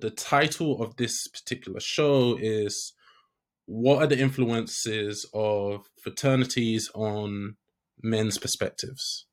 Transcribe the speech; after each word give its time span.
the 0.00 0.10
title 0.10 0.82
of 0.82 0.96
this 0.96 1.26
particular 1.26 1.80
show 1.80 2.36
is 2.40 2.92
what 3.66 4.02
are 4.02 4.06
the 4.06 4.18
influences 4.18 5.26
of 5.34 5.88
fraternities 6.00 6.90
on 6.94 7.56
men's 8.02 8.38
perspectives? 8.38 9.26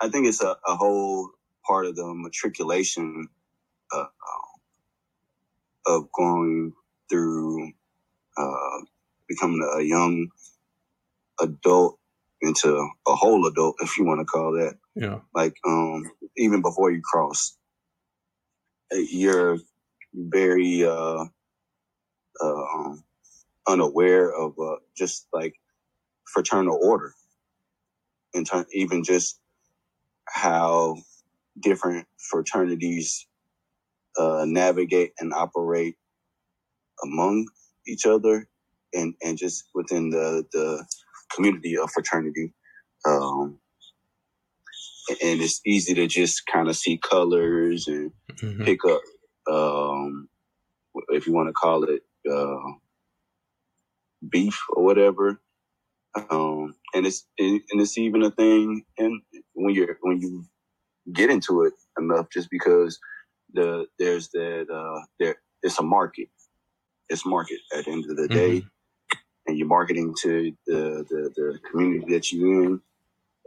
I 0.00 0.08
think 0.08 0.26
it's 0.26 0.42
a, 0.42 0.56
a 0.66 0.76
whole 0.76 1.30
part 1.66 1.86
of 1.86 1.96
the 1.96 2.14
matriculation 2.14 3.28
uh, 3.92 3.98
um, 3.98 4.06
of 5.86 6.12
going 6.12 6.72
through 7.10 7.72
uh, 8.38 8.78
becoming 9.28 9.68
a 9.76 9.82
young 9.82 10.28
adult 11.40 11.98
into 12.40 12.74
a 13.06 13.14
whole 13.14 13.46
adult, 13.46 13.76
if 13.80 13.96
you 13.98 14.04
want 14.04 14.20
to 14.20 14.24
call 14.24 14.52
that. 14.52 14.76
Yeah. 14.94 15.20
Like, 15.34 15.54
um, 15.66 16.10
even 16.36 16.62
before 16.62 16.90
you 16.90 17.00
cross, 17.02 17.56
you're 18.90 19.58
very 20.14 20.84
uh, 20.84 21.24
uh, 22.40 22.94
unaware 23.66 24.32
of 24.32 24.54
uh, 24.58 24.76
just 24.96 25.26
like 25.32 25.54
fraternal 26.32 26.78
order, 26.82 27.12
in 28.34 28.44
turn, 28.44 28.64
even 28.72 29.04
just 29.04 29.38
how 30.28 30.96
different 31.60 32.06
fraternities 32.30 33.26
uh, 34.18 34.44
navigate 34.46 35.12
and 35.18 35.32
operate 35.32 35.96
among 37.02 37.46
each 37.86 38.06
other, 38.06 38.48
and 38.92 39.14
and 39.22 39.38
just 39.38 39.64
within 39.74 40.10
the 40.10 40.44
the 40.52 40.86
community 41.34 41.76
of 41.76 41.90
fraternity. 41.90 42.52
Um, 43.06 43.58
and 45.10 45.40
it's 45.40 45.60
easy 45.66 45.94
to 45.94 46.06
just 46.06 46.46
kind 46.46 46.68
of 46.68 46.76
see 46.76 46.96
colors 46.98 47.88
and 47.88 48.12
mm-hmm. 48.32 48.64
pick 48.64 48.84
up, 48.84 49.00
um, 49.50 50.28
if 51.08 51.26
you 51.26 51.32
want 51.32 51.48
to 51.48 51.52
call 51.52 51.84
it, 51.84 52.02
uh, 52.30 52.72
beef 54.28 54.60
or 54.70 54.84
whatever. 54.84 55.40
Um, 56.30 56.74
and 56.94 57.06
it's 57.06 57.26
it, 57.38 57.62
and 57.70 57.80
it's 57.80 57.96
even 57.96 58.22
a 58.22 58.30
thing, 58.30 58.84
and 58.98 59.22
when 59.54 59.74
you're 59.74 59.96
when 60.02 60.20
you 60.20 60.44
get 61.10 61.30
into 61.30 61.64
it 61.64 61.72
enough, 61.98 62.26
just 62.30 62.50
because 62.50 62.98
the 63.54 63.86
there's 63.98 64.28
that 64.28 64.66
uh, 64.70 65.04
there 65.18 65.36
it's 65.62 65.78
a 65.78 65.82
market, 65.82 66.28
it's 67.08 67.24
market 67.24 67.60
at 67.76 67.86
the 67.86 67.90
end 67.90 68.04
of 68.10 68.16
the 68.16 68.24
mm-hmm. 68.24 68.34
day, 68.34 68.62
and 69.46 69.56
you're 69.56 69.66
marketing 69.66 70.14
to 70.20 70.52
the 70.66 71.06
the, 71.08 71.32
the 71.34 71.58
community 71.70 72.12
that 72.12 72.30
you're 72.30 72.62
in, 72.62 72.80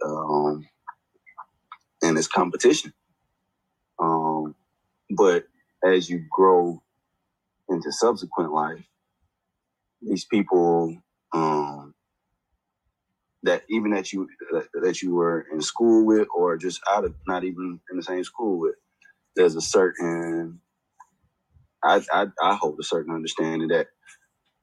um, 0.03 0.67
and 2.01 2.17
it's 2.17 2.27
competition. 2.27 2.93
Um, 3.99 4.55
but 5.11 5.45
as 5.85 6.09
you 6.09 6.25
grow 6.31 6.81
into 7.69 7.91
subsequent 7.91 8.53
life, 8.53 8.85
these 10.01 10.25
people 10.25 10.97
um, 11.33 11.93
that 13.43 13.63
even 13.69 13.91
that 13.91 14.13
you 14.13 14.27
that 14.81 15.01
you 15.01 15.15
were 15.15 15.45
in 15.53 15.61
school 15.61 16.05
with 16.05 16.27
or 16.35 16.57
just 16.57 16.81
out 16.89 17.05
of 17.05 17.15
not 17.27 17.43
even 17.45 17.79
in 17.91 17.97
the 17.97 18.03
same 18.03 18.23
school 18.23 18.59
with 18.59 18.75
there's 19.35 19.55
a 19.55 19.61
certain 19.61 20.59
I, 21.83 22.01
I, 22.11 22.27
I 22.41 22.55
hold 22.55 22.79
a 22.79 22.83
certain 22.83 23.13
understanding 23.13 23.69
that 23.69 23.87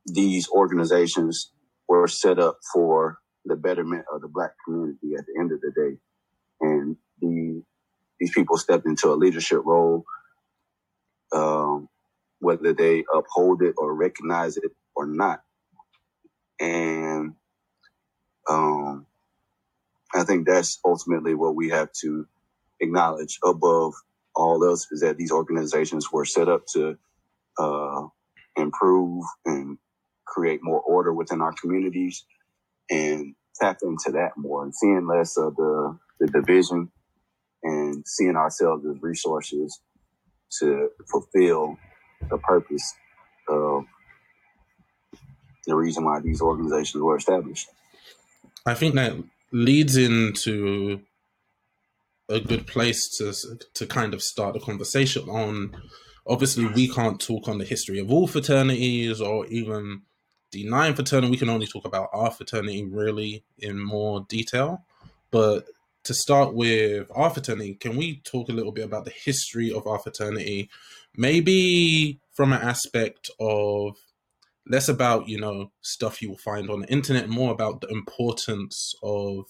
these 0.06 0.48
organizations 0.50 1.52
were 1.88 2.08
set 2.08 2.38
up 2.38 2.58
for 2.72 3.18
the 3.46 3.56
betterment 3.56 4.04
of 4.14 4.22
the 4.22 4.28
black 4.28 4.52
community 4.64 5.14
at 5.18 5.24
the 5.26 5.40
end 5.40 5.52
of 5.52 5.60
the 5.60 5.72
day. 5.76 5.98
And 6.60 6.96
the 7.20 7.62
these 8.20 8.32
people 8.32 8.56
stepped 8.58 8.86
into 8.86 9.12
a 9.12 9.16
leadership 9.16 9.62
role 9.64 10.04
um, 11.34 11.88
whether 12.40 12.72
they 12.74 13.04
uphold 13.14 13.62
it 13.62 13.74
or 13.78 13.94
recognize 13.94 14.56
it 14.58 14.72
or 14.96 15.06
not. 15.06 15.42
And 16.60 17.34
um, 18.48 19.06
I 20.14 20.24
think 20.24 20.46
that's 20.46 20.80
ultimately 20.84 21.34
what 21.34 21.56
we 21.56 21.70
have 21.70 21.90
to 22.02 22.26
acknowledge 22.80 23.38
above 23.44 23.94
all 24.34 24.64
else 24.64 24.88
is 24.92 25.00
that 25.02 25.16
these 25.18 25.32
organizations 25.32 26.12
were 26.12 26.24
set 26.26 26.48
up 26.48 26.66
to 26.74 26.98
uh, 27.58 28.06
improve 28.56 29.24
and 29.46 29.78
create 30.26 30.60
more 30.62 30.80
order 30.80 31.12
within 31.12 31.42
our 31.42 31.52
communities 31.52 32.24
and 32.90 33.34
tap 33.60 33.78
into 33.82 34.12
that 34.12 34.32
more 34.36 34.64
and 34.64 34.74
seeing 34.74 35.06
less 35.06 35.36
of 35.36 35.56
the, 35.56 35.98
the 36.20 36.26
division 36.28 36.90
and 37.64 38.06
seeing 38.06 38.36
ourselves 38.36 38.84
as 38.86 39.02
resources 39.02 39.80
to 40.60 40.90
fulfill 41.10 41.76
the 42.30 42.38
purpose 42.38 42.94
of 43.48 43.84
the 45.66 45.74
reason 45.74 46.04
why 46.04 46.20
these 46.20 46.40
organizations 46.40 47.02
were 47.02 47.16
established. 47.16 47.68
I 48.66 48.74
think 48.74 48.94
that 48.94 49.16
leads 49.52 49.96
into 49.96 51.00
a 52.28 52.40
good 52.40 52.66
place 52.66 53.08
to 53.18 53.32
to 53.74 53.86
kind 53.86 54.14
of 54.14 54.22
start 54.22 54.56
a 54.56 54.60
conversation 54.60 55.28
on. 55.28 55.76
Obviously, 56.26 56.66
we 56.66 56.88
can't 56.88 57.20
talk 57.20 57.48
on 57.48 57.58
the 57.58 57.64
history 57.64 57.98
of 57.98 58.10
all 58.10 58.28
fraternities 58.28 59.20
or 59.20 59.46
even 59.46 60.02
the 60.52 60.62
Divine 60.62 60.70
Nine 60.70 60.94
fraternity. 60.94 61.30
We 61.30 61.36
can 61.36 61.48
only 61.48 61.66
talk 61.66 61.84
about 61.84 62.10
our 62.12 62.30
fraternity 62.30 62.84
really 62.84 63.44
in 63.58 63.78
more 63.78 64.24
detail. 64.28 64.84
But 65.30 65.66
to 66.04 66.14
start 66.14 66.54
with 66.54 67.10
our 67.14 67.30
fraternity, 67.30 67.74
can 67.74 67.96
we 67.96 68.20
talk 68.24 68.48
a 68.48 68.52
little 68.52 68.72
bit 68.72 68.84
about 68.84 69.04
the 69.04 69.12
history 69.12 69.72
of 69.72 69.86
our 69.86 69.98
fraternity? 69.98 70.68
Maybe 71.16 72.20
from 72.32 72.52
an 72.52 72.62
aspect 72.62 73.30
of 73.38 73.96
less 74.66 74.88
about 74.88 75.28
you 75.28 75.38
know 75.40 75.70
stuff 75.80 76.22
you 76.22 76.30
will 76.30 76.38
find 76.38 76.70
on 76.70 76.80
the 76.80 76.88
internet 76.88 77.28
more 77.28 77.52
about 77.52 77.80
the 77.80 77.88
importance 77.88 78.94
of 79.02 79.46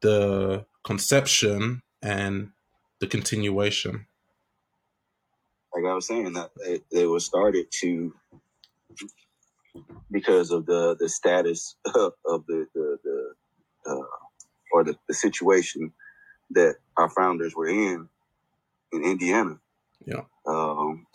the 0.00 0.64
conception 0.84 1.82
and 2.02 2.50
the 3.00 3.06
continuation 3.06 4.06
like 5.74 5.84
i 5.84 5.94
was 5.94 6.06
saying 6.06 6.32
that 6.32 6.50
it, 6.62 6.84
it 6.90 7.06
was 7.06 7.24
started 7.24 7.66
to 7.70 8.12
because 10.10 10.50
of 10.50 10.66
the 10.66 10.96
the 10.98 11.08
status 11.08 11.76
of, 11.94 12.12
the 12.46 12.66
the, 12.74 12.98
the 13.04 13.34
uh, 13.86 14.25
or 14.76 14.84
the, 14.84 14.96
the 15.08 15.14
situation 15.14 15.92
that 16.50 16.76
our 16.96 17.10
founders 17.10 17.54
were 17.56 17.68
in 17.68 18.08
in 18.92 19.04
indiana 19.04 19.58
yeah 20.06 20.22
um, 20.46 21.06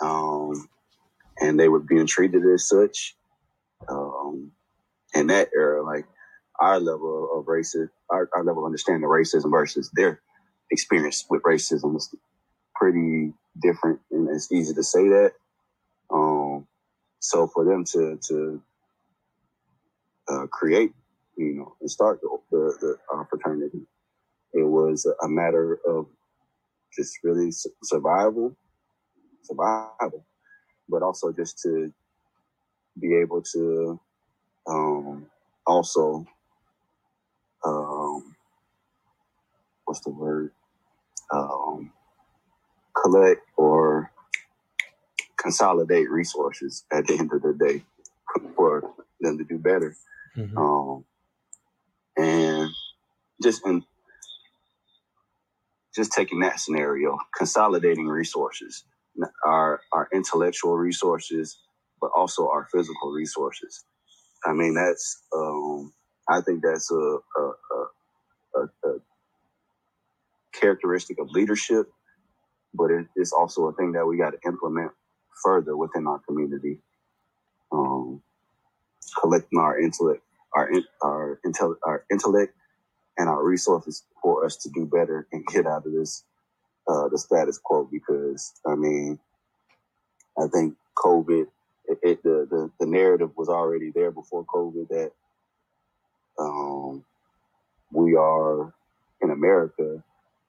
um, 0.00 0.68
and 1.40 1.58
they 1.58 1.68
were 1.68 1.80
being 1.80 2.06
treated 2.06 2.44
as 2.46 2.68
such. 2.68 3.16
Um, 3.88 4.52
in 5.14 5.28
that 5.28 5.50
era, 5.54 5.82
like 5.84 6.06
our 6.60 6.80
level 6.80 7.30
of 7.38 7.46
racism, 7.46 7.90
our, 8.10 8.28
our 8.34 8.44
level 8.44 8.62
of 8.62 8.66
understanding 8.66 9.04
of 9.04 9.10
racism 9.10 9.50
versus 9.50 9.90
their 9.94 10.20
experience 10.70 11.24
with 11.30 11.42
racism 11.42 11.96
is 11.96 12.14
pretty 12.74 13.32
different, 13.62 14.00
and 14.10 14.28
it's 14.30 14.52
easy 14.52 14.74
to 14.74 14.82
say 14.82 15.08
that. 15.08 15.32
Um, 16.12 16.37
so 17.20 17.46
for 17.48 17.64
them 17.64 17.84
to 17.84 18.18
to 18.28 18.62
uh, 20.28 20.46
create, 20.48 20.92
you 21.36 21.54
know, 21.54 21.74
and 21.80 21.90
start 21.90 22.20
the 22.20 22.38
the, 22.50 22.96
uh, 23.14 23.24
fraternity, 23.30 23.82
it 24.54 24.62
was 24.64 25.06
a 25.22 25.28
matter 25.28 25.80
of 25.86 26.06
just 26.96 27.18
really 27.24 27.50
survival 27.82 28.56
survival, 29.42 30.24
but 30.88 31.02
also 31.02 31.32
just 31.32 31.58
to 31.60 31.92
be 33.00 33.14
able 33.14 33.42
to 33.42 34.00
um, 34.68 35.26
also 35.66 36.26
um, 37.64 38.36
what's 39.84 40.00
the 40.00 40.10
word? 40.10 40.52
Um, 41.32 41.92
collect 43.00 43.42
or 43.56 44.10
consolidate 45.40 46.10
resources 46.10 46.84
at 46.92 47.06
the 47.06 47.18
end 47.18 47.30
of 47.32 47.42
the 47.42 47.54
day 47.54 47.82
for 48.56 48.94
them 49.20 49.38
to 49.38 49.44
do 49.44 49.58
better. 49.58 49.96
Mm-hmm. 50.36 50.58
Um, 50.58 51.04
and 52.16 52.70
just 53.42 53.64
in 53.66 53.84
just 55.94 56.12
taking 56.12 56.40
that 56.40 56.60
scenario, 56.60 57.18
consolidating 57.36 58.06
resources 58.06 58.84
our 59.44 59.80
our 59.92 60.08
intellectual 60.12 60.76
resources, 60.76 61.58
but 62.00 62.10
also 62.16 62.48
our 62.48 62.68
physical 62.72 63.10
resources. 63.10 63.84
I 64.44 64.52
mean, 64.52 64.74
that's 64.74 65.22
um, 65.34 65.92
I 66.28 66.40
think 66.40 66.62
that's 66.62 66.90
a, 66.90 66.94
a, 66.94 67.52
a, 68.54 68.88
a 68.88 68.98
characteristic 70.52 71.18
of 71.18 71.30
leadership, 71.30 71.90
but 72.74 72.90
it, 72.90 73.06
it's 73.16 73.32
also 73.32 73.66
a 73.66 73.72
thing 73.72 73.92
that 73.92 74.06
we 74.06 74.16
got 74.16 74.30
to 74.30 74.38
implement 74.46 74.92
further 75.42 75.76
within 75.76 76.06
our 76.06 76.18
community. 76.20 76.78
Um, 77.70 78.22
collecting 79.20 79.58
our 79.58 79.78
intellect, 79.78 80.22
our 80.54 80.70
our, 81.02 81.40
intel, 81.44 81.76
our 81.84 82.04
intellect, 82.10 82.54
and 83.16 83.28
our 83.28 83.44
resources 83.44 84.04
for 84.22 84.44
us 84.44 84.56
to 84.56 84.70
do 84.70 84.86
better 84.86 85.26
and 85.32 85.46
get 85.46 85.66
out 85.66 85.86
of 85.86 85.92
this 85.92 86.24
uh, 86.86 87.08
the 87.08 87.18
status 87.18 87.58
quo. 87.58 87.88
Because 87.90 88.52
I 88.66 88.74
mean, 88.74 89.18
I 90.38 90.46
think 90.48 90.76
COVID, 90.96 91.46
it, 91.86 91.98
it, 92.02 92.22
the, 92.22 92.46
the 92.50 92.70
the 92.80 92.86
narrative 92.86 93.30
was 93.36 93.48
already 93.48 93.90
there 93.90 94.10
before 94.10 94.44
COVID 94.44 94.88
that 94.88 95.12
um, 96.38 97.04
we 97.92 98.14
are 98.14 98.72
in 99.20 99.30
America 99.30 100.02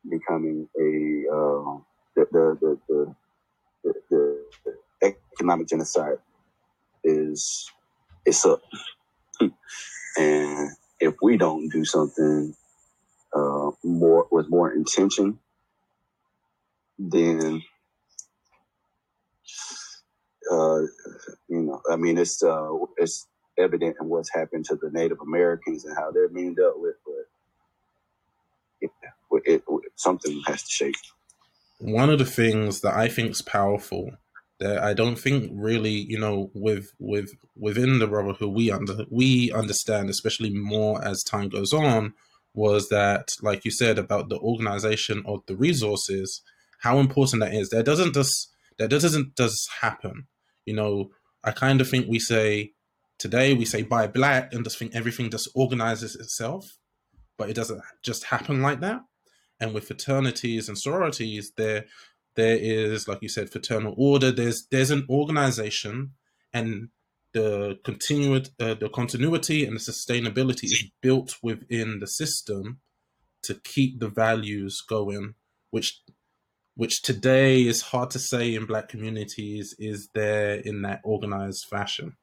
becoming 0.10 0.68
a 0.78 1.34
uh, 1.34 1.78
the, 2.16 2.28
the, 2.32 2.58
the, 2.62 2.78
the, 2.88 3.16
the, 3.84 3.94
the 4.12 5.16
economic 5.34 5.68
genocide 5.68 6.18
is 7.04 7.72
it's 8.26 8.46
up. 8.46 8.62
and 10.18 10.72
if 11.00 11.16
we 11.22 11.38
don't 11.38 11.70
do 11.70 11.86
something 11.86 12.56
uh, 13.36 13.72
more 13.84 14.28
with 14.32 14.50
more 14.50 14.74
intention, 14.74 15.40
then 17.00 17.62
uh, 20.52 20.82
you 21.50 21.62
know, 21.62 21.82
I 21.92 21.96
mean, 21.98 22.18
it's 22.18 22.44
uh, 22.44 22.70
it's 22.98 23.28
evident 23.58 23.98
in 24.02 24.10
what's 24.10 24.34
happened 24.34 24.66
to 24.66 24.76
the 24.76 24.90
Native 24.92 25.20
Americans 25.22 25.86
and 25.86 25.96
how 25.98 26.12
they're 26.12 26.30
being 26.30 26.56
dealt 26.56 26.80
with, 26.80 26.96
but 27.06 27.38
it, 28.82 28.92
it, 29.46 29.64
it, 29.68 29.92
something 29.96 30.42
has 30.48 30.64
to 30.64 30.72
shake. 30.72 30.96
One 31.80 32.10
of 32.10 32.20
the 32.20 32.26
things 32.26 32.82
that 32.82 32.96
I 32.96 33.08
think 33.08 33.32
is 33.32 33.42
powerful 33.42 34.12
that 34.60 34.80
I 34.80 34.94
don't 34.94 35.18
think 35.18 35.50
really, 35.54 35.92
you 35.92 36.20
know, 36.20 36.52
with 36.54 36.92
with 37.00 37.32
within 37.56 38.00
the 38.00 38.08
Brotherhood 38.08 38.54
we 38.54 38.70
under 38.72 39.06
we 39.10 39.52
understand, 39.52 40.10
especially 40.10 40.50
more 40.50 41.04
as 41.04 41.24
time 41.24 41.50
goes 41.50 41.74
on, 41.74 42.14
was 42.54 42.90
that, 42.90 43.36
like 43.42 43.64
you 43.66 43.72
said, 43.72 43.98
about 43.98 44.30
the 44.30 44.38
organization 44.40 45.24
of 45.26 45.40
the 45.48 45.56
resources, 45.56 46.42
how 46.80 47.00
important 47.00 47.42
that 47.42 47.54
is. 47.54 47.70
That 47.70 47.86
doesn't 47.86 48.14
just 48.14 48.50
that 48.78 48.90
doesn't 48.90 49.38
just 49.38 49.70
happen. 49.82 50.28
You 50.66 50.76
know, 50.76 51.12
I 51.44 51.52
kind 51.52 51.80
of 51.80 51.90
think 51.90 52.08
we 52.08 52.20
say 52.20 52.74
today 53.18 53.54
we 53.54 53.66
say 53.66 53.84
buy 53.84 54.08
black 54.08 54.54
and 54.54 54.64
just 54.64 54.78
think 54.78 54.94
everything 54.94 55.30
just 55.30 55.50
organizes 55.56 56.16
itself, 56.16 56.78
but 57.38 57.50
it 57.50 57.56
doesn't 57.56 57.82
just 58.04 58.26
happen 58.26 58.62
like 58.62 58.82
that. 58.82 59.02
And 59.60 59.74
with 59.74 59.88
fraternities 59.88 60.70
and 60.70 60.78
sororities, 60.78 61.52
there 61.58 61.86
there 62.36 62.58
is, 62.60 63.08
like 63.08 63.22
you 63.22 63.30
said, 63.30 63.50
fraternal 63.50 63.94
order. 63.98 64.32
There's 64.32 64.66
there's 64.68 64.92
an 64.92 65.06
organization, 65.10 66.12
and 66.54 66.90
the 67.34 67.80
continued 67.84 68.50
uh, 68.60 68.76
the 68.76 68.90
continuity 68.90 69.66
and 69.66 69.76
the 69.76 69.80
sustainability 69.80 70.66
is 70.66 70.90
built 71.02 71.38
within 71.44 72.00
the 72.00 72.08
system 72.08 72.80
to 73.44 73.56
keep 73.56 74.00
the 74.00 74.10
values 74.10 74.82
going, 74.82 75.36
which 75.72 76.02
which 76.76 77.02
today 77.02 77.64
is 77.64 77.82
hard 77.82 78.10
to 78.12 78.20
say 78.20 78.56
in 78.56 78.66
black 78.66 78.88
communities 78.88 79.76
is 79.78 80.08
there 80.16 80.56
in 80.56 80.82
that 80.84 81.02
organized 81.04 81.66
fashion. 81.66 82.16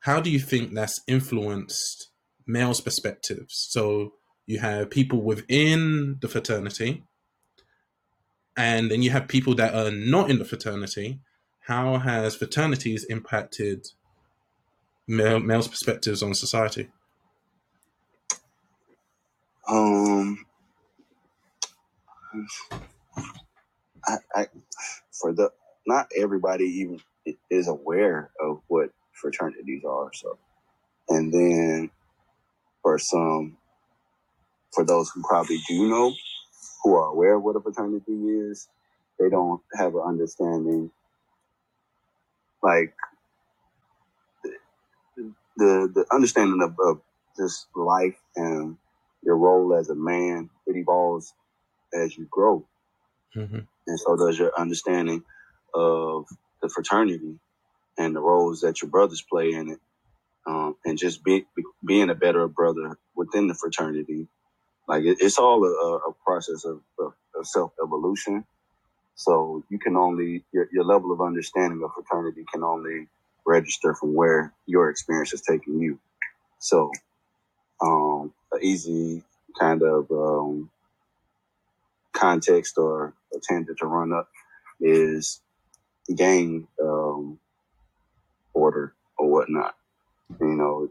How 0.00 0.20
do 0.20 0.30
you 0.30 0.40
think 0.40 0.74
that's 0.74 1.00
influenced 1.06 2.10
males' 2.46 2.80
perspectives? 2.80 3.66
So 3.70 4.14
you 4.46 4.58
have 4.60 4.90
people 4.90 5.22
within 5.22 6.18
the 6.20 6.28
fraternity 6.28 7.02
and 8.56 8.90
then 8.90 9.02
you 9.02 9.10
have 9.10 9.28
people 9.28 9.54
that 9.56 9.74
are 9.74 9.90
not 9.92 10.30
in 10.30 10.38
the 10.38 10.46
fraternity. 10.46 11.20
How 11.60 11.98
has 11.98 12.36
fraternities 12.36 13.04
impacted 13.04 13.88
male, 15.08 15.40
males' 15.40 15.68
perspectives 15.68 16.22
on 16.22 16.34
society? 16.34 16.90
Um, 19.68 20.46
I, 24.06 24.16
I, 24.34 24.46
for 25.12 25.32
the 25.32 25.50
not 25.86 26.10
everybody 26.16 26.64
even 26.64 27.00
is 27.50 27.68
aware 27.68 28.30
of 28.40 28.60
what 28.68 28.90
fraternities 29.12 29.84
are. 29.84 30.10
So, 30.14 30.38
and 31.08 31.32
then 31.32 31.90
for 32.82 32.98
some, 32.98 33.56
for 34.76 34.84
those 34.84 35.10
who 35.10 35.22
probably 35.24 35.58
do 35.68 35.88
know, 35.88 36.14
who 36.84 36.94
are 36.94 37.08
aware 37.08 37.36
of 37.36 37.42
what 37.42 37.56
a 37.56 37.60
fraternity 37.60 38.12
is, 38.12 38.68
they 39.18 39.30
don't 39.30 39.62
have 39.76 39.94
an 39.96 40.02
understanding 40.06 40.92
like 42.62 42.94
the 45.56 45.90
the 45.94 46.04
understanding 46.12 46.62
of, 46.62 46.76
of 46.80 47.00
just 47.38 47.66
life 47.74 48.16
and 48.36 48.76
your 49.22 49.36
role 49.36 49.74
as 49.74 49.88
a 49.88 49.94
man 49.94 50.50
it 50.66 50.76
evolves 50.76 51.32
as 51.94 52.16
you 52.16 52.26
grow 52.30 52.64
mm-hmm. 53.36 53.60
and 53.86 54.00
so 54.00 54.16
does 54.16 54.38
your 54.38 54.52
understanding 54.58 55.22
of 55.74 56.26
the 56.62 56.68
fraternity 56.68 57.38
and 57.98 58.14
the 58.14 58.20
roles 58.20 58.60
that 58.60 58.82
your 58.82 58.90
brothers 58.90 59.22
play 59.22 59.52
in 59.52 59.70
it 59.70 59.80
um, 60.46 60.76
and 60.84 60.98
just 60.98 61.24
be, 61.24 61.46
be, 61.56 61.62
being 61.84 62.10
a 62.10 62.14
better 62.14 62.46
brother 62.48 62.98
within 63.16 63.48
the 63.48 63.54
fraternity 63.54 64.28
like 64.88 65.04
it, 65.04 65.18
it's 65.20 65.38
all 65.38 65.64
a, 65.64 65.68
a 66.10 66.14
process 66.24 66.64
of, 66.64 66.80
of, 67.00 67.14
of 67.38 67.46
self 67.46 67.72
evolution. 67.84 68.44
So 69.16 69.64
you 69.70 69.78
can 69.78 69.96
only 69.96 70.44
your, 70.52 70.68
your 70.72 70.84
level 70.84 71.12
of 71.12 71.20
understanding 71.22 71.82
of 71.84 71.92
fraternity 71.94 72.44
can 72.52 72.64
only 72.64 73.08
register 73.46 73.94
from 73.94 74.14
where 74.14 74.52
your 74.66 74.90
experience 74.90 75.32
is 75.34 75.42
taking 75.42 75.80
you. 75.80 75.98
So, 76.60 76.90
um, 77.82 78.32
an 78.52 78.60
easy 78.62 79.24
kind 79.60 79.82
of 79.82 80.10
um, 80.10 80.70
context 82.14 82.78
or 82.78 83.14
a 83.34 83.38
tangent 83.42 83.78
to 83.80 83.86
run 83.86 84.12
up 84.12 84.28
is 84.80 85.40
gang 86.16 86.68
um, 86.82 87.38
order 88.54 88.94
or 89.18 89.30
whatnot. 89.30 89.76
You 90.40 90.48
know, 90.54 90.90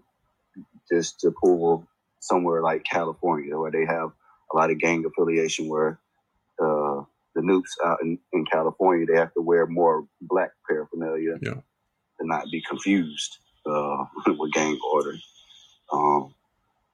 just 0.92 1.22
to 1.22 1.32
pull 1.32 1.88
somewhere 2.26 2.62
like 2.62 2.84
California, 2.84 3.58
where 3.58 3.72
they 3.72 3.86
have 3.86 4.12
a 4.52 4.56
lot 4.56 4.72
of 4.72 4.80
gang 4.80 5.06
affiliation, 5.06 5.70
where 5.70 6.00
uh, 6.60 7.04
the 7.36 7.42
Nupes 7.42 7.74
out 7.86 8.00
in, 8.02 8.18
in, 8.34 8.46
California 8.46 9.06
they 9.06 9.18
have 9.18 9.34
to 9.34 9.42
wear 9.42 9.66
more 9.68 10.08
black 10.22 10.52
paraphernalia 10.68 11.38
yeah. 11.42 11.54
to 11.54 12.22
not 12.22 12.46
be 12.52 12.62
confused 12.68 13.38
uh, 13.66 14.06
with 14.28 14.52
gang 14.54 14.80
order. 14.94 15.16
Um, 15.92 16.34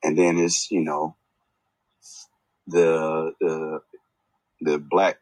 and 0.03 0.17
then 0.17 0.37
it's 0.37 0.69
you 0.71 0.81
know 0.81 1.15
the 2.67 3.33
the 3.39 3.81
the 4.61 4.77
black 4.77 5.17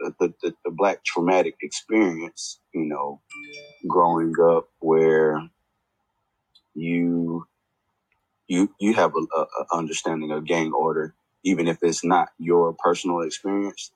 the, 0.00 0.34
the, 0.42 0.54
the 0.64 0.70
black 0.70 1.04
traumatic 1.04 1.56
experience, 1.62 2.60
you 2.74 2.84
know, 2.84 3.20
growing 3.88 4.34
up 4.42 4.68
where 4.80 5.40
you 6.74 7.46
you 8.48 8.74
you 8.78 8.94
have 8.94 9.12
a, 9.16 9.40
a, 9.40 9.46
understanding 9.72 10.30
of 10.32 10.46
gang 10.46 10.72
order, 10.72 11.14
even 11.44 11.68
if 11.68 11.78
it's 11.82 12.04
not 12.04 12.28
your 12.38 12.74
personal 12.74 13.20
experience, 13.22 13.92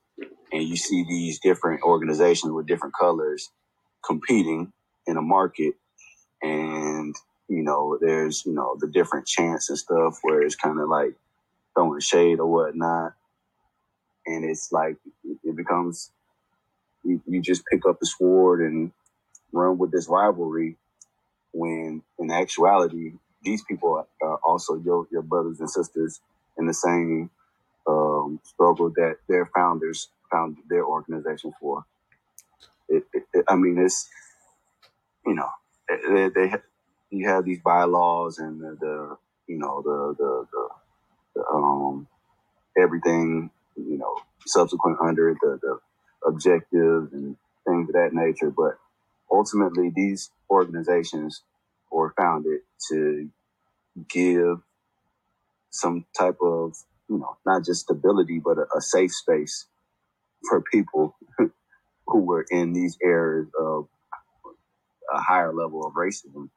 and 0.51 0.63
you 0.63 0.77
see 0.77 1.05
these 1.07 1.39
different 1.39 1.83
organizations 1.83 2.51
with 2.53 2.67
different 2.67 2.95
colors 2.99 3.49
competing 4.05 4.73
in 5.07 5.17
a 5.17 5.21
market, 5.21 5.75
and 6.41 7.15
you 7.47 7.63
know 7.63 7.97
there's 8.01 8.45
you 8.45 8.53
know 8.53 8.75
the 8.79 8.87
different 8.87 9.27
chants 9.27 9.69
and 9.69 9.79
stuff 9.79 10.19
where 10.23 10.41
it's 10.41 10.55
kind 10.55 10.79
of 10.79 10.89
like 10.89 11.15
throwing 11.75 11.99
shade 11.99 12.39
or 12.39 12.47
whatnot, 12.47 13.13
and 14.25 14.45
it's 14.45 14.71
like 14.71 14.97
it 15.43 15.55
becomes 15.55 16.11
you, 17.03 17.21
you 17.27 17.41
just 17.41 17.65
pick 17.65 17.85
up 17.87 17.99
the 17.99 18.05
sword 18.05 18.61
and 18.61 18.91
run 19.53 19.77
with 19.77 19.91
this 19.91 20.07
rivalry 20.09 20.77
when 21.53 22.03
in 22.19 22.31
actuality 22.31 23.13
these 23.43 23.63
people 23.65 24.05
are 24.23 24.37
also 24.45 24.75
your, 24.77 25.07
your 25.11 25.23
brothers 25.23 25.59
and 25.59 25.69
sisters 25.69 26.21
in 26.57 26.67
the 26.67 26.73
same 26.73 27.29
um, 27.87 28.39
struggle 28.43 28.89
that 28.95 29.17
their 29.29 29.49
founders 29.55 30.09
founded 30.31 30.63
their 30.69 30.85
organization 30.85 31.53
for. 31.59 31.85
It, 32.89 33.03
it, 33.13 33.23
it, 33.33 33.45
I 33.49 33.55
mean, 33.55 33.77
it's 33.79 34.09
you 35.25 35.35
know 35.35 35.49
they, 35.89 36.29
they 36.29 36.53
you 37.11 37.29
have 37.29 37.45
these 37.45 37.59
bylaws 37.63 38.39
and 38.39 38.61
the, 38.61 38.77
the 38.79 39.17
you 39.47 39.59
know 39.59 39.81
the 39.83 40.15
the, 40.17 40.47
the, 40.51 40.69
the 41.35 41.45
um 41.53 42.07
everything 42.77 43.51
you 43.77 43.97
know 43.99 44.15
subsequent 44.47 44.97
under 45.01 45.35
the 45.41 45.59
the 45.61 45.79
objectives 46.27 47.13
and 47.13 47.37
things 47.67 47.89
of 47.89 47.93
that 47.95 48.11
nature, 48.13 48.51
but 48.51 48.77
ultimately 49.31 49.91
these 49.95 50.31
organizations 50.49 51.43
were 51.91 52.13
founded 52.17 52.61
to 52.89 53.29
give 54.09 54.59
some 55.71 56.05
type 56.17 56.37
of, 56.41 56.75
you 57.09 57.17
know, 57.17 57.37
not 57.45 57.65
just 57.65 57.81
stability, 57.81 58.39
but 58.43 58.57
a, 58.57 58.65
a 58.77 58.81
safe 58.81 59.11
space 59.11 59.67
for 60.47 60.61
people 60.61 61.15
who 62.07 62.19
were 62.21 62.45
in 62.49 62.73
these 62.73 62.97
areas 63.03 63.47
of 63.59 63.87
a 65.13 65.19
higher 65.19 65.53
level 65.53 65.85
of 65.85 65.93
racism 65.93 66.49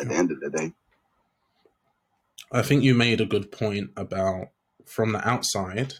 at 0.00 0.08
the 0.08 0.14
end 0.14 0.30
of 0.30 0.40
the 0.40 0.50
day. 0.50 0.72
I 2.50 2.62
think 2.62 2.82
you 2.82 2.94
made 2.94 3.20
a 3.20 3.26
good 3.26 3.50
point 3.50 3.90
about 3.96 4.48
from 4.84 5.12
the 5.12 5.26
outside 5.26 5.94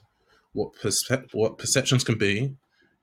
what 0.53 0.75
perce- 0.75 1.27
what 1.33 1.59
perceptions 1.59 2.05
can 2.05 2.19
be. 2.19 2.57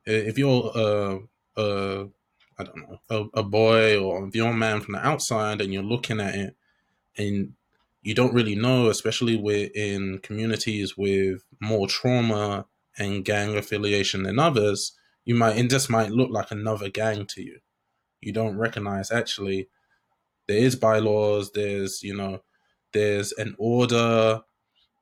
If 0.05 0.38
you're 0.38 0.72
a, 0.75 1.19
a 1.58 2.08
I 2.59 2.63
don't 2.63 2.77
know 2.77 2.99
a, 3.09 3.39
a 3.39 3.43
boy 3.43 3.97
or 3.97 4.27
if 4.27 4.35
you're 4.35 4.53
man 4.53 4.81
from 4.81 4.93
the 4.93 5.07
outside 5.07 5.61
and 5.61 5.73
you're 5.73 5.81
looking 5.81 6.19
at 6.19 6.35
it 6.35 6.55
and 7.17 7.53
you 8.01 8.13
don't 8.13 8.33
really 8.33 8.55
know, 8.55 8.89
especially 8.89 9.35
we're 9.37 9.69
in 9.73 10.19
communities 10.19 10.97
with 10.97 11.43
more 11.61 11.87
trauma 11.87 12.65
and 12.97 13.25
gang 13.25 13.55
affiliation 13.57 14.23
than 14.23 14.39
others, 14.39 14.93
you 15.25 15.35
might 15.35 15.57
it 15.57 15.69
just 15.69 15.89
might 15.89 16.11
look 16.11 16.29
like 16.31 16.51
another 16.51 16.89
gang 16.89 17.25
to 17.27 17.41
you. 17.41 17.59
You 18.21 18.33
don't 18.33 18.57
recognize 18.57 19.11
actually 19.11 19.69
there 20.47 20.57
is 20.57 20.75
bylaws, 20.75 21.51
there's 21.51 22.03
you 22.03 22.15
know, 22.15 22.41
there's 22.91 23.31
an 23.33 23.55
order, 23.57 24.41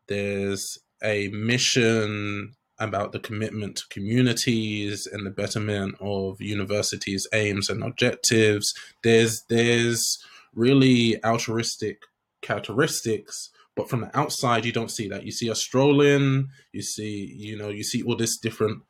there's 0.07 0.77
a 1.03 1.29
mission 1.29 2.53
about 2.79 3.11
the 3.11 3.19
commitment 3.19 3.77
to 3.77 3.87
communities 3.89 5.07
and 5.07 5.25
the 5.25 5.31
betterment 5.31 5.95
of 5.99 6.39
universities' 6.41 7.27
aims 7.33 7.69
and 7.69 7.83
objectives. 7.83 8.73
There's 9.03 9.43
there's 9.49 10.23
really 10.53 11.23
altruistic 11.23 12.01
characteristics 12.41 13.49
but 13.77 13.89
from 13.89 14.01
the 14.01 14.17
outside 14.17 14.65
you 14.65 14.71
don't 14.71 14.91
see 14.91 15.07
that. 15.07 15.23
You 15.23 15.31
see 15.31 15.49
a 15.49 15.55
strolling 15.55 16.49
you 16.73 16.81
see 16.81 17.33
you 17.37 17.57
know 17.57 17.69
you 17.69 17.83
see 17.83 18.03
all 18.03 18.15
this 18.15 18.37
different 18.37 18.81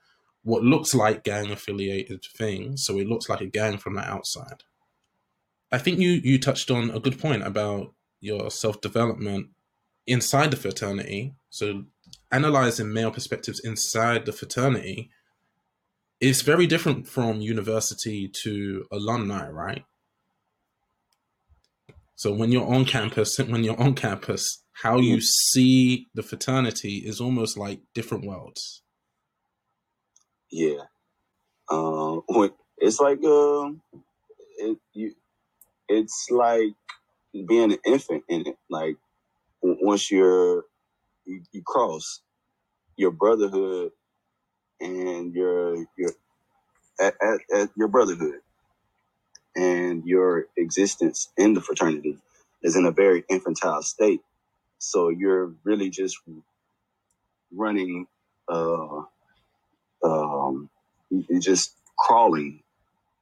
what 0.44 0.63
looks 0.63 0.96
like 0.96 1.25
gang 1.25 1.51
affiliated 1.51 2.24
things. 2.36 2.86
So 2.86 2.98
it 2.98 3.08
looks 3.08 3.27
like 3.29 3.41
a 3.41 3.48
gang 3.48 3.77
from 3.77 3.96
the 3.96 4.01
outside. 4.01 4.63
I 5.72 5.77
think 5.77 6.00
you 6.00 6.12
you 6.12 6.39
touched 6.39 6.72
on 6.72 6.89
a 6.89 7.01
good 7.01 7.20
point 7.20 7.44
about 7.44 7.94
your 8.22 8.50
self-development 8.50 9.50
inside 10.08 10.51
the 10.51 10.58
fraternity. 10.58 11.36
So 11.50 11.84
analyzing 12.31 12.93
male 12.93 13.12
perspectives 13.12 13.60
inside 13.63 14.25
the 14.25 14.31
fraternity 14.31 15.10
is 16.19 16.41
very 16.41 16.67
different 16.67 17.07
from 17.07 17.41
university 17.41 18.29
to 18.43 18.86
alumni 18.91 19.48
right 19.50 19.86
so 22.17 22.34
when 22.34 22.51
you're 22.51 22.67
on 22.67 22.84
campus, 22.84 23.38
when 23.48 23.63
you're 23.63 23.79
on 23.79 23.93
campus, 23.93 24.63
how 24.74 24.98
you 24.98 25.22
see 25.22 26.07
the 26.13 26.24
fraternity 26.24 27.03
is 27.05 27.22
almost 27.22 27.57
like 27.57 27.79
different 27.93 28.25
worlds. 28.25 28.81
Yeah. 30.51 30.81
Um, 31.69 32.24
it's 32.77 33.00
like 33.00 33.24
um, 33.24 33.81
it, 34.57 34.77
you, 34.93 35.13
it's 35.88 36.27
like 36.31 36.74
being 37.48 37.72
an 37.72 37.79
infant 37.86 38.24
in 38.27 38.48
it. 38.48 38.57
Like 38.69 38.98
once 39.62 40.10
you're 40.10 40.63
you, 41.27 41.43
you 41.53 41.63
cross 41.65 42.22
your 42.98 43.12
brotherhood 43.12 43.91
and 44.81 45.34
your 45.36 45.77
your 45.98 46.12
at, 47.01 47.15
at, 47.22 47.39
at 47.55 47.69
your 47.77 47.89
brotherhood 47.89 48.36
and 49.55 50.05
your 50.05 50.48
existence 50.57 51.29
in 51.38 51.53
the 51.53 51.62
fraternity 51.62 52.17
is 52.63 52.75
in 52.75 52.86
a 52.86 52.91
very 52.91 53.24
infantile 53.29 53.81
state. 53.84 54.22
So 54.79 55.10
you're 55.10 55.53
really 55.63 55.89
just 55.89 56.17
running, 57.53 58.07
uh, 58.50 59.03
um, 60.03 60.69
you're 61.12 61.41
just 61.41 61.75
crawling 62.00 62.63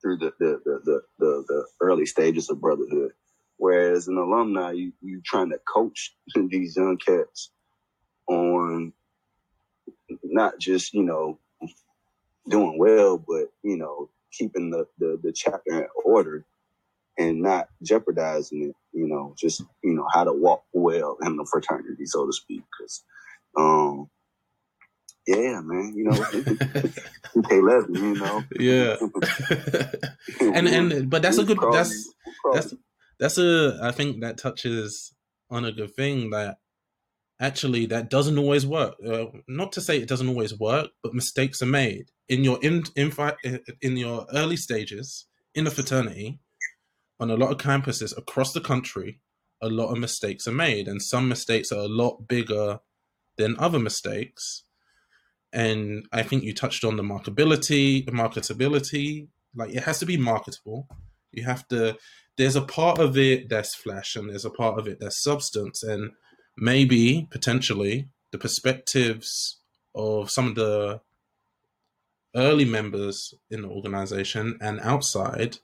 through 0.01 0.17
the, 0.19 0.33
the, 0.39 0.62
the, 0.65 0.81
the, 0.85 1.01
the, 1.19 1.45
the 1.47 1.65
early 1.81 2.05
stages 2.07 2.50
of 2.50 2.62
brotherhood. 2.62 3.13
Whereas 3.57 4.07
an 4.07 4.17
alumni, 4.17 4.74
you, 4.74 4.93
you 5.01 5.21
trying 5.25 5.51
to 5.51 5.59
coach 5.74 6.15
these 6.50 6.77
young 6.77 6.97
cats 6.97 7.51
on 8.27 8.94
not 10.24 10.60
just, 10.60 10.94
you 10.94 11.03
know, 11.03 11.39
doing 12.50 12.77
well, 12.77 13.17
but, 13.17 13.51
you 13.63 13.77
know, 13.77 14.10
keeping 14.32 14.70
the, 14.70 14.86
the, 15.00 15.20
the 15.24 15.32
chapter 15.32 15.84
in 15.84 15.88
order 16.03 16.46
and 17.17 17.41
not 17.41 17.70
jeopardizing 17.82 18.70
it, 18.70 18.75
you 18.91 19.08
know, 19.08 19.34
just, 19.38 19.62
you 19.84 19.94
know, 19.94 20.05
how 20.13 20.24
to 20.24 20.34
walk 20.34 20.63
well 20.74 21.17
in 21.24 21.38
the 21.38 21.48
fraternity, 21.50 22.05
so 22.05 22.25
to 22.25 22.34
speak. 22.34 22.63
Cause, 22.79 23.03
um, 23.58 24.10
yeah, 25.27 25.62
man, 25.62 25.94
you 25.96 26.03
know, 26.03 26.13
they 26.13 27.41
pay 27.50 27.62
less, 27.62 27.84
you 27.89 28.15
know. 28.15 28.44
Yeah. 28.60 28.98
and, 30.39 30.67
and, 30.67 31.10
but 31.10 31.22
that's 31.22 31.38
a 31.38 31.44
good, 31.44 31.58
that's, 31.72 32.13
that's, 32.53 32.74
that's 33.20 33.38
a, 33.38 33.79
I 33.82 33.91
think 33.91 34.22
that 34.22 34.38
touches 34.38 35.15
on 35.50 35.65
a 35.65 35.72
good 35.72 35.96
thing 35.96 36.29
that 36.32 36.58
actually 37.39 37.85
that 37.87 38.09
doesn't 38.09 38.37
always 38.37 38.65
work. 38.65 38.95
Uh, 39.05 39.25
not 39.47 39.71
to 39.73 39.81
say 39.81 39.97
it 39.97 40.07
doesn't 40.07 40.29
always 40.29 40.57
work, 40.57 40.89
but 41.03 41.13
mistakes 41.13 41.61
are 41.61 41.67
made 41.67 42.11
in 42.29 42.43
your 42.43 42.59
in, 42.61 42.83
in 42.95 43.11
in 43.81 43.97
your 43.97 44.25
early 44.33 44.57
stages 44.57 45.27
in 45.53 45.67
a 45.67 45.71
fraternity. 45.71 46.39
On 47.17 47.31
a 47.31 47.37
lot 47.37 47.51
of 47.51 47.57
campuses 47.57 48.17
across 48.17 48.51
the 48.51 48.59
country, 48.59 49.21
a 49.61 49.69
lot 49.69 49.91
of 49.91 49.97
mistakes 49.97 50.47
are 50.47 50.53
made, 50.53 50.87
and 50.87 51.01
some 51.01 51.29
mistakes 51.29 51.71
are 51.71 51.79
a 51.79 51.87
lot 51.87 52.27
bigger 52.27 52.79
than 53.37 53.55
other 53.57 53.79
mistakes. 53.79 54.63
And 55.53 56.05
I 56.11 56.23
think 56.23 56.43
you 56.43 56.53
touched 56.53 56.83
on 56.83 56.97
the 56.97 57.03
marketability, 57.03 58.05
marketability. 58.09 59.27
Like 59.55 59.73
it 59.73 59.83
has 59.83 59.99
to 59.99 60.05
be 60.05 60.17
marketable. 60.17 60.89
You 61.31 61.43
have 61.43 61.67
to. 61.69 61.97
There's 62.37 62.57
a 62.57 62.61
part 62.61 62.99
of 62.99 63.17
it 63.17 63.47
that's 63.47 63.75
flesh, 63.75 64.17
and 64.17 64.29
there's 64.29 64.43
a 64.43 64.49
part 64.49 64.77
of 64.77 64.87
it 64.87 64.99
that's 64.99 65.23
substance, 65.23 65.83
and 65.83 66.11
maybe 66.57 67.27
potentially 67.31 68.07
the 68.31 68.38
perspectives 68.38 69.57
of 69.93 70.29
some 70.29 70.47
of 70.47 70.55
the 70.55 71.01
early 72.35 72.65
members 72.65 73.33
in 73.50 73.62
the 73.62 73.67
organization 73.69 74.57
and 74.62 74.79
outside 74.81 75.57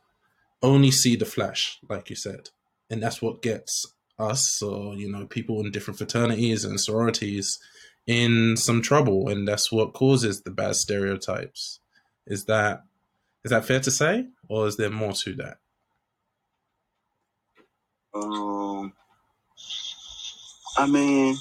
only 0.61 0.91
see 0.91 1.15
the 1.15 1.25
flash, 1.25 1.79
like 1.89 2.09
you 2.09 2.15
said. 2.15 2.49
And 2.89 3.01
that's 3.01 3.21
what 3.21 3.41
gets 3.41 3.85
us 4.19 4.61
or, 4.61 4.95
you 4.95 5.11
know, 5.11 5.25
people 5.25 5.59
in 5.59 5.71
different 5.71 5.97
fraternities 5.97 6.63
and 6.63 6.79
sororities 6.79 7.57
in 8.07 8.55
some 8.57 8.81
trouble. 8.81 9.27
And 9.29 9.47
that's 9.47 9.71
what 9.71 9.93
causes 9.93 10.41
the 10.41 10.51
bad 10.51 10.75
stereotypes. 10.75 11.79
Is 12.27 12.45
that 12.45 12.83
is 13.43 13.51
that 13.51 13.65
fair 13.65 13.79
to 13.79 13.91
say? 13.91 14.27
Or 14.47 14.67
is 14.67 14.77
there 14.77 14.91
more 14.91 15.13
to 15.23 15.33
that? 15.35 15.57
Um 18.13 18.93
I 20.77 20.87
mean, 20.87 21.37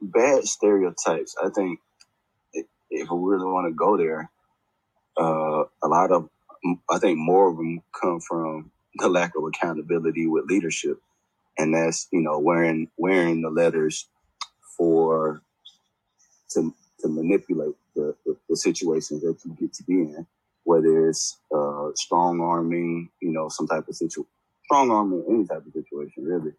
bad 0.00 0.44
stereotypes. 0.44 1.36
I 1.42 1.48
think 1.50 1.80
if 2.90 3.10
we 3.10 3.18
really 3.18 3.46
want 3.46 3.68
to 3.68 3.74
go 3.74 3.96
there, 3.96 4.30
uh, 5.18 5.64
a 5.82 5.88
lot 5.88 6.12
of, 6.12 6.28
I 6.90 6.98
think 6.98 7.18
more 7.18 7.50
of 7.50 7.56
them 7.56 7.82
come 7.98 8.20
from 8.20 8.70
the 8.96 9.08
lack 9.08 9.32
of 9.36 9.44
accountability 9.44 10.26
with 10.26 10.46
leadership, 10.46 11.00
and 11.58 11.74
that's 11.74 12.08
you 12.12 12.20
know 12.20 12.38
wearing 12.38 12.88
wearing 12.98 13.42
the 13.42 13.50
letters 13.50 14.06
for 14.76 15.42
to 16.50 16.74
to 17.00 17.08
manipulate 17.08 17.74
the, 17.94 18.14
the, 18.26 18.36
the 18.48 18.56
situations 18.56 19.22
that 19.22 19.38
you 19.44 19.56
get 19.58 19.72
to 19.74 19.84
be 19.84 19.94
in, 19.94 20.26
whether 20.64 21.08
it's 21.08 21.38
uh, 21.54 21.88
strong 21.94 22.40
arming, 22.40 23.08
you 23.20 23.32
know, 23.32 23.48
some 23.48 23.66
type 23.66 23.88
of 23.88 23.96
situation, 23.96 24.26
strong 24.64 24.90
arming 24.90 25.24
any 25.28 25.46
type 25.46 25.64
of 25.66 25.72
situation, 25.72 26.24
really 26.24 26.52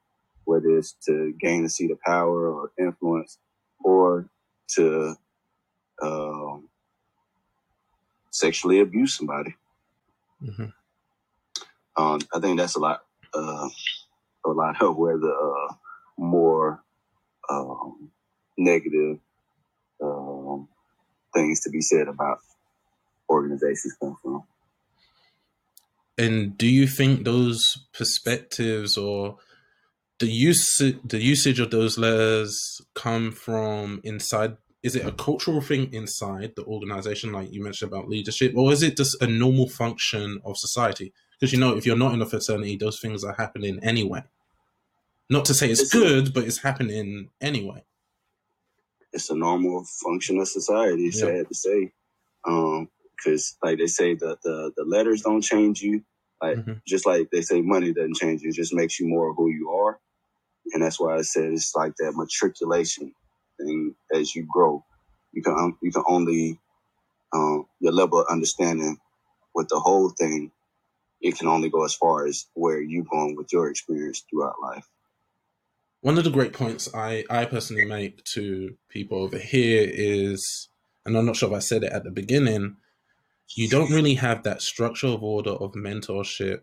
whether 0.51 0.77
it's 0.77 0.91
to 1.05 1.33
gain 1.39 1.63
a 1.63 1.69
seat 1.69 1.91
of 1.91 2.01
power 2.01 2.51
or 2.51 2.71
influence 2.77 3.37
or 3.81 4.29
to 4.67 5.15
um, 6.01 6.67
sexually 8.31 8.81
abuse 8.81 9.15
somebody. 9.15 9.55
Mm-hmm. 10.43 10.65
Um, 11.95 12.19
I 12.33 12.39
think 12.41 12.59
that's 12.59 12.75
a 12.75 12.79
lot, 12.79 13.03
uh, 13.33 13.69
a 14.45 14.49
lot 14.49 14.81
of 14.81 14.97
where 14.97 15.17
the 15.17 15.31
uh, 15.31 15.73
more 16.17 16.83
um, 17.49 18.11
negative 18.57 19.19
um, 20.03 20.67
things 21.33 21.61
to 21.61 21.69
be 21.69 21.79
said 21.79 22.09
about 22.09 22.39
organizations 23.29 23.95
come 24.01 24.17
from. 24.21 24.43
And 26.17 26.57
do 26.57 26.67
you 26.67 26.87
think 26.87 27.23
those 27.23 27.87
perspectives 27.93 28.97
or 28.97 29.37
the 30.21 30.27
use 30.27 30.77
the 30.77 31.19
usage 31.19 31.59
of 31.59 31.71
those 31.71 31.97
letters 31.97 32.79
come 32.93 33.31
from 33.31 33.99
inside 34.03 34.55
is 34.83 34.95
it 34.95 35.05
a 35.05 35.11
cultural 35.11 35.61
thing 35.61 35.91
inside 35.93 36.53
the 36.55 36.63
organization 36.65 37.31
like 37.31 37.51
you 37.51 37.63
mentioned 37.63 37.91
about 37.91 38.07
leadership 38.07 38.53
or 38.55 38.71
is 38.71 38.83
it 38.83 38.97
just 38.97 39.19
a 39.21 39.27
normal 39.27 39.67
function 39.67 40.39
of 40.45 40.57
society? 40.57 41.11
Because 41.33 41.51
you 41.51 41.59
know 41.59 41.75
if 41.75 41.85
you're 41.85 41.97
not 41.97 42.13
in 42.13 42.21
a 42.21 42.25
fraternity 42.25 42.77
those 42.77 42.99
things 42.99 43.23
are 43.23 43.33
happening 43.33 43.79
anyway. 43.83 44.23
Not 45.29 45.45
to 45.45 45.55
say 45.55 45.69
it's, 45.71 45.81
it's 45.81 45.93
good 45.93 46.27
a, 46.27 46.31
but 46.31 46.43
it's 46.43 46.59
happening 46.59 47.29
anyway. 47.41 47.83
It's 49.11 49.29
a 49.31 49.35
normal 49.35 49.85
function 50.03 50.37
of 50.37 50.47
society 50.47 51.09
yeah. 51.13 51.19
sad 51.19 51.47
to 51.47 51.55
say. 51.55 51.91
Um 52.47 52.89
because 53.17 53.57
like 53.63 53.79
they 53.79 53.87
say 53.87 54.13
the, 54.13 54.37
the 54.43 54.71
the 54.77 54.83
letters 54.83 55.23
don't 55.23 55.41
change 55.41 55.81
you. 55.81 56.03
Like 56.39 56.57
mm-hmm. 56.57 56.73
just 56.87 57.07
like 57.07 57.29
they 57.31 57.41
say 57.41 57.61
money 57.61 57.91
doesn't 57.91 58.17
change 58.17 58.43
you 58.43 58.49
it 58.49 58.55
just 58.55 58.73
makes 58.73 58.99
you 58.99 59.07
more 59.07 59.33
who 59.33 59.49
you 59.49 59.71
are 59.71 59.99
and 60.73 60.83
that's 60.83 60.99
why 60.99 61.17
I 61.17 61.21
said 61.21 61.45
it's 61.45 61.75
like 61.75 61.93
that 61.97 62.13
matriculation 62.15 63.13
thing 63.59 63.95
as 64.13 64.35
you 64.35 64.47
grow. 64.51 64.83
You 65.33 65.41
can 65.41 65.75
you 65.81 65.91
can 65.91 66.03
only 66.07 66.59
um, 67.33 67.65
your 67.79 67.93
level 67.93 68.21
of 68.21 68.27
understanding 68.29 68.97
with 69.53 69.67
the 69.69 69.79
whole 69.79 70.09
thing. 70.09 70.51
It 71.21 71.37
can 71.37 71.47
only 71.47 71.69
go 71.69 71.85
as 71.85 71.93
far 71.93 72.25
as 72.25 72.47
where 72.53 72.81
you 72.81 73.05
going 73.09 73.35
with 73.35 73.53
your 73.53 73.69
experience 73.69 74.23
throughout 74.29 74.55
life. 74.61 74.87
One 76.01 76.17
of 76.17 76.23
the 76.23 76.31
great 76.31 76.53
points 76.53 76.89
I, 76.95 77.25
I 77.29 77.45
personally 77.45 77.85
make 77.85 78.23
to 78.33 78.75
people 78.89 79.19
over 79.19 79.37
here 79.37 79.87
is, 79.87 80.67
and 81.05 81.15
I'm 81.15 81.27
not 81.27 81.35
sure 81.35 81.49
if 81.49 81.55
I 81.55 81.59
said 81.59 81.83
it 81.83 81.93
at 81.93 82.03
the 82.03 82.09
beginning, 82.09 82.77
you 83.55 83.69
don't 83.69 83.91
really 83.91 84.15
have 84.15 84.41
that 84.43 84.63
structure 84.63 85.07
of 85.07 85.21
order 85.21 85.51
of 85.51 85.73
mentorship 85.73 86.61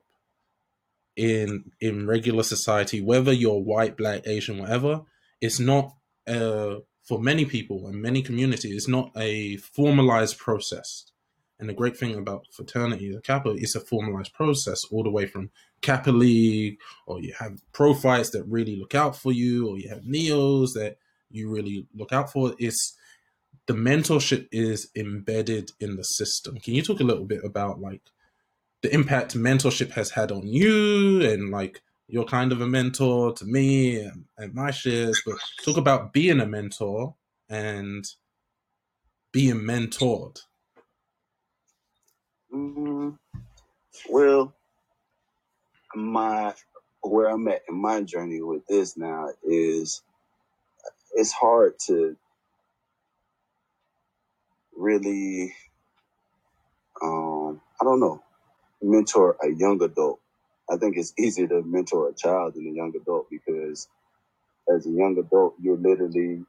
in 1.19 1.73
in 1.81 2.07
regular 2.07 2.45
society, 2.45 3.03
whether 3.03 3.33
you're 3.33 3.61
white, 3.61 3.97
black, 3.97 4.23
Asian, 4.27 4.59
whatever. 4.59 5.03
It's 5.41 5.59
not 5.61 5.95
uh, 6.27 6.77
for 7.03 7.21
many 7.21 7.45
people 7.45 7.87
and 7.89 8.01
many 8.01 8.23
communities. 8.23 8.75
It's 8.75 8.89
not 8.89 9.11
a 9.17 9.57
formalized 9.57 10.39
process. 10.39 11.11
And 11.59 11.69
the 11.69 11.75
great 11.75 11.97
thing 11.97 12.15
about 12.15 12.47
fraternity 12.53 13.13
and 13.13 13.23
Kappa 13.23 13.51
is 13.51 13.75
a 13.75 13.81
formalized 13.81 14.33
process 14.33 14.85
all 14.93 15.03
the 15.03 15.11
way 15.11 15.27
from 15.27 15.51
Kappa 15.83 16.11
League, 16.11 16.79
or 17.05 17.21
you 17.21 17.35
have 17.41 17.61
prophytes 17.73 18.31
that 18.31 18.45
really 18.45 18.77
look 18.77 18.95
out 18.95 19.17
for 19.17 19.33
you, 19.33 19.69
or 19.69 19.77
you 19.77 19.89
have 19.89 20.03
Neos 20.03 20.75
that 20.75 20.99
you 21.31 21.51
really 21.51 21.89
look 21.97 22.13
out 22.13 22.31
for. 22.31 22.55
It's 22.59 22.97
the 23.67 23.75
mentorship 23.75 24.47
is 24.53 24.89
embedded 24.95 25.73
in 25.81 25.97
the 25.97 26.05
system. 26.05 26.59
Can 26.59 26.75
you 26.75 26.83
talk 26.83 27.01
a 27.01 27.05
little 27.05 27.27
bit 27.27 27.45
about 27.45 27.81
like 27.81 28.03
the 28.83 28.93
impact 28.95 29.37
mentorship 29.37 29.91
has 29.93 30.11
had 30.11 30.31
on 30.31 30.47
you 30.47 31.23
and 31.23 31.51
like 31.51 31.83
you're 32.07 32.25
kind 32.25 32.53
of 32.53 32.61
a 32.61 32.67
mentor 32.67 33.33
to 33.35 33.45
me 33.45 34.01
and, 34.01 34.25
and 34.39 34.55
my 34.55 34.71
shares, 34.71 35.21
but 35.27 35.37
talk 35.63 35.77
about 35.77 36.13
being 36.13 36.41
a 36.41 36.47
mentor 36.47 37.15
and 37.51 38.07
being 39.33 39.57
mentored. 39.57 40.41
Mm, 42.53 43.19
well, 44.09 44.55
my 45.95 46.55
where 47.03 47.29
I'm 47.29 47.47
at 47.49 47.63
in 47.69 47.77
my 47.77 48.03
journey 48.03 48.41
with 48.43 48.67
this 48.67 48.97
now 48.97 49.29
is 49.45 50.03
it's 51.15 51.33
hard 51.33 51.79
to 51.87 52.17
really 54.77 55.55
um 57.03 57.61
I 57.81 57.85
don't 57.85 58.01
know 58.01 58.23
mentor 58.83 59.37
a 59.43 59.49
young 59.51 59.83
adult. 59.83 60.21
I 60.71 60.77
think 60.77 60.97
it's 60.97 61.15
easier 61.19 61.49
to 61.49 61.63
mentor 61.63 62.11
a 62.11 62.15
child 62.15 62.55
than 62.55 62.69
a 62.69 62.73
young 62.77 62.95
adult 63.01 63.29
because 63.31 63.89
as 64.75 64.87
a 64.87 64.91
young 64.91 65.19
adult, 65.19 65.55
you're 65.61 65.77
literally 65.79 66.45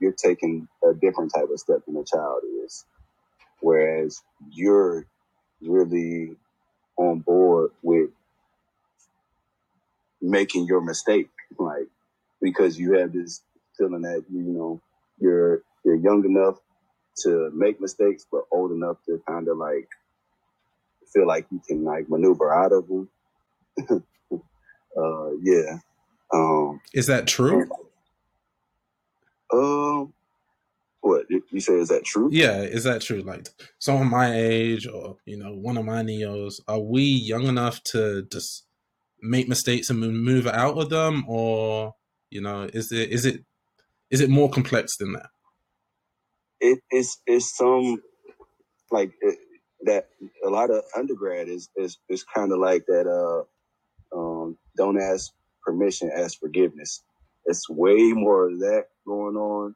you're 0.00 0.12
taking 0.12 0.68
a 0.84 0.94
different 0.94 1.32
type 1.34 1.48
of 1.52 1.58
step 1.60 1.80
than 1.86 1.96
a 1.96 2.04
child 2.04 2.42
is, 2.64 2.84
whereas 3.60 4.22
you're 4.50 5.06
really 5.62 6.36
on 6.98 7.20
board 7.20 7.72
with 7.82 8.10
making 10.22 10.66
your 10.66 10.80
mistake, 10.82 11.30
like 11.58 11.88
because 12.42 12.78
you 12.78 12.94
have 12.98 13.12
this 13.12 13.42
feeling 13.78 14.02
that 14.02 14.24
you 14.32 14.42
know 14.42 14.80
you're 15.20 15.62
you're 15.84 15.96
young 15.96 16.24
enough 16.24 16.58
to 17.24 17.50
make 17.54 17.80
mistakes, 17.80 18.26
but 18.30 18.42
old 18.52 18.72
enough 18.72 18.98
to 19.06 19.22
kind 19.28 19.48
of 19.48 19.58
like 19.58 19.88
feel 21.14 21.26
like 21.26 21.46
you 21.50 21.60
can 21.66 21.84
like 21.84 22.08
maneuver 22.08 22.52
out 22.52 22.72
of 22.72 22.88
them. 22.88 23.08
uh, 24.96 25.30
yeah. 25.42 25.78
Um, 26.32 26.80
is 26.92 27.06
that 27.06 27.26
true? 27.26 27.68
Um, 29.52 30.12
what 31.00 31.26
you 31.28 31.60
say? 31.60 31.74
Is 31.74 31.88
that 31.88 32.04
true? 32.04 32.28
Yeah, 32.32 32.62
is 32.62 32.84
that 32.84 33.02
true? 33.02 33.20
Like 33.20 33.48
someone 33.78 34.10
my 34.10 34.34
age, 34.34 34.86
or 34.86 35.16
you 35.24 35.36
know, 35.36 35.54
one 35.54 35.76
of 35.76 35.84
my 35.84 36.02
neos, 36.02 36.60
are 36.66 36.80
we 36.80 37.02
young 37.02 37.46
enough 37.46 37.82
to 37.84 38.26
just 38.30 38.64
make 39.22 39.48
mistakes 39.48 39.90
and 39.90 40.00
move 40.00 40.46
out 40.46 40.76
of 40.76 40.90
them, 40.90 41.24
or 41.28 41.94
you 42.30 42.40
know, 42.40 42.68
is 42.72 42.90
it 42.90 43.10
is 43.10 43.24
it 43.24 43.44
is 44.10 44.20
it 44.20 44.30
more 44.30 44.50
complex 44.50 44.96
than 44.96 45.12
that? 45.12 45.26
It 46.60 46.80
is. 46.90 47.18
It's 47.26 47.56
some 47.56 48.02
like 48.90 49.12
it, 49.20 49.38
that 49.84 50.08
a 50.44 50.48
lot 50.48 50.70
of 50.70 50.82
undergrad 50.96 51.48
is 51.48 51.68
is 51.76 51.98
is 52.08 52.24
kind 52.24 52.52
of 52.52 52.58
like 52.58 52.86
that. 52.86 53.06
Uh, 53.06 53.44
um, 54.16 54.56
don't 54.76 55.00
ask 55.00 55.32
permission, 55.64 56.10
ask 56.14 56.38
forgiveness. 56.38 57.02
It's 57.46 57.68
way 57.68 58.12
more 58.12 58.48
of 58.48 58.58
that 58.60 58.86
going 59.06 59.36
on 59.36 59.74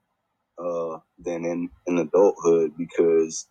uh, 0.59 1.01
than 1.19 1.45
in 1.45 1.71
in 1.87 1.99
adulthood 1.99 2.73
because 2.77 3.47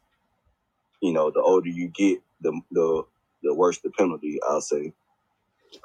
you 1.01 1.13
know 1.13 1.31
the 1.31 1.41
older 1.41 1.69
you 1.69 1.89
get, 1.89 2.19
the 2.41 2.59
the 2.71 3.03
the 3.43 3.53
worse 3.53 3.79
the 3.79 3.91
penalty. 3.91 4.39
I'll 4.47 4.61
say. 4.61 4.93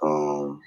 Um, 0.02 0.62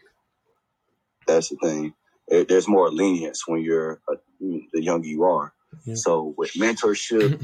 that's 1.27 1.49
the 1.49 1.57
thing. 1.57 1.93
There's 2.27 2.67
more 2.67 2.91
lenience 2.91 3.47
when 3.47 3.61
you're 3.61 4.01
a, 4.09 4.15
the 4.39 4.81
younger 4.81 5.07
you 5.07 5.23
are. 5.23 5.53
Yeah. 5.85 5.95
So 5.95 6.33
with 6.37 6.53
mentorship, 6.53 7.43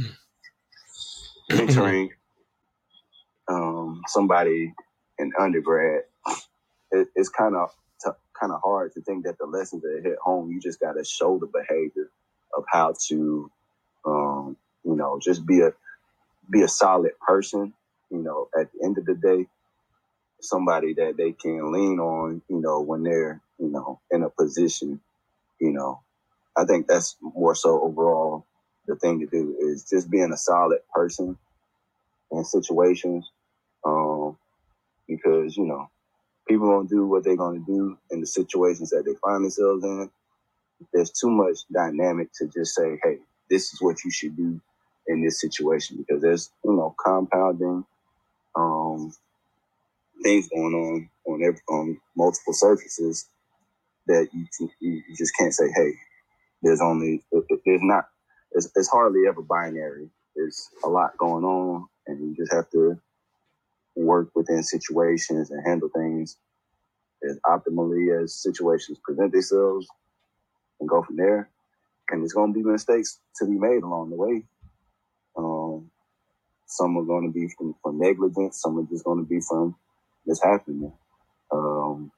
mentoring 1.52 2.10
somebody 4.08 4.74
in 5.20 5.32
undergrad, 5.40 6.04
it, 6.92 7.10
it's 7.16 7.30
kind 7.30 7.56
of 7.56 7.72
t- 8.04 8.12
kind 8.40 8.54
of 8.54 8.62
hard 8.64 8.94
to 8.94 9.02
think 9.02 9.26
that 9.26 9.38
the 9.40 9.46
lessons 9.48 9.84
that 9.84 10.02
hit 10.04 10.18
home, 10.24 10.52
you 10.52 10.62
just 10.62 10.80
got 10.80 10.94
to 10.94 11.04
show 11.06 11.40
the 11.40 11.48
behavior 11.48 12.10
of 12.58 12.66
how 12.72 12.96
to, 13.10 13.52
um, 14.06 14.58
you 14.86 14.96
know, 14.96 15.20
just 15.22 15.46
be 15.46 15.62
a 15.62 15.74
be 16.52 16.64
a 16.64 16.68
solid 16.70 17.14
person. 17.26 17.74
You 18.12 18.20
know, 18.20 18.50
at 18.60 18.70
the 18.74 18.86
end 18.86 18.98
of 19.00 19.06
the 19.06 19.16
day, 19.16 19.48
somebody 20.42 20.94
that 20.96 21.16
they 21.18 21.34
can 21.34 21.72
lean 21.74 22.00
on. 22.00 22.42
You 22.50 22.62
know, 22.62 22.82
when 22.82 23.04
they're 23.04 23.42
you 23.60 23.70
know 23.70 24.02
in 24.12 24.24
a 24.24 24.30
position. 24.30 25.02
You 25.60 25.72
know, 25.74 26.02
I 26.58 26.66
think 26.66 26.88
that's 26.88 27.18
more 27.22 27.56
so 27.56 27.82
overall 27.84 28.46
the 28.88 28.96
thing 28.98 29.22
to 29.22 29.28
do 29.28 29.58
is 29.62 29.86
just 29.90 30.10
being 30.12 30.32
a 30.34 30.38
solid 30.38 30.80
person 30.94 31.38
in 32.32 32.46
situations 32.46 33.30
because 35.18 35.58
you 35.58 35.66
know 35.66 35.90
people 36.48 36.70
gonna 36.70 36.90
do 36.90 37.08
what 37.08 37.24
they're 37.24 37.38
gonna 37.38 37.60
do 37.66 37.98
in 38.12 38.22
the 38.22 38.28
situations 38.28 38.92
that 38.92 39.04
they 39.06 39.16
find 39.24 39.44
themselves 39.46 39.84
in. 39.86 40.10
There's 40.94 41.12
too 41.12 41.30
much 41.32 41.60
dynamic 41.74 42.30
to 42.36 42.48
just 42.48 42.76
say, 42.76 43.00
"Hey, 43.04 43.20
this 43.50 43.74
is 43.74 43.82
what 43.82 44.04
you 44.06 44.12
should 44.12 44.38
do 44.38 44.62
in 45.08 45.24
this 45.24 45.42
situation," 45.42 45.98
because 45.98 46.22
there's 46.22 46.52
you 46.66 46.74
know 46.74 46.96
compounding 47.04 47.86
um, 48.56 49.14
things 50.24 50.50
going 50.50 50.74
on 50.76 51.10
on 51.28 51.44
every, 51.44 51.62
on 51.70 52.00
multiple 52.18 52.54
surfaces 52.54 53.28
that 54.08 54.30
you 54.34 54.46
you 54.82 55.04
just 55.18 55.34
can't 55.40 55.54
say, 55.54 55.72
"Hey, 55.76 55.94
there's 56.64 56.82
only 56.82 57.24
there's 57.66 57.82
not 57.84 58.06
it's, 58.54 58.70
it's 58.76 58.90
hardly 58.90 59.28
ever 59.30 59.44
binary. 59.44 60.10
There's 60.36 60.70
a 60.86 60.90
lot 60.90 61.18
going 61.20 61.46
on, 61.46 61.88
and 62.08 62.22
you 62.22 62.36
just 62.36 62.54
have 62.54 62.70
to 62.72 63.00
work 63.96 64.30
within 64.36 64.64
situations 64.64 65.52
and 65.52 65.66
handle 65.68 65.90
things 65.90 66.38
as 67.30 67.40
optimally 67.46 68.24
as 68.24 68.34
situations 68.36 69.00
present 69.04 69.32
themselves 69.32 69.88
and 70.80 70.90
go 70.90 71.04
from 71.04 71.18
there. 71.18 71.50
And 72.10 72.22
there's 72.22 72.34
going 72.34 72.54
to 72.54 72.60
be 72.60 72.66
mistakes 72.66 73.20
to 73.38 73.46
be 73.46 73.54
made 73.54 73.84
along 73.84 74.10
the 74.12 74.16
way. 74.18 74.44
Um, 75.38 75.92
some 76.68 76.98
are 76.98 77.04
going 77.04 77.28
to 77.28 77.34
be 77.34 77.50
from, 77.58 77.76
from 77.84 78.00
negligence. 78.00 78.62
Some 78.62 78.80
are 78.80 78.84
just 78.84 79.06
going 79.06 79.20
to 79.20 79.30
be 79.30 79.42
from 79.42 79.76
mishappening. 80.28 80.94
Um, 81.52 82.12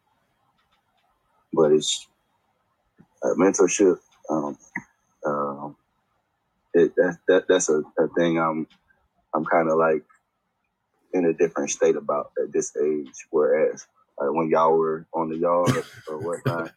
but 1.54 1.72
it's 1.72 2.08
uh, 3.24 3.36
mentorship. 3.38 3.98
Um, 4.30 4.58
uh, 5.26 5.70
it, 6.74 6.96
that, 6.96 7.18
that 7.28 7.46
that's 7.48 7.70
a, 7.70 7.84
a 8.00 8.08
thing 8.18 8.40
I'm 8.40 8.68
I'm 9.34 9.46
kind 9.46 9.70
of 9.70 9.78
like 9.78 10.04
in 11.14 11.26
a 11.26 11.34
different 11.34 11.70
state 11.70 11.96
about 11.96 12.32
at 12.42 12.52
this 12.52 12.76
age. 12.76 13.26
Whereas 13.30 13.86
like 14.18 14.32
when 14.32 14.50
y'all 14.50 14.78
were 14.78 15.06
on 15.14 15.30
the 15.30 15.38
yard 15.38 15.84
or 16.08 16.18
whatnot, 16.20 16.72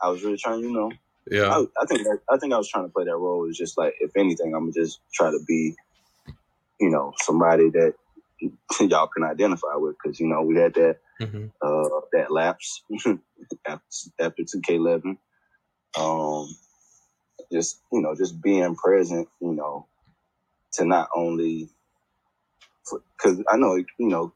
I 0.00 0.08
was 0.08 0.22
really 0.22 0.38
trying, 0.38 0.60
you 0.60 0.72
know. 0.72 0.92
Yeah. 1.30 1.48
I, 1.48 1.82
I 1.82 1.86
think 1.86 2.06
I 2.30 2.36
think 2.38 2.52
I 2.52 2.58
was 2.58 2.68
trying 2.68 2.86
to 2.86 2.92
play 2.92 3.04
that 3.04 3.16
role. 3.16 3.48
It's 3.48 3.58
just 3.58 3.78
like 3.78 3.94
if 4.00 4.10
anything, 4.16 4.54
I'm 4.54 4.72
just 4.72 5.00
try 5.12 5.30
to 5.30 5.38
be, 5.46 5.74
you 6.80 6.90
know, 6.90 7.12
somebody 7.18 7.70
that 7.70 7.94
y'all 8.80 9.06
can 9.08 9.24
identify 9.24 9.74
with 9.76 9.96
because 10.02 10.18
you 10.18 10.26
know 10.26 10.42
we 10.42 10.56
had 10.56 10.74
that 10.74 10.96
mm-hmm. 11.20 11.46
uh, 11.62 12.00
that 12.12 12.32
lapse 12.32 12.82
after 13.66 14.44
two 14.44 14.60
K 14.62 14.76
eleven. 14.76 15.18
Um, 15.98 16.54
just 17.52 17.80
you 17.92 18.00
know, 18.00 18.14
just 18.14 18.40
being 18.40 18.74
present, 18.76 19.28
you 19.40 19.52
know, 19.52 19.86
to 20.72 20.84
not 20.84 21.08
only 21.14 21.68
because 23.16 23.42
I 23.50 23.56
know 23.56 23.76
you 23.76 23.86
know, 23.98 24.32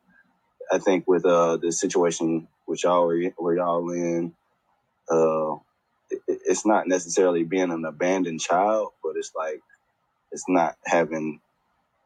I 0.71 0.79
think 0.79 1.07
with 1.07 1.25
uh 1.25 1.57
the 1.57 1.73
situation 1.73 2.49
which 2.67 2.85
y'all 2.85 3.07
were, 3.07 3.21
where 3.37 3.57
y'all 3.57 3.90
in, 3.90 4.35
uh, 5.11 5.55
it, 6.11 6.23
it's 6.47 6.64
not 6.64 6.88
necessarily 6.88 7.45
being 7.45 7.71
an 7.71 7.85
abandoned 7.85 8.40
child, 8.40 8.93
but 9.03 9.17
it's 9.17 9.33
like 9.37 9.62
it's 10.33 10.49
not 10.49 10.77
having 10.85 11.40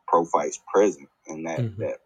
prophytes 0.07 0.61
present 0.73 1.09
in 1.27 1.45
that 1.45 1.61
mm-hmm. 1.61 1.83
that 1.83 2.01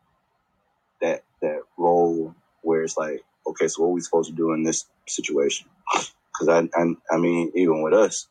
that 1.01 1.25
that 1.41 1.61
role 1.77 2.35
where 2.63 2.83
it's 2.83 2.97
like, 2.97 3.23
okay, 3.47 3.69
so 3.69 3.83
what 3.83 3.89
are 3.89 3.93
we 3.93 4.01
supposed 4.01 4.31
to 4.31 4.37
do 4.37 4.53
in 4.53 4.63
this 4.63 4.87
situation? 5.07 5.69
Because 5.93 6.49
I, 6.49 6.69
I 6.81 6.95
I 7.11 7.19
mean, 7.19 7.53
even 7.55 7.83
with 7.83 7.95
us, 7.95 8.29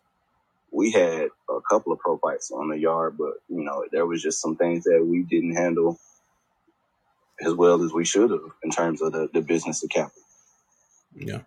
we 0.72 0.92
had 0.92 1.28
a 1.50 1.60
couple 1.70 1.92
of 1.92 2.00
prophytes 2.00 2.52
on 2.52 2.70
the 2.70 2.78
yard, 2.78 3.18
but 3.18 3.34
you 3.50 3.64
know, 3.64 3.86
there 3.92 4.06
was 4.06 4.22
just 4.22 4.42
some 4.42 4.56
things 4.56 4.86
that 4.86 5.06
we 5.06 5.24
didn't 5.24 5.56
handle 5.56 6.00
as 7.46 7.54
well 7.54 7.84
as 7.84 7.92
we 7.92 8.06
should 8.06 8.32
have 8.32 8.52
in 8.64 8.72
terms 8.72 9.02
of 9.02 9.12
the, 9.12 9.30
the 9.34 9.42
business 9.42 9.84
of 9.84 9.90
capital. 9.90 10.22
Yeah. 11.16 11.42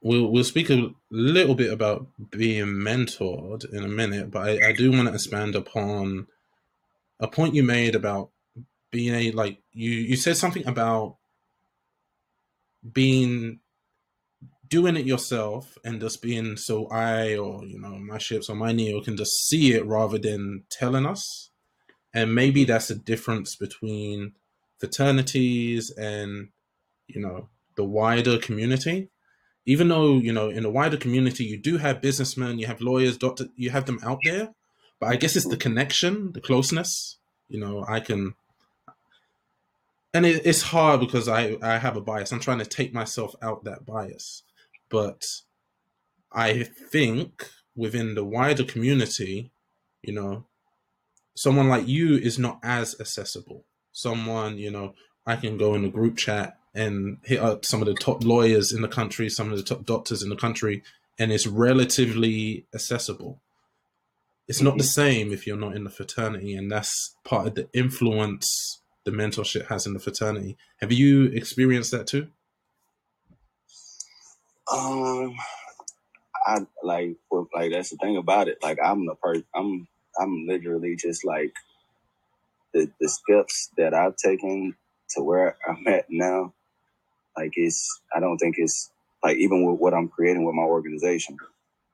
We'll 0.00 0.30
we'll 0.30 0.44
speak 0.44 0.70
a 0.70 0.90
little 1.10 1.56
bit 1.56 1.72
about 1.72 2.06
being 2.30 2.66
mentored 2.66 3.70
in 3.72 3.82
a 3.82 3.88
minute, 3.88 4.30
but 4.30 4.48
I, 4.48 4.68
I 4.68 4.72
do 4.72 4.92
want 4.92 5.08
to 5.08 5.14
expand 5.14 5.56
upon 5.56 6.28
a 7.18 7.26
point 7.26 7.54
you 7.54 7.64
made 7.64 7.96
about 7.96 8.30
being 8.92 9.14
a 9.14 9.32
like 9.32 9.60
you 9.72 9.90
you 9.90 10.16
said 10.16 10.36
something 10.36 10.66
about 10.66 11.16
being 12.92 13.58
doing 14.68 14.96
it 14.96 15.06
yourself 15.06 15.78
and 15.84 16.00
just 16.00 16.22
being 16.22 16.56
so 16.56 16.86
I 16.88 17.36
or 17.36 17.64
you 17.64 17.80
know 17.80 17.98
my 17.98 18.18
ships 18.18 18.48
or 18.48 18.56
my 18.56 18.72
Neo 18.72 19.00
can 19.00 19.16
just 19.16 19.46
see 19.48 19.72
it 19.72 19.86
rather 19.86 20.18
than 20.18 20.64
telling 20.70 21.06
us. 21.06 21.50
And 22.14 22.34
maybe 22.34 22.64
mm. 22.64 22.68
that's 22.68 22.90
a 22.90 22.94
difference 22.94 23.56
between 23.56 24.32
fraternities 24.78 25.90
and 25.90 26.48
you 27.06 27.20
know 27.20 27.48
the 27.76 27.84
wider 27.84 28.38
community. 28.38 29.08
Even 29.66 29.88
though 29.88 30.16
you 30.16 30.32
know 30.32 30.48
in 30.48 30.62
the 30.62 30.70
wider 30.70 30.96
community 30.96 31.44
you 31.44 31.58
do 31.58 31.78
have 31.78 32.00
businessmen, 32.00 32.58
you 32.58 32.66
have 32.66 32.80
lawyers, 32.80 33.16
doctor, 33.16 33.46
you 33.56 33.70
have 33.70 33.86
them 33.86 34.00
out 34.02 34.20
there, 34.24 34.54
but 35.00 35.08
I 35.08 35.16
guess 35.16 35.36
it's 35.36 35.48
the 35.48 35.56
mm. 35.56 35.60
connection, 35.60 36.32
the 36.32 36.40
closeness. 36.40 37.16
You 37.48 37.60
know, 37.60 37.84
I 37.88 38.00
can 38.00 38.34
and 40.14 40.26
it, 40.26 40.42
it's 40.44 40.62
hard 40.62 41.00
because 41.00 41.28
I 41.28 41.56
I 41.62 41.78
have 41.78 41.96
a 41.96 42.00
bias. 42.00 42.32
I'm 42.32 42.40
trying 42.40 42.58
to 42.58 42.66
take 42.66 42.92
myself 42.92 43.34
out 43.42 43.64
that 43.64 43.86
bias, 43.86 44.42
but 44.88 45.22
I 46.32 46.62
think 46.62 47.48
within 47.74 48.14
the 48.14 48.24
wider 48.24 48.64
community, 48.64 49.50
you 50.02 50.12
know, 50.12 50.46
someone 51.36 51.68
like 51.68 51.86
you 51.86 52.16
is 52.16 52.38
not 52.38 52.58
as 52.62 52.96
accessible. 53.00 53.64
Someone 53.92 54.58
you 54.58 54.70
know, 54.70 54.94
I 55.26 55.36
can 55.36 55.58
go 55.58 55.74
in 55.74 55.84
a 55.84 55.90
group 55.90 56.16
chat 56.16 56.58
and 56.74 57.18
hit 57.24 57.40
up 57.40 57.64
some 57.64 57.80
of 57.80 57.86
the 57.86 57.94
top 57.94 58.24
lawyers 58.24 58.72
in 58.72 58.82
the 58.82 58.88
country, 58.88 59.28
some 59.28 59.50
of 59.50 59.56
the 59.56 59.64
top 59.64 59.84
doctors 59.84 60.22
in 60.22 60.28
the 60.28 60.36
country, 60.36 60.82
and 61.18 61.32
it's 61.32 61.46
relatively 61.46 62.66
accessible. 62.74 63.40
It's 64.46 64.62
not 64.62 64.78
the 64.78 64.84
mm-hmm. 64.84 65.02
same 65.02 65.32
if 65.32 65.46
you're 65.46 65.56
not 65.56 65.76
in 65.76 65.84
the 65.84 65.90
fraternity, 65.90 66.54
and 66.54 66.70
that's 66.70 67.14
part 67.24 67.46
of 67.48 67.54
the 67.54 67.68
influence 67.72 68.80
the 69.04 69.10
mentorship 69.10 69.66
has 69.66 69.86
in 69.86 69.94
the 69.94 69.98
fraternity. 69.98 70.56
Have 70.80 70.92
you 70.92 71.24
experienced 71.26 71.90
that 71.92 72.06
too? 72.06 72.28
Um, 74.72 75.36
I 76.46 76.58
like 76.82 77.16
well, 77.30 77.48
like 77.54 77.72
that's 77.72 77.90
the 77.90 77.96
thing 77.96 78.16
about 78.16 78.48
it. 78.48 78.58
Like 78.62 78.78
I'm 78.84 79.06
the 79.06 79.14
person. 79.14 79.44
I'm 79.54 79.88
I'm 80.18 80.46
literally 80.46 80.96
just 80.96 81.24
like 81.24 81.52
the 82.72 82.90
the 83.00 83.08
steps 83.08 83.70
that 83.76 83.94
I've 83.94 84.16
taken 84.16 84.74
to 85.10 85.22
where 85.22 85.56
I'm 85.66 85.86
at 85.86 86.06
now. 86.08 86.52
Like 87.36 87.52
it's 87.56 88.00
I 88.14 88.20
don't 88.20 88.38
think 88.38 88.56
it's 88.58 88.90
like 89.22 89.36
even 89.38 89.64
with 89.64 89.80
what 89.80 89.94
I'm 89.94 90.08
creating 90.08 90.44
with 90.44 90.54
my 90.54 90.62
organization, 90.62 91.36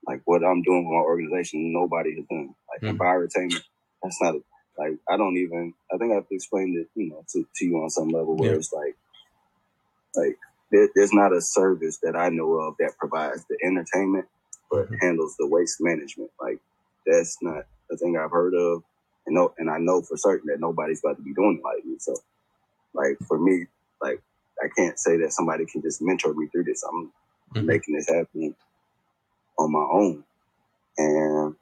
like 0.07 0.21
what 0.25 0.43
I'm 0.43 0.61
doing 0.61 0.85
with 0.85 0.93
my 0.93 1.01
organization, 1.01 1.73
nobody 1.73 2.15
has 2.15 2.25
done. 2.25 2.55
Like 2.69 2.81
mm. 2.81 2.89
Environtainment, 2.89 3.63
that's 4.03 4.21
not 4.21 4.35
a, 4.35 4.41
like 4.77 4.97
I 5.09 5.17
don't 5.17 5.37
even. 5.37 5.73
I 5.93 5.97
think 5.97 6.13
I've 6.13 6.25
explained 6.31 6.77
it, 6.77 6.87
you 6.95 7.09
know, 7.09 7.23
to, 7.33 7.47
to 7.55 7.65
you 7.65 7.77
on 7.77 7.89
some 7.89 8.09
level 8.09 8.35
where 8.35 8.51
yeah. 8.51 8.57
it's 8.57 8.73
like, 8.73 8.95
like 10.15 10.37
there, 10.71 10.89
there's 10.95 11.13
not 11.13 11.33
a 11.33 11.41
service 11.41 11.99
that 12.03 12.15
I 12.15 12.29
know 12.29 12.53
of 12.53 12.75
that 12.79 12.97
provides 12.97 13.45
the 13.49 13.57
entertainment 13.63 14.25
but 14.69 14.85
mm-hmm. 14.85 14.95
handles 15.01 15.35
the 15.37 15.47
waste 15.47 15.77
management. 15.79 16.31
Like 16.39 16.59
that's 17.05 17.37
not 17.41 17.65
a 17.91 17.97
thing 17.97 18.17
I've 18.17 18.31
heard 18.31 18.53
of, 18.53 18.83
and 19.25 19.35
no, 19.35 19.53
and 19.57 19.69
I 19.69 19.77
know 19.77 20.01
for 20.01 20.17
certain 20.17 20.47
that 20.47 20.59
nobody's 20.59 21.01
about 21.03 21.17
to 21.17 21.23
be 21.23 21.33
doing 21.33 21.59
it 21.59 21.63
like 21.63 21.85
me. 21.85 21.95
So, 21.99 22.15
like 22.93 23.17
for 23.27 23.39
me, 23.39 23.65
like 24.01 24.21
I 24.63 24.67
can't 24.75 24.99
say 24.99 25.17
that 25.17 25.33
somebody 25.33 25.65
can 25.65 25.81
just 25.81 26.01
mentor 26.01 26.33
me 26.33 26.47
through 26.47 26.65
this. 26.65 26.83
I'm 26.83 27.11
mm-hmm. 27.53 27.65
making 27.65 27.95
this 27.95 28.09
happen 28.09 28.55
on 29.57 29.71
my 29.71 29.87
own, 29.91 30.23
and 30.97 31.55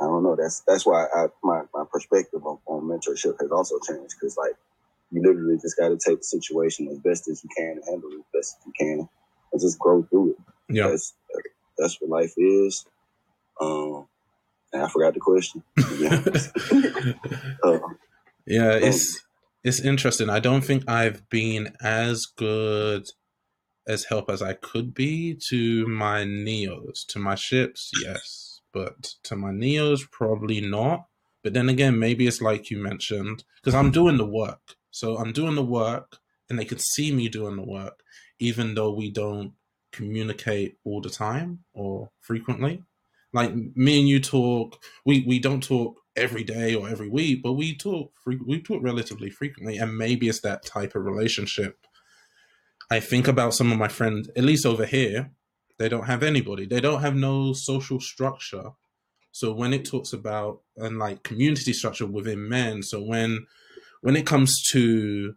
I 0.00 0.04
don't 0.04 0.22
know. 0.22 0.36
That's 0.36 0.60
that's 0.60 0.86
why 0.86 1.06
I, 1.14 1.26
my 1.42 1.62
my 1.74 1.84
perspective 1.90 2.44
on, 2.44 2.58
on 2.66 2.82
mentorship 2.82 3.40
has 3.40 3.50
also 3.50 3.78
changed 3.80 4.14
because 4.20 4.36
like 4.36 4.54
you 5.10 5.22
literally 5.22 5.56
just 5.60 5.76
got 5.76 5.88
to 5.88 5.96
take 5.96 6.18
the 6.18 6.24
situation 6.24 6.88
as 6.88 6.98
best 6.98 7.28
as 7.28 7.42
you 7.42 7.50
can 7.56 7.76
and 7.76 7.84
handle 7.88 8.10
it 8.10 8.18
as 8.18 8.24
best 8.34 8.56
as 8.58 8.66
you 8.66 8.72
can 8.78 9.08
and 9.52 9.60
just 9.60 9.78
grow 9.78 10.02
through 10.04 10.30
it. 10.30 10.36
Yeah, 10.68 10.88
that's 10.88 11.14
that's 11.78 12.00
what 12.00 12.10
life 12.10 12.32
is. 12.36 12.84
Um, 13.60 14.06
and 14.72 14.82
I 14.82 14.88
forgot 14.88 15.14
the 15.14 15.20
question. 15.20 15.62
uh, 17.62 17.78
yeah, 18.46 18.72
it's 18.72 19.22
it's 19.64 19.80
interesting. 19.80 20.30
I 20.30 20.40
don't 20.40 20.62
think 20.62 20.88
I've 20.88 21.28
been 21.30 21.74
as 21.80 22.26
good 22.26 23.08
as 23.86 24.04
help 24.04 24.28
as 24.28 24.42
I 24.42 24.54
could 24.54 24.94
be 24.94 25.38
to 25.48 25.86
my 25.86 26.24
neos, 26.24 27.06
to 27.08 27.20
my 27.20 27.36
ships. 27.36 27.92
Yes 28.04 28.56
but 28.76 29.14
to 29.22 29.34
my 29.34 29.52
Neos, 29.52 30.02
probably 30.10 30.60
not. 30.60 31.06
But 31.42 31.54
then 31.54 31.70
again, 31.70 31.98
maybe 31.98 32.26
it's 32.26 32.42
like 32.42 32.70
you 32.70 32.76
mentioned, 32.76 33.42
because 33.56 33.74
I'm 33.74 33.90
doing 33.90 34.18
the 34.18 34.26
work. 34.26 34.75
So 34.96 35.18
I'm 35.18 35.32
doing 35.32 35.56
the 35.56 35.62
work 35.62 36.16
and 36.48 36.58
they 36.58 36.64
can 36.64 36.78
see 36.78 37.12
me 37.12 37.28
doing 37.28 37.56
the 37.56 37.62
work, 37.62 38.02
even 38.38 38.74
though 38.74 38.94
we 38.94 39.10
don't 39.10 39.52
communicate 39.92 40.78
all 40.84 41.02
the 41.02 41.10
time 41.10 41.64
or 41.74 42.10
frequently. 42.22 42.82
Like 43.34 43.52
me 43.54 43.98
and 43.98 44.08
you 44.08 44.20
talk, 44.20 44.82
we, 45.04 45.22
we 45.28 45.38
don't 45.38 45.62
talk 45.62 46.00
every 46.16 46.44
day 46.44 46.74
or 46.74 46.88
every 46.88 47.10
week, 47.10 47.42
but 47.42 47.52
we 47.52 47.76
talk 47.76 48.10
we 48.24 48.62
talk 48.62 48.82
relatively 48.82 49.28
frequently, 49.28 49.76
and 49.76 49.98
maybe 49.98 50.30
it's 50.30 50.40
that 50.40 50.64
type 50.64 50.94
of 50.94 51.04
relationship. 51.04 51.76
I 52.90 53.00
think 53.00 53.28
about 53.28 53.52
some 53.52 53.70
of 53.70 53.78
my 53.78 53.88
friends, 53.88 54.30
at 54.34 54.44
least 54.44 54.64
over 54.64 54.86
here, 54.86 55.30
they 55.78 55.90
don't 55.90 56.06
have 56.06 56.22
anybody. 56.22 56.64
They 56.64 56.80
don't 56.80 57.02
have 57.02 57.14
no 57.14 57.52
social 57.52 58.00
structure. 58.00 58.70
So 59.32 59.52
when 59.52 59.74
it 59.74 59.84
talks 59.84 60.14
about 60.14 60.62
and 60.78 60.98
like 60.98 61.22
community 61.22 61.74
structure 61.74 62.06
within 62.06 62.48
men, 62.48 62.82
so 62.82 63.02
when 63.02 63.46
when 64.06 64.16
it 64.16 64.26
comes 64.26 64.62
to 64.70 65.34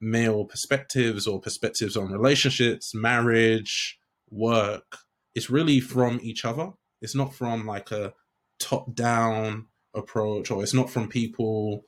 male 0.00 0.44
perspectives 0.44 1.26
or 1.26 1.40
perspectives 1.40 1.96
on 1.96 2.10
relationships, 2.10 2.94
marriage, 2.94 3.98
work, 4.30 4.96
it's 5.34 5.50
really 5.50 5.78
from 5.78 6.18
each 6.22 6.44
other. 6.44 6.72
It's 7.00 7.14
not 7.14 7.34
from 7.34 7.66
like 7.66 7.90
a 7.90 8.14
top 8.58 8.94
down 8.94 9.66
approach 9.94 10.50
or 10.50 10.62
it's 10.62 10.72
not 10.72 10.88
from 10.88 11.08
people 11.08 11.84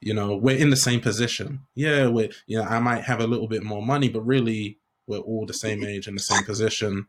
you 0.00 0.14
know 0.14 0.34
we're 0.34 0.56
in 0.56 0.70
the 0.70 0.76
same 0.76 1.00
position 1.00 1.60
yeah 1.74 2.08
we 2.08 2.30
you 2.46 2.56
know 2.56 2.64
i 2.64 2.78
might 2.78 3.02
have 3.02 3.20
a 3.20 3.26
little 3.26 3.48
bit 3.48 3.62
more 3.62 3.82
money 3.82 4.08
but 4.08 4.22
really 4.22 4.78
we're 5.10 5.18
all 5.18 5.44
the 5.44 5.52
same 5.52 5.84
age 5.84 6.06
in 6.06 6.14
the 6.14 6.20
same 6.20 6.44
position, 6.44 7.06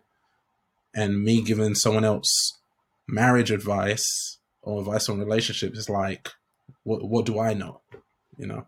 and 0.94 1.24
me 1.24 1.42
giving 1.42 1.76
someone 1.76 2.04
else 2.04 2.60
marriage 3.08 3.52
advice 3.52 4.40
or 4.64 4.80
advice 4.82 5.08
on 5.08 5.20
relationships 5.20 5.78
is 5.78 5.90
like, 5.90 6.30
what 6.84 7.08
what 7.08 7.26
do 7.26 7.40
I 7.40 7.54
know? 7.54 7.82
You 8.42 8.48
know, 8.48 8.68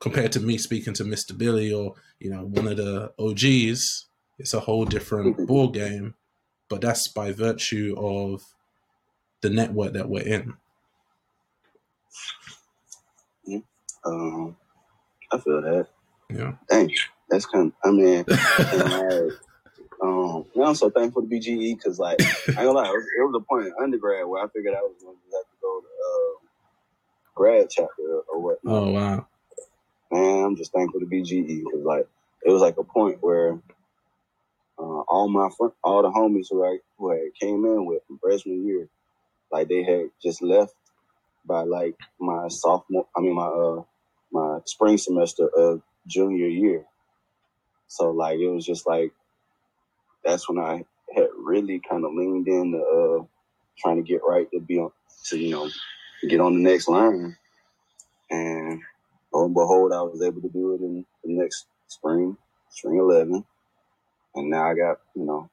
compared 0.00 0.32
to 0.32 0.40
me 0.40 0.58
speaking 0.58 0.94
to 0.94 1.04
Mr. 1.04 1.36
Billy 1.36 1.72
or 1.72 1.94
you 2.18 2.30
know 2.30 2.44
one 2.44 2.66
of 2.66 2.76
the 2.78 3.12
OGs, 3.18 4.06
it's 4.38 4.54
a 4.54 4.60
whole 4.60 4.84
different 4.84 5.46
ball 5.46 5.68
game. 5.68 6.14
But 6.70 6.80
that's 6.80 7.08
by 7.08 7.32
virtue 7.32 7.94
of 7.98 8.42
the 9.42 9.50
network 9.50 9.92
that 9.92 10.08
we're 10.08 10.22
in. 10.22 10.54
Um, 14.06 14.56
I 15.30 15.38
feel 15.38 15.62
that. 15.62 15.88
Yeah. 16.30 16.52
Thanks 16.68 17.08
that's 17.34 17.46
kind. 17.46 17.72
Of, 17.84 17.88
I 17.88 17.90
mean, 17.90 18.24
and, 18.58 19.32
um, 20.02 20.44
and 20.54 20.64
I'm 20.64 20.74
so 20.74 20.90
thankful 20.90 21.22
to 21.22 21.28
BGE 21.28 21.76
because, 21.76 21.98
like, 21.98 22.20
I 22.22 22.26
ain't 22.26 22.56
gonna 22.56 22.72
lie, 22.72 22.88
it 22.88 22.92
was, 22.92 23.06
it 23.18 23.22
was, 23.22 23.34
a 23.36 23.44
point 23.44 23.66
in 23.66 23.74
undergrad 23.80 24.26
where 24.26 24.44
I 24.44 24.48
figured 24.48 24.74
I 24.74 24.80
was 24.80 24.94
going 25.02 25.16
to 25.16 25.20
have 25.20 25.24
to 25.24 25.30
go 25.30 25.42
to 25.42 25.43
grad 27.34 27.68
chapter 27.70 28.20
or 28.32 28.40
whatnot. 28.40 28.74
Oh 28.74 28.90
wow! 28.90 29.26
Man, 30.10 30.44
I'm 30.44 30.56
just 30.56 30.72
thankful 30.72 31.00
to 31.00 31.06
BGE 31.06 31.64
because, 31.64 31.84
like, 31.84 32.06
it 32.44 32.50
was 32.50 32.62
like 32.62 32.76
a 32.78 32.84
point 32.84 33.18
where 33.20 33.58
uh, 34.78 34.82
all 35.08 35.28
my 35.28 35.48
fr- 35.56 35.76
all 35.82 36.02
the 36.02 36.10
homies 36.10 36.46
who 36.50 36.64
I 36.64 36.78
who 36.98 37.12
I 37.12 37.30
came 37.40 37.64
in 37.64 37.86
with 37.86 38.02
from 38.06 38.18
freshman 38.18 38.66
year, 38.66 38.88
like 39.52 39.68
they 39.68 39.82
had 39.82 40.10
just 40.22 40.42
left 40.42 40.74
by 41.46 41.62
like 41.62 41.96
my 42.20 42.48
sophomore. 42.48 43.06
I 43.16 43.20
mean 43.20 43.34
my 43.34 43.46
uh 43.46 43.82
my 44.32 44.58
spring 44.66 44.98
semester 44.98 45.48
of 45.48 45.82
junior 46.06 46.48
year. 46.48 46.84
So 47.88 48.10
like 48.10 48.38
it 48.38 48.48
was 48.48 48.66
just 48.66 48.86
like 48.86 49.12
that's 50.24 50.48
when 50.48 50.58
I 50.58 50.84
had 51.14 51.28
really 51.38 51.80
kind 51.88 52.04
of 52.04 52.12
leaned 52.14 52.48
in 52.48 52.74
uh, 52.74 53.24
trying 53.78 53.96
to 53.96 54.02
get 54.02 54.22
right 54.26 54.48
to 54.52 54.60
be 54.60 54.78
on 54.78 54.90
to 55.26 55.38
you 55.38 55.50
know 55.50 55.70
get 56.28 56.40
on 56.40 56.54
the 56.54 56.70
next 56.70 56.88
line, 56.88 57.36
and 58.30 58.80
lo 59.32 59.44
and 59.44 59.54
behold, 59.54 59.92
I 59.92 60.02
was 60.02 60.22
able 60.22 60.42
to 60.42 60.48
do 60.48 60.74
it 60.74 60.80
in 60.80 61.04
the 61.24 61.32
next 61.32 61.66
spring, 61.88 62.36
spring 62.70 62.98
eleven, 62.98 63.44
and 64.34 64.50
now 64.50 64.70
I 64.70 64.74
got 64.74 65.00
you 65.14 65.24
know 65.24 65.48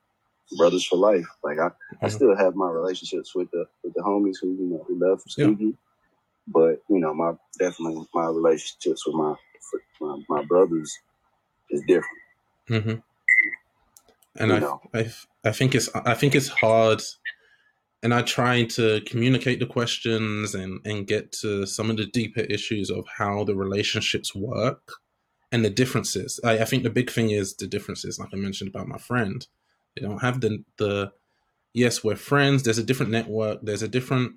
brothers 0.58 0.86
for 0.86 0.98
life. 0.98 1.26
Like 1.44 1.60
I, 1.60 1.70
I 2.02 2.10
still 2.10 2.36
have 2.36 2.56
my 2.56 2.70
relationships 2.70 3.34
with 3.36 3.50
the 3.52 3.66
with 3.84 3.94
the 3.94 4.02
homies 4.02 4.36
who 4.42 4.50
you 4.50 4.70
know 4.70 4.86
who 4.88 5.00
love 5.00 5.24
Tuskegee, 5.24 5.66
yeah. 5.66 5.72
but 6.48 6.82
you 6.90 7.00
know 7.00 7.14
my 7.14 7.34
definitely 7.60 8.06
my 8.14 8.28
relationships 8.28 9.06
with 9.06 9.16
my 9.16 9.36
my, 10.00 10.18
my 10.30 10.44
brothers 10.44 10.98
is 11.70 11.82
different. 11.88 12.06
Mm-hmm. 12.70 12.96
And 14.36 14.54
I, 14.54 14.78
I, 14.94 15.12
I 15.44 15.52
think 15.52 15.76
it's 15.76 15.90
I 15.94 16.14
think 16.14 16.36
it's 16.36 16.48
hard, 16.48 17.02
and 18.04 18.14
I 18.14 18.24
try 18.24 18.64
to 18.64 19.02
communicate 19.02 19.60
the 19.60 19.66
questions 19.66 20.56
and 20.56 20.80
and 20.86 21.08
get 21.08 21.32
to 21.42 21.66
some 21.66 21.90
of 21.90 21.98
the 21.98 22.06
deeper 22.06 22.42
issues 22.42 22.90
of 22.90 23.06
how 23.18 23.44
the 23.44 23.56
relationships 23.56 24.34
work 24.36 24.94
and 25.52 25.64
the 25.64 25.70
differences. 25.70 26.40
I, 26.44 26.60
I 26.60 26.66
think 26.66 26.84
the 26.84 26.90
big 26.90 27.12
thing 27.12 27.30
is 27.32 27.56
the 27.56 27.68
differences, 27.68 28.18
like 28.18 28.30
I 28.34 28.38
mentioned 28.38 28.70
about 28.70 28.88
my 28.88 28.98
friend. 28.98 29.46
They 29.96 30.02
don't 30.06 30.22
have 30.22 30.42
the 30.42 30.64
the 30.78 31.12
yes, 31.74 32.04
we're 32.04 32.16
friends. 32.16 32.64
There's 32.64 32.78
a 32.78 32.84
different 32.84 33.12
network. 33.12 33.60
There's 33.62 33.84
a 33.84 33.88
different 33.88 34.36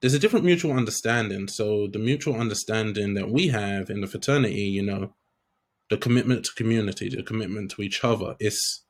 there's 0.00 0.14
a 0.14 0.18
different 0.18 0.44
mutual 0.44 0.72
understanding. 0.72 1.46
So 1.48 1.86
the 1.86 2.00
mutual 2.00 2.34
understanding 2.34 3.14
that 3.14 3.30
we 3.30 3.48
have 3.48 3.88
in 3.88 4.00
the 4.00 4.08
fraternity, 4.08 4.62
you 4.62 4.82
know, 4.82 5.14
the 5.90 5.96
commitment 5.96 6.44
to 6.46 6.54
community, 6.54 7.08
the 7.08 7.22
commitment 7.22 7.70
to 7.72 7.82
each 7.82 8.04
other, 8.04 8.34
is 8.40 8.82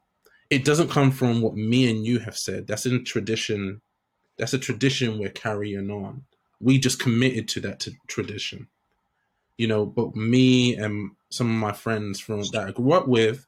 it 0.52 0.64
doesn't 0.64 0.90
come 0.90 1.10
from 1.10 1.40
what 1.40 1.54
me 1.56 1.90
and 1.90 2.04
you 2.04 2.18
have 2.20 2.36
said. 2.36 2.66
That's 2.66 2.86
in 2.86 3.04
tradition. 3.04 3.80
That's 4.38 4.52
a 4.52 4.58
tradition 4.58 5.18
we're 5.18 5.30
carrying 5.30 5.90
on. 5.90 6.24
We 6.60 6.78
just 6.78 7.00
committed 7.00 7.48
to 7.48 7.60
that 7.60 7.80
to 7.80 7.92
tradition, 8.06 8.68
you 9.56 9.66
know. 9.66 9.86
But 9.86 10.14
me 10.14 10.76
and 10.76 11.12
some 11.30 11.48
of 11.48 11.56
my 11.56 11.72
friends 11.72 12.20
from 12.20 12.42
that 12.52 12.68
I 12.68 12.70
grew 12.70 12.92
up 12.92 13.08
with, 13.08 13.46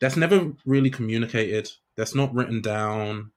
that's 0.00 0.16
never 0.16 0.52
really 0.64 0.90
communicated. 0.90 1.70
That's 1.96 2.14
not 2.14 2.34
written 2.34 2.62
down, 2.62 3.32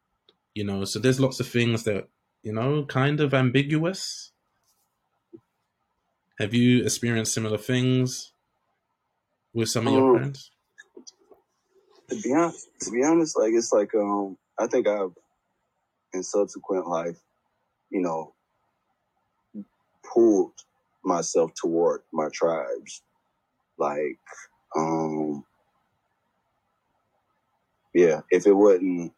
you 0.56 0.64
know. 0.64 0.86
So 0.86 0.98
there's 0.98 1.20
lots 1.20 1.40
of 1.40 1.48
things 1.48 1.84
that 1.84 2.08
you 2.44 2.52
know, 2.52 2.84
kind 2.86 3.22
of 3.22 3.34
ambiguous. 3.34 4.32
Have 6.40 6.54
you 6.54 6.84
experienced 6.84 7.34
similar 7.34 7.58
things 7.58 8.34
with 9.54 9.70
some 9.70 9.88
of 9.88 9.94
your 9.94 10.10
um, 10.10 10.18
friends? 10.18 10.52
To 12.14 12.22
be 12.22 12.34
honest, 12.34 12.68
to 12.82 12.92
be 12.92 13.04
honest, 13.04 13.38
like 13.40 13.54
it's 13.54 13.74
like 13.74 13.96
um, 13.96 14.38
I 14.60 14.68
think 14.68 14.88
I've 14.88 15.12
in 16.14 16.24
subsequent 16.24 16.88
life, 16.88 17.18
you 17.90 18.02
know, 18.02 18.34
pulled 20.14 20.54
myself 21.04 21.52
toward 21.56 22.02
my 22.14 22.30
tribes, 22.34 23.02
like 23.78 24.18
um 24.76 25.44
yeah, 27.94 28.22
if 28.32 28.48
it 28.48 28.54
wasn't 28.54 29.14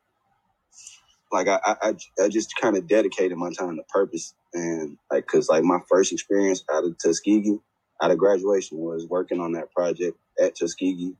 like 1.31 1.47
I 1.47 1.59
I, 1.65 1.95
I 2.23 2.29
just 2.29 2.55
kind 2.61 2.77
of 2.77 2.87
dedicated 2.87 3.37
my 3.37 3.51
time 3.53 3.77
to 3.77 3.83
purpose 3.89 4.35
and 4.53 4.97
like 5.11 5.25
because 5.27 5.49
like 5.49 5.63
my 5.63 5.79
first 5.89 6.13
experience 6.13 6.63
out 6.73 6.85
of 6.85 6.97
Tuskegee, 6.97 7.59
out 8.01 8.11
of 8.11 8.17
graduation, 8.17 8.79
was 8.79 9.05
working 9.07 9.41
on 9.41 9.53
that 9.53 9.71
project 9.73 10.17
at 10.41 10.55
Tuskegee, 10.55 11.15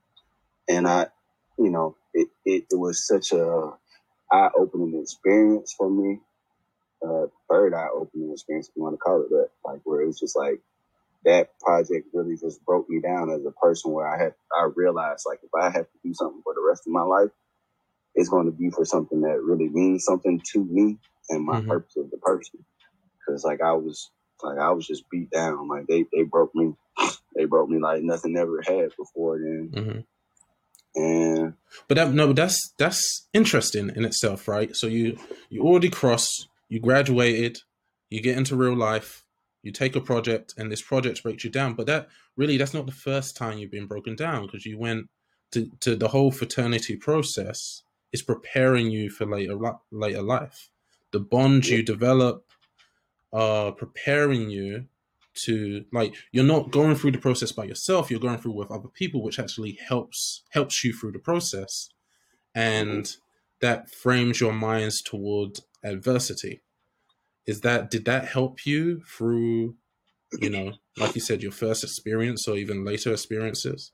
and 0.69 0.87
I, 0.87 1.07
you 1.57 1.69
know, 1.69 1.95
it 2.13 2.27
it, 2.45 2.65
it 2.71 2.75
was 2.75 3.05
such 3.05 3.31
a 3.31 3.71
eye 4.31 4.49
opening 4.57 4.99
experience 5.01 5.73
for 5.77 5.89
me, 5.89 6.19
uh, 7.05 7.27
third 7.49 7.73
eye 7.73 7.87
opening 7.93 8.31
experience, 8.31 8.69
if 8.69 8.75
you 8.75 8.83
want 8.83 8.93
to 8.93 8.97
call 8.97 9.21
it 9.21 9.29
that, 9.29 9.49
like 9.63 9.81
where 9.83 10.01
it 10.01 10.07
was 10.07 10.19
just 10.19 10.35
like 10.35 10.61
that 11.25 11.59
project 11.59 12.07
really 12.13 12.37
just 12.37 12.63
broke 12.65 12.87
me 12.89 13.01
down 13.01 13.31
as 13.31 13.43
a 13.45 13.51
person 13.51 13.91
where 13.91 14.07
I 14.07 14.21
had 14.21 14.33
I 14.55 14.69
realized 14.75 15.25
like 15.27 15.39
if 15.43 15.49
I 15.55 15.65
have 15.65 15.91
to 15.91 15.97
do 16.03 16.13
something 16.13 16.41
for 16.43 16.53
the 16.53 16.65
rest 16.67 16.83
of 16.85 16.93
my 16.93 17.01
life, 17.01 17.31
it's 18.13 18.29
going 18.29 18.45
to 18.45 18.51
be 18.51 18.69
for 18.69 18.85
something 18.85 19.21
that 19.21 19.41
really 19.41 19.67
means 19.67 20.05
something 20.05 20.41
to 20.53 20.63
me 20.63 20.97
and 21.29 21.43
my 21.43 21.59
mm-hmm. 21.59 21.69
purpose 21.69 21.97
of 21.97 22.11
the 22.11 22.17
person. 22.17 22.63
Cause 23.27 23.43
like 23.43 23.61
I 23.61 23.73
was 23.73 24.11
like 24.43 24.59
I 24.59 24.71
was 24.71 24.85
just 24.85 25.09
beat 25.09 25.31
down. 25.31 25.67
Like 25.67 25.87
they 25.87 26.05
they 26.13 26.23
broke 26.23 26.53
me, 26.53 26.75
they 27.35 27.45
broke 27.45 27.69
me 27.69 27.79
like 27.79 28.03
nothing 28.03 28.37
ever 28.37 28.61
had 28.61 28.91
before 28.95 29.39
then. 29.39 29.71
Mm-hmm. 29.73 29.99
And 30.95 31.53
but 31.87 31.95
that 31.95 32.13
no, 32.13 32.33
that's 32.33 32.73
that's 32.77 33.27
interesting 33.33 33.91
in 33.95 34.05
itself, 34.05 34.47
right? 34.47 34.75
So 34.75 34.87
you 34.87 35.17
you 35.49 35.63
already 35.63 35.89
cross, 35.89 36.47
you 36.69 36.79
graduated, 36.79 37.59
you 38.09 38.21
get 38.21 38.37
into 38.37 38.55
real 38.55 38.75
life, 38.75 39.25
you 39.63 39.71
take 39.71 39.95
a 39.95 40.01
project, 40.01 40.53
and 40.57 40.71
this 40.71 40.81
project 40.81 41.23
breaks 41.23 41.43
you 41.43 41.49
down. 41.49 41.73
But 41.73 41.87
that 41.87 42.07
really 42.35 42.57
that's 42.57 42.73
not 42.73 42.85
the 42.85 42.91
first 42.91 43.35
time 43.37 43.57
you've 43.57 43.71
been 43.71 43.87
broken 43.87 44.15
down 44.15 44.45
because 44.45 44.65
you 44.65 44.77
went 44.77 45.09
to 45.51 45.69
to 45.81 45.95
the 45.95 46.07
whole 46.07 46.31
fraternity 46.31 46.95
process 46.95 47.83
is 48.11 48.21
preparing 48.21 48.89
you 48.89 49.09
for 49.09 49.25
later 49.25 49.57
later 49.91 50.21
life. 50.21 50.69
The 51.11 51.19
bonds 51.19 51.69
you 51.69 51.83
develop 51.83 52.45
are 53.31 53.71
preparing 53.71 54.49
you 54.49 54.85
to 55.35 55.85
like 55.91 56.15
you're 56.31 56.43
not 56.43 56.71
going 56.71 56.95
through 56.95 57.11
the 57.11 57.17
process 57.17 57.51
by 57.51 57.63
yourself 57.63 58.09
you're 58.09 58.19
going 58.19 58.37
through 58.37 58.53
with 58.53 58.71
other 58.71 58.87
people 58.87 59.21
which 59.21 59.39
actually 59.39 59.77
helps 59.87 60.43
helps 60.51 60.83
you 60.83 60.93
through 60.93 61.11
the 61.11 61.19
process 61.19 61.89
and 62.53 63.17
that 63.61 63.89
frames 63.89 64.39
your 64.39 64.53
minds 64.53 65.01
toward 65.01 65.59
adversity 65.83 66.61
is 67.45 67.61
that 67.61 67.91
did 67.91 68.05
that 68.05 68.25
help 68.25 68.65
you 68.65 69.01
through 69.07 69.75
you 70.39 70.49
know 70.49 70.73
like 70.97 71.15
you 71.15 71.21
said 71.21 71.43
your 71.43 71.51
first 71.51 71.83
experience 71.83 72.47
or 72.47 72.55
even 72.55 72.85
later 72.85 73.11
experiences 73.11 73.91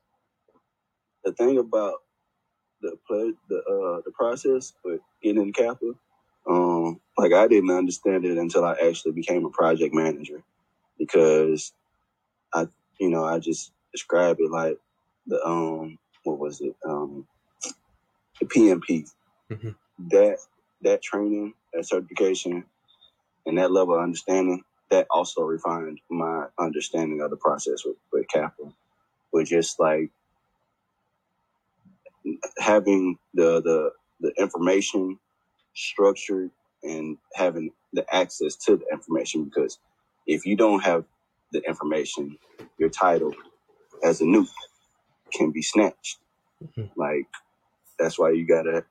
the 1.23 1.31
thing 1.33 1.57
about 1.57 1.95
the 2.81 2.97
the 3.49 3.57
uh 3.57 4.01
the 4.05 4.11
process 4.11 4.73
with 4.83 5.01
getting 5.21 5.41
in 5.41 5.53
Kappa. 5.53 5.93
Um, 6.49 6.99
like 7.17 7.33
I 7.33 7.47
didn't 7.47 7.69
understand 7.69 8.25
it 8.25 8.37
until 8.37 8.65
I 8.65 8.73
actually 8.73 9.11
became 9.11 9.45
a 9.45 9.49
project 9.49 9.93
manager 9.93 10.43
because 11.01 11.73
I, 12.53 12.67
you 12.99 13.09
know, 13.09 13.25
I 13.25 13.39
just 13.39 13.71
describe 13.91 14.37
it 14.39 14.51
like 14.51 14.77
the 15.25 15.43
um, 15.43 15.97
what 16.23 16.37
was 16.37 16.61
it? 16.61 16.75
Um, 16.87 17.25
the 18.39 18.45
PMP. 18.45 19.09
Mm-hmm. 19.49 19.69
That 20.09 20.37
that 20.83 21.01
training, 21.01 21.53
that 21.73 21.87
certification, 21.87 22.63
and 23.47 23.57
that 23.57 23.71
level 23.71 23.95
of 23.95 24.03
understanding 24.03 24.63
that 24.91 25.07
also 25.09 25.41
refined 25.41 25.99
my 26.09 26.45
understanding 26.59 27.21
of 27.21 27.31
the 27.31 27.37
process 27.37 27.83
with, 27.83 27.95
with 28.13 28.27
Kappa. 28.27 28.71
With 29.33 29.47
just 29.47 29.79
like 29.79 30.11
having 32.59 33.17
the 33.33 33.61
the 33.61 33.91
the 34.19 34.33
information 34.39 35.17
structured 35.73 36.51
and 36.83 37.17
having 37.33 37.71
the 37.93 38.05
access 38.13 38.55
to 38.55 38.77
the 38.77 38.85
information 38.91 39.45
because 39.45 39.79
if 40.27 40.45
you 40.45 40.55
don't 40.55 40.83
have 40.83 41.05
the 41.51 41.61
information, 41.67 42.37
your 42.77 42.89
title 42.89 43.33
as 44.03 44.21
a 44.21 44.25
Nupe 44.25 44.47
can 45.33 45.51
be 45.51 45.61
snatched. 45.61 46.19
Mm-hmm. 46.63 46.87
Like 46.99 47.27
that's 47.99 48.17
why 48.17 48.31
you 48.31 48.45
gotta 48.45 48.83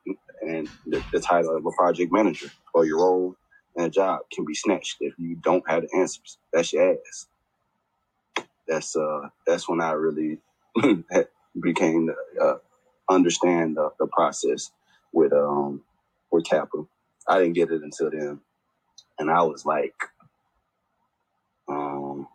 and 0.43 0.69
the, 0.87 1.03
the, 1.13 1.21
title 1.21 1.57
of 1.57 1.67
a 1.67 1.71
project 1.73 2.13
manager 2.13 2.51
or 2.73 2.87
your 2.87 2.99
role 2.99 3.37
in 3.77 3.85
a 3.85 3.91
job 3.91 4.21
can 4.33 4.45
be 4.45 4.55
snatched 4.55 4.97
if 5.01 5.15
you 5.19 5.37
don't 5.37 5.69
have 5.69 5.83
the 5.83 5.89
answers. 5.99 6.39
That's 6.53 6.73
your 6.73 6.93
ass. 6.93 7.27
That's 8.67 8.97
uh 8.97 9.29
that's 9.47 9.69
when 9.69 9.81
I 9.81 9.93
really 9.93 10.39
became 11.61 12.11
uh, 12.41 12.55
understand 13.11 13.77
the, 13.77 13.91
the 13.99 14.07
process 14.07 14.71
with 15.13 15.33
um 15.33 15.83
with 16.31 16.45
Kappa. 16.45 16.85
I 17.29 17.39
didn't 17.39 17.55
get 17.55 17.71
it 17.71 17.83
until 17.83 18.11
then, 18.11 18.41
and 19.19 19.31
I 19.31 19.43
was 19.43 19.67
like 19.67 19.95
um 21.69 22.29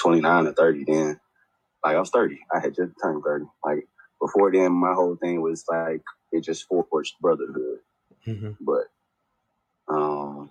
29 0.00 0.46
or 0.46 0.52
30 0.52 0.84
then. 0.84 1.20
Like 1.84 1.96
I 1.96 2.00
was 2.00 2.10
30. 2.10 2.40
I 2.54 2.60
had 2.60 2.74
just 2.74 2.92
turned 3.02 3.22
30. 3.24 3.46
Like 3.64 3.86
before 4.20 4.52
then, 4.52 4.72
my 4.72 4.92
whole 4.94 5.16
thing 5.16 5.40
was 5.40 5.64
like 5.68 6.02
it 6.32 6.42
just 6.42 6.66
forged 6.68 7.14
brotherhood. 7.20 7.80
Mm-hmm. 8.26 8.52
But 8.60 8.84
um 9.92 10.50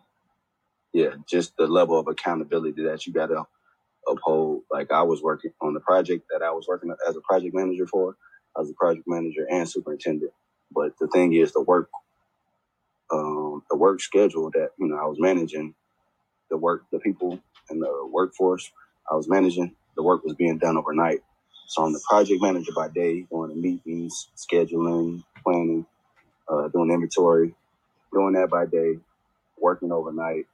yeah, 0.93 1.15
just 1.27 1.55
the 1.57 1.67
level 1.67 1.99
of 1.99 2.07
accountability 2.07 2.83
that 2.83 3.05
you 3.05 3.13
got 3.13 3.27
to 3.27 3.45
uphold. 4.07 4.63
Like 4.71 4.91
I 4.91 5.03
was 5.03 5.21
working 5.21 5.51
on 5.61 5.73
the 5.73 5.79
project 5.79 6.25
that 6.31 6.43
I 6.43 6.51
was 6.51 6.65
working 6.67 6.93
as 7.07 7.15
a 7.15 7.21
project 7.21 7.53
manager 7.53 7.87
for 7.87 8.17
as 8.59 8.69
a 8.69 8.73
project 8.73 9.05
manager 9.07 9.45
and 9.49 9.69
superintendent. 9.69 10.31
But 10.71 10.93
the 10.99 11.07
thing 11.07 11.33
is, 11.33 11.53
the 11.53 11.61
work, 11.61 11.89
um, 13.11 13.63
the 13.69 13.77
work 13.77 14.01
schedule 14.01 14.51
that 14.51 14.69
you 14.77 14.87
know 14.87 14.97
I 14.97 15.05
was 15.05 15.17
managing, 15.19 15.75
the 16.49 16.57
work, 16.57 16.83
the 16.91 16.99
people 16.99 17.39
and 17.69 17.81
the 17.81 18.07
workforce 18.11 18.71
I 19.11 19.15
was 19.15 19.29
managing, 19.29 19.75
the 19.95 20.03
work 20.03 20.23
was 20.23 20.35
being 20.35 20.57
done 20.59 20.77
overnight. 20.77 21.21
So 21.67 21.83
I'm 21.83 21.93
the 21.93 22.01
project 22.09 22.41
manager 22.41 22.71
by 22.75 22.89
day, 22.89 23.21
going 23.31 23.51
to 23.51 23.55
meetings, 23.55 24.29
scheduling, 24.37 25.23
planning, 25.43 25.85
uh, 26.49 26.69
doing 26.69 26.91
inventory, 26.91 27.55
doing 28.13 28.33
that 28.35 28.49
by 28.49 28.65
day, 28.67 28.99
working 29.59 29.91
overnight, 29.91 30.45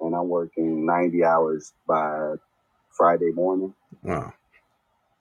and 0.00 0.14
I'm 0.14 0.28
working 0.28 0.86
90 0.86 1.24
hours 1.24 1.72
by 1.88 2.34
Friday 2.96 3.32
morning. 3.32 3.74
Wow. 4.02 4.32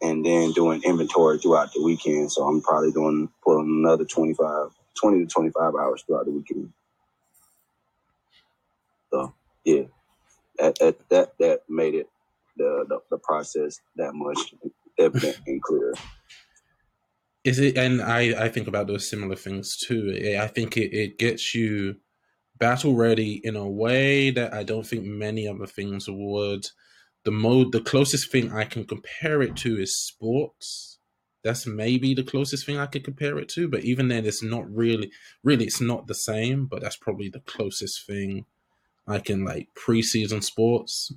And 0.01 0.25
then 0.25 0.53
doing 0.53 0.83
inventory 0.83 1.39
throughout 1.39 1.73
the 1.73 1.83
weekend. 1.83 2.31
So 2.31 2.43
I'm 2.47 2.61
probably 2.61 2.91
doing 2.91 3.29
pulling 3.43 3.83
another 3.85 4.05
25, 4.05 4.69
20 4.99 5.19
to 5.25 5.27
25 5.27 5.75
hours 5.75 6.03
throughout 6.05 6.25
the 6.25 6.31
weekend. 6.31 6.73
So 9.11 9.33
yeah, 9.65 9.83
that 10.59 10.79
that 10.79 11.09
that, 11.09 11.33
that 11.39 11.61
made 11.69 11.95
it 11.95 12.09
the, 12.57 12.85
the 12.87 12.99
the 13.11 13.17
process 13.17 13.79
that 13.95 14.13
much 14.13 14.53
evident 14.99 15.37
and 15.47 15.61
clear. 15.61 15.93
Is 17.43 17.59
it? 17.59 17.77
And 17.77 18.01
I 18.01 18.45
I 18.45 18.49
think 18.49 18.67
about 18.67 18.87
those 18.87 19.09
similar 19.09 19.35
things 19.35 19.77
too. 19.77 20.37
I 20.39 20.47
think 20.47 20.77
it 20.77 20.93
it 20.93 21.17
gets 21.17 21.55
you 21.55 21.97
battle 22.59 22.95
ready 22.95 23.39
in 23.43 23.55
a 23.55 23.67
way 23.67 24.31
that 24.31 24.53
I 24.53 24.63
don't 24.63 24.85
think 24.85 25.05
many 25.05 25.47
other 25.47 25.67
things 25.67 26.07
would. 26.09 26.67
The 27.23 27.31
mode, 27.31 27.71
the 27.71 27.81
closest 27.81 28.31
thing 28.31 28.51
I 28.51 28.63
can 28.63 28.85
compare 28.85 29.41
it 29.41 29.55
to 29.57 29.79
is 29.79 29.95
sports. 29.95 30.99
That's 31.43 31.67
maybe 31.67 32.13
the 32.13 32.23
closest 32.23 32.65
thing 32.65 32.77
I 32.77 32.87
could 32.87 33.03
compare 33.03 33.37
it 33.37 33.47
to, 33.49 33.69
but 33.69 33.83
even 33.83 34.07
then, 34.07 34.25
it's 34.25 34.43
not 34.43 34.69
really, 34.69 35.11
really, 35.43 35.65
it's 35.65 35.79
not 35.79 36.07
the 36.07 36.15
same. 36.15 36.65
But 36.65 36.81
that's 36.81 36.97
probably 36.97 37.29
the 37.29 37.41
closest 37.41 38.05
thing 38.05 38.45
I 39.07 39.19
can 39.19 39.45
like 39.45 39.69
preseason 39.75 40.43
sports. 40.43 41.13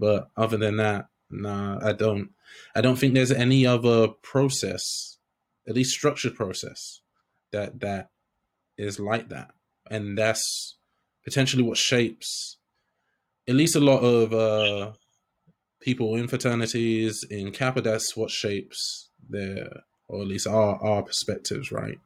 But 0.00 0.30
other 0.36 0.56
than 0.56 0.78
that, 0.78 1.08
nah, 1.30 1.78
I 1.86 1.92
don't. 1.92 2.30
I 2.74 2.80
don't 2.80 2.98
think 2.98 3.14
there's 3.14 3.30
any 3.30 3.64
other 3.64 4.08
process, 4.08 5.18
at 5.68 5.76
least 5.76 5.94
structured 5.94 6.34
process, 6.34 7.00
that 7.52 7.80
that 7.80 8.10
is 8.76 8.98
like 8.98 9.28
that, 9.28 9.52
and 9.88 10.18
that's 10.18 10.76
potentially 11.24 11.62
what 11.62 11.76
shapes 11.76 12.56
at 13.50 13.56
least 13.56 13.74
a 13.74 13.80
lot 13.80 13.98
of 13.98 14.32
uh, 14.32 14.92
people 15.80 16.14
in 16.14 16.28
fraternities 16.28 17.24
in 17.28 17.50
Kappa. 17.50 17.80
That's 17.80 18.16
what 18.16 18.30
shapes 18.30 19.08
their, 19.28 19.82
or 20.08 20.22
at 20.22 20.28
least 20.28 20.46
our 20.46 20.76
our 20.82 21.02
perspectives, 21.02 21.72
right? 21.72 21.98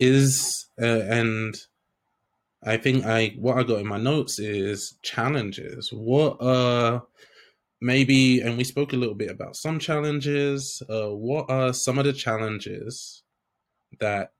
Is 0.00 0.66
uh, 0.80 1.02
and 1.08 1.54
I 2.64 2.76
think 2.76 3.04
I 3.04 3.34
what 3.38 3.58
I 3.58 3.64
got 3.64 3.80
in 3.80 3.86
my 3.86 3.98
notes 3.98 4.38
is 4.38 4.94
challenges. 5.02 5.92
What 5.92 6.40
uh 6.40 7.00
maybe 7.80 8.40
and 8.40 8.56
we 8.56 8.64
spoke 8.64 8.92
a 8.92 8.96
little 8.96 9.16
bit 9.16 9.30
about 9.30 9.56
some 9.56 9.78
challenges. 9.78 10.82
Uh 10.88 11.08
what 11.10 11.50
are 11.50 11.72
some 11.72 11.98
of 11.98 12.04
the 12.04 12.12
challenges 12.12 13.22
that 13.98 14.32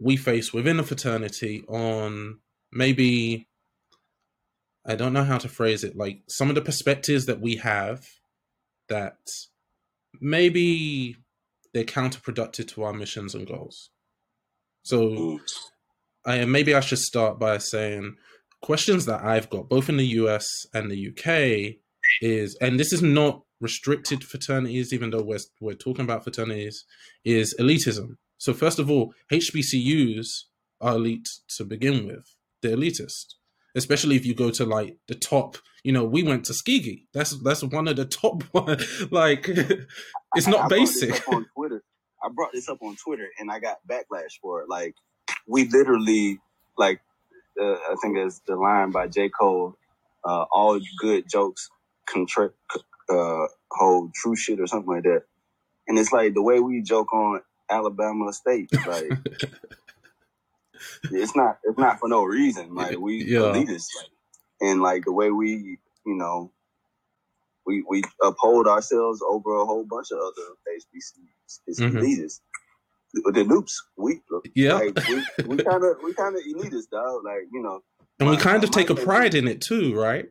we 0.00 0.16
face 0.16 0.52
within 0.52 0.80
a 0.80 0.82
fraternity 0.82 1.62
on 1.68 2.38
maybe 2.72 3.46
I 4.86 4.96
don't 4.96 5.12
know 5.12 5.24
how 5.24 5.38
to 5.38 5.48
phrase 5.48 5.84
it, 5.84 5.96
like 5.96 6.22
some 6.28 6.48
of 6.48 6.56
the 6.56 6.62
perspectives 6.62 7.26
that 7.26 7.40
we 7.40 7.56
have 7.56 8.04
that 8.88 9.18
maybe 10.20 11.16
they're 11.72 11.84
counterproductive 11.84 12.66
to 12.68 12.82
our 12.82 12.92
missions 12.92 13.34
and 13.34 13.46
goals. 13.46 13.90
So. 14.84 15.38
I 16.24 16.44
maybe 16.44 16.74
I 16.74 16.80
should 16.80 16.98
start 16.98 17.38
by 17.38 17.58
saying 17.58 18.16
questions 18.60 19.06
that 19.06 19.24
I've 19.24 19.50
got 19.50 19.68
both 19.68 19.88
in 19.88 19.96
the 19.96 20.06
US 20.06 20.48
and 20.72 20.90
the 20.90 21.08
UK 21.08 21.76
is 22.20 22.56
and 22.60 22.78
this 22.78 22.92
is 22.92 23.02
not 23.02 23.42
restricted 23.60 24.24
fraternities 24.24 24.92
even 24.92 25.10
though 25.10 25.22
we're 25.22 25.38
we're 25.60 25.74
talking 25.74 26.04
about 26.04 26.24
fraternities 26.24 26.84
is 27.24 27.54
elitism. 27.58 28.16
So 28.38 28.52
first 28.52 28.78
of 28.78 28.90
all, 28.90 29.14
HBCUs 29.32 30.26
are 30.80 30.96
elite 30.96 31.28
to 31.56 31.64
begin 31.64 32.06
with. 32.06 32.34
They're 32.60 32.76
elitist. 32.76 33.34
Especially 33.74 34.16
if 34.16 34.26
you 34.26 34.34
go 34.34 34.50
to 34.50 34.66
like 34.66 34.98
the 35.08 35.14
top, 35.14 35.56
you 35.82 35.92
know, 35.92 36.04
we 36.04 36.22
went 36.22 36.44
to 36.46 36.52
Skegee. 36.52 37.06
That's 37.14 37.40
that's 37.42 37.62
one 37.64 37.88
of 37.88 37.96
the 37.96 38.04
top 38.04 38.42
one. 38.52 38.78
like 39.10 39.48
it's 39.48 40.46
not 40.46 40.60
I, 40.60 40.64
I 40.64 40.68
basic. 40.68 41.28
on 41.28 41.46
Twitter. 41.56 41.82
I 42.22 42.28
brought 42.34 42.52
this 42.52 42.68
up 42.68 42.78
on 42.82 42.96
Twitter 42.96 43.28
and 43.38 43.50
I 43.50 43.58
got 43.58 43.78
backlash 43.88 44.38
for 44.40 44.62
it. 44.62 44.68
Like 44.68 44.94
we 45.46 45.68
literally 45.68 46.40
like 46.76 47.00
uh, 47.60 47.74
I 47.74 47.94
think 48.00 48.16
it's 48.16 48.40
the 48.46 48.56
line 48.56 48.90
by 48.90 49.08
J. 49.08 49.28
Cole, 49.28 49.76
uh, 50.24 50.44
all 50.50 50.80
good 50.98 51.28
jokes 51.28 51.68
contra- 52.06 52.52
uh, 53.08 53.46
hold 53.70 54.14
true 54.14 54.36
shit 54.36 54.60
or 54.60 54.66
something 54.66 54.94
like 54.94 55.04
that. 55.04 55.24
And 55.88 55.98
it's 55.98 56.12
like 56.12 56.34
the 56.34 56.42
way 56.42 56.60
we 56.60 56.82
joke 56.82 57.12
on 57.12 57.40
Alabama 57.68 58.32
State, 58.32 58.70
like 58.86 59.10
it's 61.10 61.36
not 61.36 61.58
it's 61.64 61.78
not 61.78 61.98
for 61.98 62.08
no 62.08 62.24
reason. 62.24 62.74
Like 62.74 62.98
we 62.98 63.24
yeah. 63.24 63.40
elitists, 63.40 63.88
like, 63.96 64.10
and 64.60 64.80
like 64.80 65.04
the 65.04 65.12
way 65.12 65.30
we, 65.30 65.78
you 66.06 66.14
know, 66.14 66.52
we 67.66 67.84
we 67.88 68.02
uphold 68.22 68.66
ourselves 68.66 69.20
over 69.28 69.56
a 69.56 69.66
whole 69.66 69.84
bunch 69.84 70.08
of 70.12 70.18
other 70.18 70.78
HBCUs. 70.78 71.60
It's 71.66 71.80
mm-hmm. 71.80 71.98
elitist 71.98 72.40
the 73.12 73.44
Nupes, 73.44 73.74
we 73.96 74.20
yeah, 74.54 74.74
like, 74.74 74.96
we 75.46 75.56
kind 75.58 75.84
of 75.84 75.96
we 76.02 76.14
kind 76.14 76.34
of 76.34 76.42
elitist, 76.42 76.90
dog. 76.90 77.24
Like 77.24 77.46
you 77.52 77.62
know, 77.62 77.82
and 78.18 78.28
my, 78.28 78.36
we 78.36 78.40
kind 78.40 78.64
of 78.64 78.70
take 78.70 78.90
a 78.90 78.94
pride 78.94 79.34
in 79.34 79.46
it 79.48 79.60
too, 79.60 79.94
right? 79.94 80.26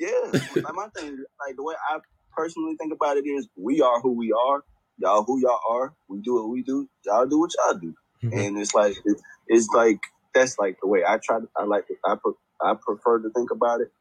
Yeah, 0.00 0.32
like 0.32 0.74
my 0.74 0.88
thing, 0.96 1.16
like 1.46 1.56
the 1.56 1.62
way 1.62 1.74
I 1.90 1.98
personally 2.36 2.76
think 2.76 2.92
about 2.92 3.16
it 3.16 3.26
is, 3.26 3.48
we 3.56 3.80
are 3.80 4.00
who 4.00 4.12
we 4.12 4.32
are. 4.32 4.64
Y'all 4.98 5.22
who 5.22 5.40
y'all 5.40 5.60
are. 5.68 5.94
We 6.08 6.20
do 6.20 6.34
what 6.34 6.48
we 6.48 6.62
do. 6.62 6.88
Y'all 7.06 7.26
do 7.26 7.40
what 7.40 7.50
y'all 7.58 7.78
do. 7.78 7.94
Mm-hmm. 8.24 8.38
And 8.38 8.58
it's 8.58 8.74
like 8.74 8.96
it, 9.04 9.16
it's 9.48 9.68
like 9.74 10.00
that's 10.34 10.58
like 10.58 10.78
the 10.82 10.88
way 10.88 11.04
I 11.06 11.18
try. 11.22 11.40
To, 11.40 11.48
I 11.56 11.64
like 11.64 11.84
I 12.04 12.16
pre, 12.16 12.32
I 12.60 12.74
prefer 12.74 13.20
to 13.20 13.30
think 13.30 13.50
about 13.50 13.80
it. 13.80 13.92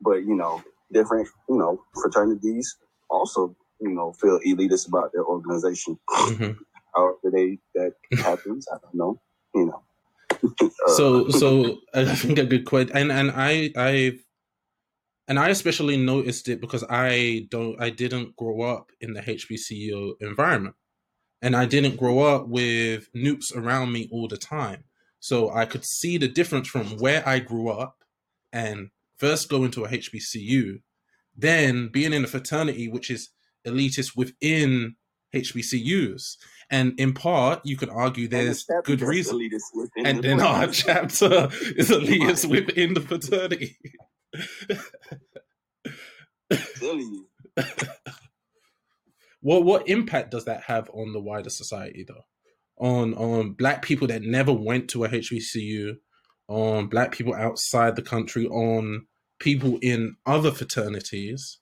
But 0.00 0.24
you 0.24 0.34
know, 0.34 0.62
different 0.92 1.28
you 1.48 1.58
know 1.58 1.82
fraternities 1.94 2.76
also 3.08 3.54
you 3.80 3.92
know 3.92 4.12
feel 4.12 4.40
elitist 4.40 4.88
about 4.88 5.12
their 5.12 5.24
organization. 5.24 5.98
Mm-hmm 6.10 6.62
however 6.96 7.30
they 7.32 7.58
that 7.74 7.92
happens. 8.18 8.66
I 8.72 8.78
don't 8.82 8.94
know. 8.94 9.20
You 9.54 9.66
know. 9.66 10.70
so 10.94 11.28
so 11.28 11.78
I 11.94 12.04
think 12.14 12.38
a 12.38 12.44
good 12.44 12.64
question, 12.64 12.96
and 12.96 13.12
and 13.12 13.30
I 13.30 13.70
I 13.76 14.18
and 15.28 15.38
I 15.38 15.48
especially 15.48 15.96
noticed 15.96 16.48
it 16.48 16.60
because 16.60 16.84
I 16.88 17.46
don't 17.50 17.80
I 17.80 17.90
didn't 17.90 18.36
grow 18.36 18.62
up 18.62 18.90
in 19.00 19.12
the 19.12 19.20
HBCU 19.20 20.14
environment, 20.20 20.76
and 21.42 21.54
I 21.56 21.66
didn't 21.66 21.96
grow 21.96 22.20
up 22.20 22.48
with 22.48 23.08
Nupes 23.14 23.54
around 23.54 23.92
me 23.92 24.08
all 24.10 24.28
the 24.28 24.36
time, 24.38 24.84
so 25.20 25.50
I 25.50 25.64
could 25.64 25.84
see 25.84 26.18
the 26.18 26.28
difference 26.28 26.68
from 26.68 26.96
where 26.98 27.26
I 27.28 27.38
grew 27.38 27.70
up 27.70 27.96
and 28.52 28.90
first 29.18 29.48
going 29.48 29.70
to 29.72 29.84
a 29.84 29.88
HBCU, 29.88 30.80
then 31.36 31.88
being 31.88 32.12
in 32.12 32.24
a 32.24 32.28
fraternity 32.28 32.88
which 32.88 33.10
is 33.10 33.30
elitist 33.66 34.16
within 34.16 34.96
HBCUs. 35.34 36.36
And 36.70 36.98
in 36.98 37.12
part, 37.12 37.60
you 37.64 37.76
could 37.76 37.90
argue 37.90 38.26
there's 38.26 38.64
good 38.84 39.00
reason. 39.00 39.48
And 40.04 40.22
then 40.22 40.40
our 40.40 40.66
chapter 40.68 41.48
is 41.76 41.90
elitist 41.90 42.48
within 42.48 42.94
the 42.94 43.00
fraternity. 43.00 43.76
what 49.40 49.64
what 49.64 49.88
impact 49.88 50.30
does 50.32 50.44
that 50.46 50.62
have 50.62 50.90
on 50.92 51.12
the 51.12 51.20
wider 51.20 51.50
society 51.50 52.04
though? 52.06 52.24
On 52.78 53.14
on 53.14 53.52
black 53.52 53.82
people 53.82 54.08
that 54.08 54.22
never 54.22 54.52
went 54.52 54.90
to 54.90 55.04
a 55.04 55.08
HBCU, 55.08 55.96
on 56.48 56.88
black 56.88 57.12
people 57.12 57.34
outside 57.34 57.96
the 57.96 58.02
country, 58.02 58.46
on 58.48 59.06
people 59.38 59.78
in 59.82 60.16
other 60.26 60.50
fraternities 60.50 61.58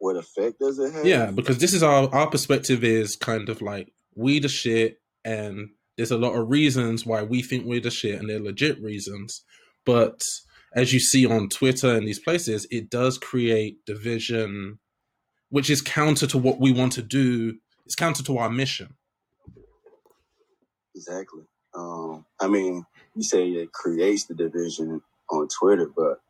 what 0.00 0.16
effect 0.16 0.58
does 0.58 0.78
it 0.78 0.92
have? 0.92 1.06
Yeah, 1.06 1.30
because 1.30 1.58
this 1.58 1.72
is 1.72 1.82
our 1.82 2.12
our 2.12 2.28
perspective 2.28 2.82
is 2.82 3.14
kind 3.16 3.48
of 3.48 3.62
like 3.62 3.92
we 4.14 4.40
the 4.40 4.48
shit, 4.48 5.00
and 5.24 5.70
there's 5.96 6.10
a 6.10 6.18
lot 6.18 6.34
of 6.34 6.50
reasons 6.50 7.06
why 7.06 7.22
we 7.22 7.42
think 7.42 7.66
we're 7.66 7.80
the 7.80 7.90
shit, 7.90 8.18
and 8.18 8.28
they're 8.28 8.40
legit 8.40 8.82
reasons. 8.82 9.44
But 9.84 10.22
as 10.74 10.92
you 10.92 11.00
see 11.00 11.26
on 11.26 11.48
Twitter 11.48 11.94
and 11.94 12.08
these 12.08 12.18
places, 12.18 12.66
it 12.70 12.90
does 12.90 13.18
create 13.18 13.84
division, 13.84 14.78
which 15.50 15.68
is 15.68 15.82
counter 15.82 16.26
to 16.28 16.38
what 16.38 16.58
we 16.58 16.72
want 16.72 16.92
to 16.94 17.02
do. 17.02 17.58
It's 17.84 17.94
counter 17.94 18.22
to 18.24 18.38
our 18.38 18.50
mission. 18.50 18.96
Exactly. 20.94 21.42
Um, 21.74 22.24
I 22.40 22.48
mean, 22.48 22.84
you 23.14 23.22
say 23.22 23.48
it 23.48 23.72
creates 23.72 24.24
the 24.24 24.34
division 24.34 25.02
on 25.30 25.48
Twitter, 25.48 25.90
but 25.94 26.20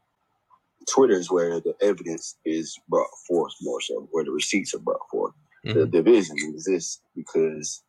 Twitter 0.91 1.15
is 1.15 1.31
where 1.31 1.61
the 1.61 1.75
evidence 1.81 2.37
is 2.45 2.79
brought 2.89 3.11
forth 3.27 3.53
more 3.63 3.81
so, 3.81 4.09
where 4.11 4.25
the 4.25 4.31
receipts 4.31 4.75
are 4.75 4.79
brought 4.79 5.09
forth. 5.11 5.35
Mm-hmm. 5.65 5.79
The 5.79 5.87
division 5.87 6.37
exists 6.39 7.01
because 7.15 7.83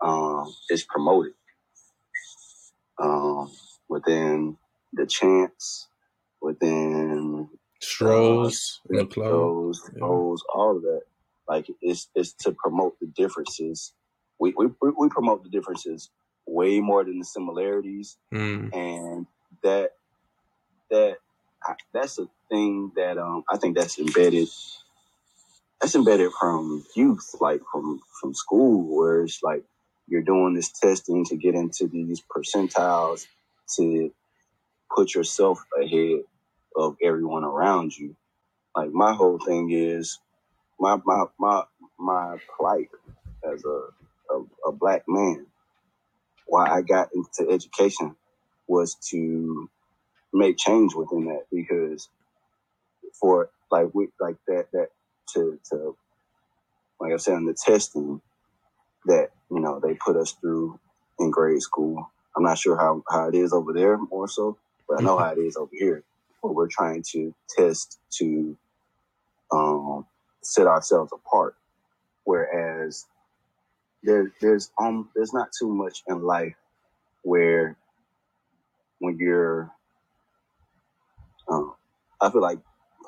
um, 0.00 0.52
it's 0.68 0.84
promoted 0.84 1.32
um, 3.02 3.50
within 3.88 4.56
the 4.92 5.06
chants, 5.06 5.88
within 6.40 7.48
strolls, 7.80 8.80
uh, 8.94 9.04
strolls, 9.10 9.90
yeah. 9.96 10.02
all 10.02 10.76
of 10.76 10.82
that. 10.82 11.02
Like 11.48 11.66
it's 11.80 12.08
it's 12.14 12.32
to 12.44 12.52
promote 12.52 12.98
the 13.00 13.06
differences. 13.06 13.94
We 14.38 14.54
we 14.56 14.68
we 14.80 15.08
promote 15.08 15.42
the 15.42 15.50
differences 15.50 16.10
way 16.46 16.80
more 16.80 17.04
than 17.04 17.18
the 17.18 17.24
similarities, 17.24 18.18
mm. 18.32 18.74
and 18.74 19.26
that 19.62 19.92
that 20.90 21.18
that's 21.94 22.18
a 22.18 22.28
thing 22.50 22.92
that 22.96 23.18
um 23.18 23.44
I 23.50 23.58
think 23.58 23.76
that's 23.76 23.98
embedded. 23.98 24.48
That's 25.80 25.96
embedded 25.96 26.32
from 26.40 26.84
youth, 26.96 27.34
like 27.40 27.62
from 27.72 28.00
from 28.20 28.34
school, 28.34 28.96
where 28.96 29.24
it's 29.24 29.42
like 29.42 29.64
you're 30.08 30.22
doing 30.22 30.54
this 30.54 30.72
testing 30.72 31.24
to 31.26 31.36
get 31.36 31.54
into 31.54 31.88
these 31.88 32.22
percentiles 32.22 33.26
to 33.76 34.12
put 34.94 35.14
yourself 35.14 35.60
ahead 35.82 36.20
of 36.76 36.96
everyone 37.02 37.44
around 37.44 37.96
you. 37.96 38.16
Like 38.76 38.92
my 38.92 39.14
whole 39.14 39.38
thing 39.38 39.70
is 39.72 40.20
my 40.80 40.98
my 41.06 41.24
my 41.38 41.64
my 41.98 42.38
plight 42.58 42.88
as 43.44 43.64
a 43.64 44.34
a, 44.34 44.44
a 44.68 44.72
black 44.72 45.04
man. 45.08 45.46
Why 46.46 46.68
I 46.70 46.82
got 46.82 47.10
into 47.14 47.50
education 47.52 48.16
was 48.68 48.96
to 49.10 49.70
make 50.32 50.58
change 50.58 50.94
within 50.94 51.26
that 51.26 51.44
because 51.52 52.08
for 53.20 53.50
like 53.70 53.88
we 53.94 54.08
like 54.20 54.36
that 54.48 54.66
that 54.72 54.88
to 55.34 55.58
to 55.70 55.96
like 57.00 57.12
I 57.12 57.18
said 57.18 57.36
in 57.36 57.46
the 57.46 57.54
testing 57.54 58.20
that 59.06 59.30
you 59.50 59.60
know 59.60 59.80
they 59.80 59.94
put 59.94 60.16
us 60.16 60.32
through 60.34 60.80
in 61.20 61.32
grade 61.32 61.62
school. 61.62 62.10
I'm 62.36 62.44
not 62.44 62.58
sure 62.58 62.78
how, 62.78 63.04
how 63.10 63.28
it 63.28 63.36
is 63.36 63.52
over 63.52 63.74
there 63.74 63.98
more 63.98 64.28
so, 64.28 64.58
but 64.88 65.00
I 65.00 65.04
know 65.04 65.18
how 65.18 65.32
it 65.32 65.38
is 65.38 65.56
over 65.58 65.72
here. 65.72 66.04
Where 66.42 66.54
we're 66.54 66.68
trying 66.68 67.04
to 67.12 67.34
test 67.58 67.98
to 68.18 68.56
um, 69.52 70.06
set 70.42 70.66
ourselves 70.68 71.12
apart. 71.12 71.56
Whereas 72.24 73.06
there 74.04 74.32
there's 74.40 74.70
um 74.80 75.10
there's 75.16 75.34
not 75.34 75.48
too 75.58 75.68
much 75.74 76.02
in 76.08 76.22
life 76.24 76.56
where 77.22 77.76
when 79.00 79.18
you're 79.18 79.72
um, 81.50 81.74
I 82.20 82.30
feel 82.30 82.42
like 82.42 82.58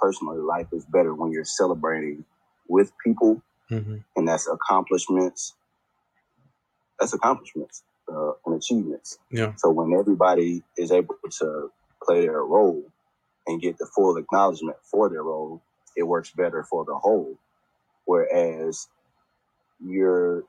personally 0.00 0.38
life 0.38 0.68
is 0.72 0.84
better 0.84 1.14
when 1.14 1.32
you're 1.32 1.44
celebrating 1.44 2.24
with 2.68 2.92
people 3.04 3.42
mm-hmm. 3.70 3.98
and 4.16 4.28
that's 4.28 4.48
accomplishments. 4.48 5.54
That's 6.98 7.12
accomplishments 7.12 7.82
uh, 8.12 8.32
and 8.46 8.56
achievements. 8.56 9.18
Yeah. 9.30 9.52
So 9.56 9.70
when 9.70 9.98
everybody 9.98 10.62
is 10.76 10.92
able 10.92 11.16
to 11.38 11.70
play 12.02 12.22
their 12.22 12.42
role 12.42 12.84
and 13.46 13.60
get 13.60 13.78
the 13.78 13.86
full 13.86 14.16
acknowledgement 14.16 14.76
for 14.90 15.08
their 15.08 15.22
role 15.22 15.62
it 15.96 16.04
works 16.04 16.30
better 16.30 16.64
for 16.64 16.84
the 16.84 16.94
whole. 16.94 17.38
Whereas 18.04 18.88
you're 19.84 20.44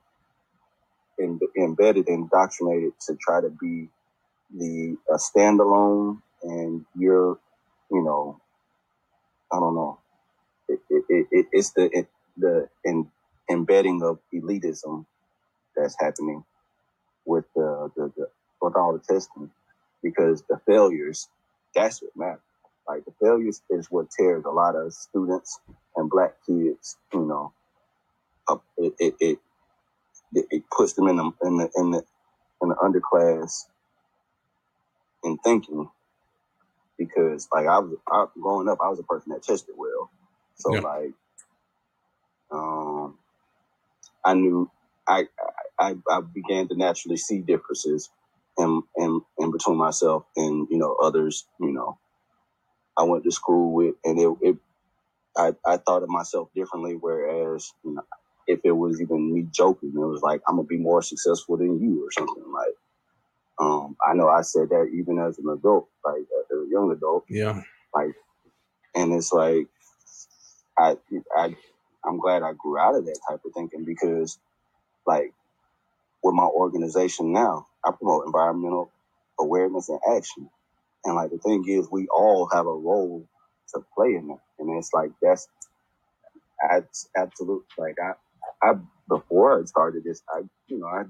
in, 1.18 1.38
embedded 1.56 2.08
indoctrinated 2.08 2.92
to 3.06 3.16
try 3.16 3.40
to 3.40 3.50
be 3.50 3.88
the 4.54 4.96
a 5.08 5.16
standalone 5.16 6.20
and 6.42 6.84
you're 6.96 7.38
you 7.92 8.02
know 8.02 8.40
i 9.52 9.58
don't 9.60 9.74
know. 9.76 9.98
It, 10.68 10.80
it, 10.90 11.04
it, 11.10 11.46
it's 11.52 11.70
the 11.72 11.90
it, 11.92 12.08
the 12.36 12.68
in, 12.84 13.10
embedding 13.50 14.02
of 14.02 14.18
elitism 14.34 15.06
that's 15.76 15.96
happening 16.00 16.44
with 17.26 17.46
the, 17.56 17.90
the, 17.96 18.12
the 18.16 18.28
with 18.62 18.76
all 18.76 18.92
the 18.94 19.00
testing 19.14 19.50
because 20.02 20.42
the 20.48 20.60
failures 20.66 21.28
that's 21.74 22.02
what 22.02 22.12
matters. 22.16 22.42
Like 22.88 23.04
the 23.06 23.12
failures 23.22 23.62
is 23.70 23.88
what 23.90 24.08
tears 24.10 24.44
a 24.46 24.50
lot 24.50 24.76
of 24.76 24.92
students 24.94 25.60
and 25.96 26.10
black 26.10 26.34
kids 26.46 26.96
you 27.14 27.26
know 27.26 27.52
up 28.48 28.64
it, 28.78 28.94
it, 29.00 29.14
it 29.20 29.38
it, 30.34 30.46
it 30.50 30.64
puts 30.76 30.94
them 30.94 31.08
in 31.08 31.16
the 31.16 31.32
in 31.44 31.58
the 31.58 31.70
in 31.76 31.90
the 31.92 32.04
in 32.62 32.68
the 32.70 32.76
underclass 32.76 33.66
in 35.24 35.38
thinking 35.38 35.90
because 36.98 37.48
like 37.52 37.66
I 37.66 37.78
was 37.78 37.96
I, 38.10 38.26
growing 38.40 38.68
up, 38.68 38.78
I 38.82 38.88
was 38.88 38.98
a 38.98 39.04
person 39.04 39.32
that 39.32 39.42
tested 39.42 39.74
well, 39.76 40.10
so 40.56 40.74
yeah. 40.74 40.80
like 40.80 41.12
um, 42.50 43.18
I 44.24 44.34
knew 44.34 44.70
I, 45.08 45.26
I 45.78 45.96
I 46.10 46.20
began 46.20 46.68
to 46.68 46.76
naturally 46.76 47.16
see 47.16 47.40
differences 47.40 48.10
in 48.58 48.82
in 48.96 49.20
in 49.38 49.50
between 49.50 49.76
myself 49.78 50.24
and 50.36 50.68
you 50.70 50.78
know 50.78 50.96
others. 51.02 51.46
You 51.60 51.72
know, 51.72 51.98
I 52.96 53.04
went 53.04 53.24
to 53.24 53.30
school 53.32 53.72
with, 53.72 53.94
and 54.04 54.18
it, 54.18 54.36
it 54.42 54.56
I 55.36 55.54
I 55.66 55.78
thought 55.78 56.02
of 56.02 56.08
myself 56.08 56.48
differently, 56.54 56.96
whereas 57.00 57.72
you 57.84 57.94
know 57.94 58.02
if 58.46 58.60
it 58.64 58.72
was 58.72 59.00
even 59.00 59.32
me 59.32 59.46
joking. 59.50 59.92
It 59.94 59.98
was 59.98 60.22
like, 60.22 60.40
I'm 60.48 60.56
gonna 60.56 60.66
be 60.66 60.78
more 60.78 61.02
successful 61.02 61.56
than 61.56 61.80
you 61.80 62.04
or 62.06 62.10
something 62.12 62.44
like. 62.52 62.61
Um, 63.62 63.96
I 64.04 64.14
know 64.14 64.28
I 64.28 64.42
said 64.42 64.70
that 64.70 64.90
even 64.92 65.18
as 65.20 65.38
an 65.38 65.48
adult, 65.48 65.88
like 66.04 66.22
as 66.22 66.58
a 66.58 66.66
young 66.68 66.90
adult. 66.90 67.24
Yeah. 67.28 67.62
Like, 67.94 68.14
and 68.94 69.12
it's 69.12 69.32
like, 69.32 69.68
I, 70.76 70.96
I, 71.36 71.54
I'm 72.04 72.18
glad 72.18 72.42
I 72.42 72.54
grew 72.54 72.78
out 72.78 72.96
of 72.96 73.04
that 73.06 73.18
type 73.28 73.40
of 73.44 73.52
thinking 73.54 73.84
because, 73.84 74.38
like, 75.06 75.32
with 76.24 76.34
my 76.34 76.44
organization 76.44 77.32
now, 77.32 77.68
I 77.84 77.92
promote 77.92 78.26
environmental 78.26 78.90
awareness 79.38 79.88
and 79.88 80.00
action. 80.16 80.48
And 81.04 81.14
like 81.14 81.30
the 81.30 81.38
thing 81.38 81.64
is, 81.68 81.88
we 81.90 82.08
all 82.08 82.48
have 82.52 82.66
a 82.66 82.74
role 82.74 83.24
to 83.74 83.84
play 83.94 84.14
in 84.14 84.28
that. 84.28 84.40
And 84.58 84.76
it's 84.76 84.92
like 84.92 85.10
that's, 85.20 85.48
that's 86.68 87.08
absolute. 87.16 87.64
Like 87.76 87.96
I, 88.00 88.12
I 88.62 88.74
before 89.08 89.60
I 89.60 89.64
started 89.64 90.04
this, 90.04 90.22
I 90.32 90.42
you 90.68 90.78
know 90.78 90.86
I 90.86 91.02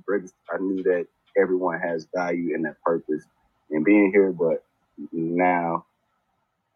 I 0.50 0.58
knew 0.58 0.82
that 0.84 1.06
everyone 1.36 1.80
has 1.80 2.06
value 2.14 2.54
and 2.54 2.64
that 2.64 2.80
purpose 2.82 3.24
and 3.70 3.84
being 3.84 4.10
here, 4.12 4.32
but 4.32 4.64
now 5.12 5.86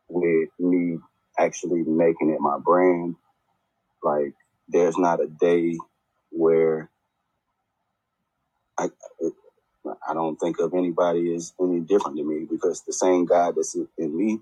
with 0.08 0.48
me 0.58 0.98
actually 1.38 1.82
making 1.82 2.30
it 2.30 2.40
my 2.40 2.58
brand, 2.58 3.16
like 4.02 4.34
there's 4.68 4.96
not 4.96 5.20
a 5.20 5.26
day 5.26 5.76
where 6.30 6.90
I 8.78 8.88
I 10.08 10.14
don't 10.14 10.36
think 10.36 10.58
of 10.58 10.74
anybody 10.74 11.34
as 11.34 11.52
any 11.60 11.80
different 11.80 12.16
than 12.16 12.28
me 12.28 12.46
because 12.50 12.82
the 12.82 12.92
same 12.92 13.24
God 13.24 13.54
that's 13.56 13.76
in 13.98 14.16
me 14.16 14.40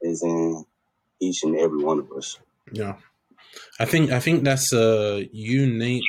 is 0.00 0.22
in 0.22 0.64
each 1.20 1.42
and 1.44 1.56
every 1.56 1.82
one 1.82 1.98
of 1.98 2.10
us. 2.12 2.38
Yeah. 2.70 2.96
I 3.78 3.84
think 3.84 4.10
I 4.10 4.20
think 4.20 4.44
that's 4.44 4.72
a 4.72 5.28
unique 5.32 6.04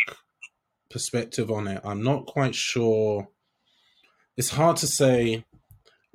perspective 0.90 1.52
on 1.52 1.68
it. 1.68 1.82
I'm 1.84 2.04
not 2.04 2.26
quite 2.26 2.56
sure. 2.56 3.28
It's 4.38 4.52
hard 4.52 4.78
to 4.78 4.88
say. 4.88 5.46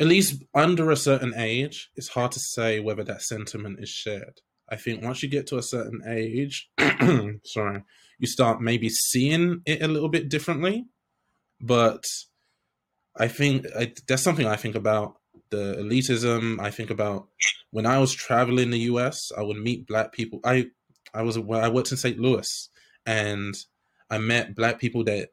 At 0.00 0.06
least 0.06 0.44
under 0.54 0.92
a 0.92 0.96
certain 0.96 1.34
age, 1.36 1.90
it's 1.96 2.08
hard 2.08 2.30
to 2.32 2.38
say 2.38 2.78
whether 2.78 3.02
that 3.02 3.20
sentiment 3.20 3.80
is 3.80 3.88
shared. 3.88 4.42
I 4.68 4.76
think 4.76 5.02
once 5.02 5.24
you 5.24 5.28
get 5.28 5.48
to 5.48 5.58
a 5.58 5.62
certain 5.62 6.02
age, 6.06 6.70
sorry, 7.44 7.82
you 8.18 8.26
start 8.28 8.60
maybe 8.60 8.90
seeing 8.90 9.62
it 9.66 9.82
a 9.82 9.88
little 9.88 10.08
bit 10.08 10.28
differently. 10.28 10.86
But 11.60 12.04
I 13.16 13.28
think 13.28 13.66
I, 13.76 13.92
that's 14.06 14.22
something 14.22 14.46
I 14.46 14.56
think 14.56 14.76
about 14.76 15.16
the 15.50 15.76
elitism. 15.80 16.60
I 16.60 16.70
think 16.70 16.90
about 16.90 17.28
when 17.70 17.86
I 17.86 17.98
was 17.98 18.12
traveling 18.12 18.70
the 18.70 18.80
US, 18.80 19.32
I 19.36 19.42
would 19.42 19.56
meet 19.56 19.86
black 19.86 20.12
people. 20.12 20.40
I 20.44 20.66
I 21.14 21.22
was 21.22 21.36
I 21.36 21.68
worked 21.68 21.90
in 21.90 21.96
St. 21.96 22.18
Louis, 22.18 22.68
and 23.06 23.54
I 24.10 24.18
met 24.18 24.54
black 24.54 24.78
people 24.78 25.04
that 25.04 25.30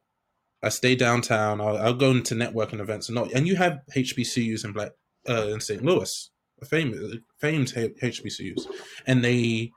I 0.66 0.70
stay 0.70 0.96
downtown. 0.96 1.62
I'll, 1.62 1.78
I'll 1.78 1.94
go 1.94 2.10
into 2.10 2.34
networking 2.34 2.80
events 2.80 3.08
and 3.08 3.16
not. 3.16 3.32
And 3.34 3.48
you 3.48 3.56
have 3.56 3.82
HBCUs 3.96 4.66
in 4.66 4.72
black 4.72 4.94
uh, 5.30 5.50
in 5.50 5.62
St. 5.62 5.84
Louis, 5.84 6.32
famed 6.68 7.22
famed 7.40 7.68
HBCUs, 7.68 8.66
and 9.06 9.24
they 9.24 9.72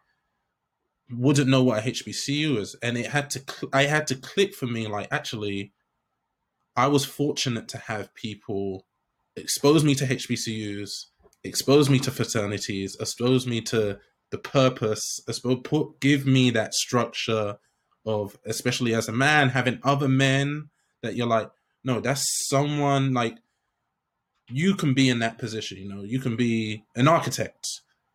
wouldn't 1.11 1.49
know 1.49 1.63
what 1.63 1.87
a 1.87 1.91
HBCU 1.91 2.57
is, 2.57 2.75
and 2.83 2.97
it 2.97 3.09
had 3.09 3.29
to. 3.31 3.41
Cl- 3.41 3.71
I 3.73 3.83
had 3.83 4.07
to 4.07 4.15
click 4.15 4.55
for 4.55 4.67
me 4.67 4.87
like 4.89 5.09
actually, 5.11 5.73
I 6.75 6.87
was 6.87 7.05
fortunate 7.05 7.69
to 7.69 7.79
have 7.79 8.15
people 8.15 8.87
expose 9.37 9.85
me 9.85 9.95
to 9.95 10.07
HBCUs, 10.07 11.05
expose 11.45 11.91
me 11.91 11.99
to 11.99 12.11
fraternities, 12.11 12.97
expose 12.99 13.47
me 13.47 13.61
to 13.61 13.99
the 14.31 14.39
purpose, 14.39 15.21
put 15.65 16.01
give 16.01 16.27
me 16.27 16.49
that 16.51 16.73
structure 16.73 17.59
of, 18.07 18.39
especially 18.47 18.95
as 18.95 19.07
a 19.07 19.13
man, 19.13 19.51
having 19.51 19.81
other 19.85 20.09
men 20.09 20.71
that 21.03 21.17
you're 21.17 21.27
like, 21.27 21.51
no, 21.85 22.01
that's 22.01 22.49
someone 22.49 23.13
like 23.13 23.39
you 24.51 24.75
can 24.75 24.95
be 24.95 25.09
in 25.09 25.19
that 25.21 25.39
position. 25.39 25.79
You 25.79 25.89
know, 25.89 26.03
you 26.03 26.21
can 26.21 26.37
be 26.37 26.85
an 26.97 27.09
architect, 27.09 27.67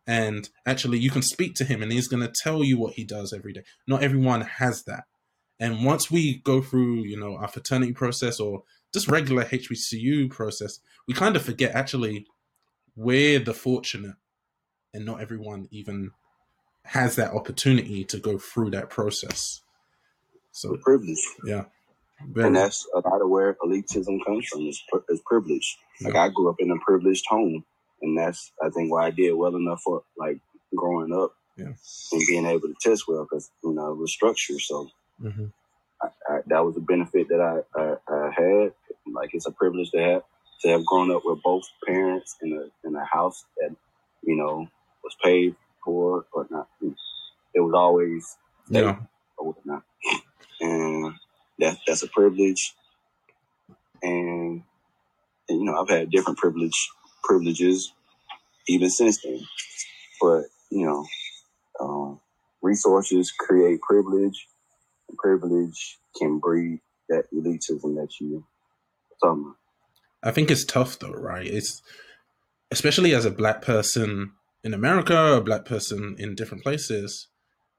and 0.06 0.48
actually 0.66 0.98
you 0.98 1.10
can 1.10 1.22
speak 1.22 1.54
to 1.56 1.64
him, 1.64 1.82
and 1.82 1.92
he's 1.92 2.08
going 2.08 2.22
to 2.22 2.32
tell 2.42 2.62
you 2.62 2.78
what 2.78 2.94
he 2.94 3.04
does 3.04 3.32
every 3.32 3.52
day. 3.52 3.62
Not 3.86 4.02
everyone 4.02 4.42
has 4.42 4.82
that, 4.84 5.04
and 5.58 5.84
once 5.84 6.10
we 6.10 6.38
go 6.38 6.60
through, 6.60 7.04
you 7.04 7.18
know, 7.18 7.36
our 7.36 7.48
fraternity 7.48 7.92
process 7.92 8.40
or 8.40 8.64
just 8.92 9.08
regular 9.08 9.44
HBCU 9.44 10.30
process, 10.30 10.78
we 11.06 11.14
kind 11.14 11.36
of 11.36 11.42
forget 11.42 11.74
actually 11.74 12.26
we're 12.96 13.40
the 13.40 13.54
fortunate 13.54 14.14
and 14.92 15.04
not 15.04 15.20
everyone 15.20 15.68
even 15.72 16.12
has 16.84 17.16
that 17.16 17.32
opportunity 17.32 18.04
to 18.04 18.18
go 18.18 18.38
through 18.38 18.70
that 18.70 18.88
process. 18.90 19.60
So 20.52 20.76
privilege, 20.76 21.18
yeah, 21.44 21.64
Very. 22.20 22.46
and 22.46 22.56
that's 22.56 22.86
a 22.94 23.08
lot 23.08 23.20
of 23.20 23.28
where 23.28 23.56
elitism 23.64 24.24
comes 24.24 24.46
from 24.46 24.62
is, 24.62 24.82
is 25.08 25.20
privilege. 25.26 25.76
Yeah. 26.00 26.08
Like 26.08 26.16
I 26.16 26.28
grew 26.28 26.48
up 26.48 26.56
in 26.58 26.70
a 26.70 26.78
privileged 26.78 27.24
home, 27.28 27.64
and 28.02 28.18
that's 28.18 28.52
I 28.62 28.70
think 28.70 28.90
why 28.90 29.06
I 29.06 29.10
did 29.10 29.32
well 29.32 29.56
enough 29.56 29.82
for 29.82 30.02
like 30.16 30.38
growing 30.74 31.12
up 31.12 31.32
yeah. 31.56 31.72
and 32.12 32.22
being 32.26 32.46
able 32.46 32.68
to 32.68 32.74
test 32.80 33.04
well 33.08 33.24
because 33.24 33.50
you 33.62 33.72
know 33.72 33.92
it 33.92 33.98
was 33.98 34.12
structured. 34.12 34.60
So 34.60 34.88
mm-hmm. 35.22 35.46
I, 36.02 36.06
I, 36.28 36.38
that 36.46 36.64
was 36.64 36.76
a 36.76 36.80
benefit 36.80 37.28
that 37.28 37.40
I, 37.40 37.80
I, 37.80 37.96
I, 38.08 38.30
had. 38.30 38.72
Like 39.12 39.30
it's 39.34 39.46
a 39.46 39.52
privilege 39.52 39.90
to 39.90 39.98
have 39.98 40.22
to 40.62 40.68
have 40.70 40.86
grown 40.86 41.10
up 41.10 41.22
with 41.24 41.42
both 41.42 41.64
parents 41.86 42.36
in 42.42 42.52
a 42.52 42.88
in 42.88 42.94
a 42.96 43.04
house 43.04 43.44
that 43.58 43.74
you 44.22 44.36
know 44.36 44.66
was 45.02 45.16
paid 45.22 45.54
for 45.84 46.24
or 46.32 46.46
not. 46.50 46.68
It 46.80 47.60
was 47.60 47.74
always 47.74 48.36
yeah 48.68 48.96
or 49.36 49.48
whatnot, 49.48 49.82
and 50.60 51.14
that 51.64 51.78
that's 51.86 52.02
a 52.02 52.08
privilege. 52.08 52.74
And, 54.02 54.62
and 55.48 55.58
you 55.58 55.64
know 55.64 55.80
I've 55.80 55.88
had 55.88 56.10
different 56.10 56.38
privilege 56.38 56.90
privileges 57.22 57.92
even 58.68 58.90
since 58.90 59.22
then, 59.22 59.40
but 60.20 60.44
you 60.70 60.86
know 60.86 61.06
um, 61.80 62.20
resources 62.62 63.32
create 63.32 63.80
privilege, 63.82 64.46
and 65.08 65.18
privilege 65.18 65.98
can 66.18 66.38
breed 66.38 66.80
that 67.08 67.24
elitism 67.32 67.94
that 67.96 68.08
you 68.20 68.44
talking 69.22 69.42
about. 69.42 69.56
I 70.22 70.30
think 70.30 70.50
it's 70.50 70.64
tough 70.64 70.98
though, 70.98 71.12
right? 71.12 71.46
It's 71.46 71.82
especially 72.70 73.14
as 73.14 73.24
a 73.24 73.30
black 73.30 73.62
person 73.62 74.32
in 74.62 74.74
America, 74.74 75.34
a 75.34 75.40
black 75.40 75.64
person 75.64 76.16
in 76.18 76.34
different 76.34 76.62
places. 76.62 77.28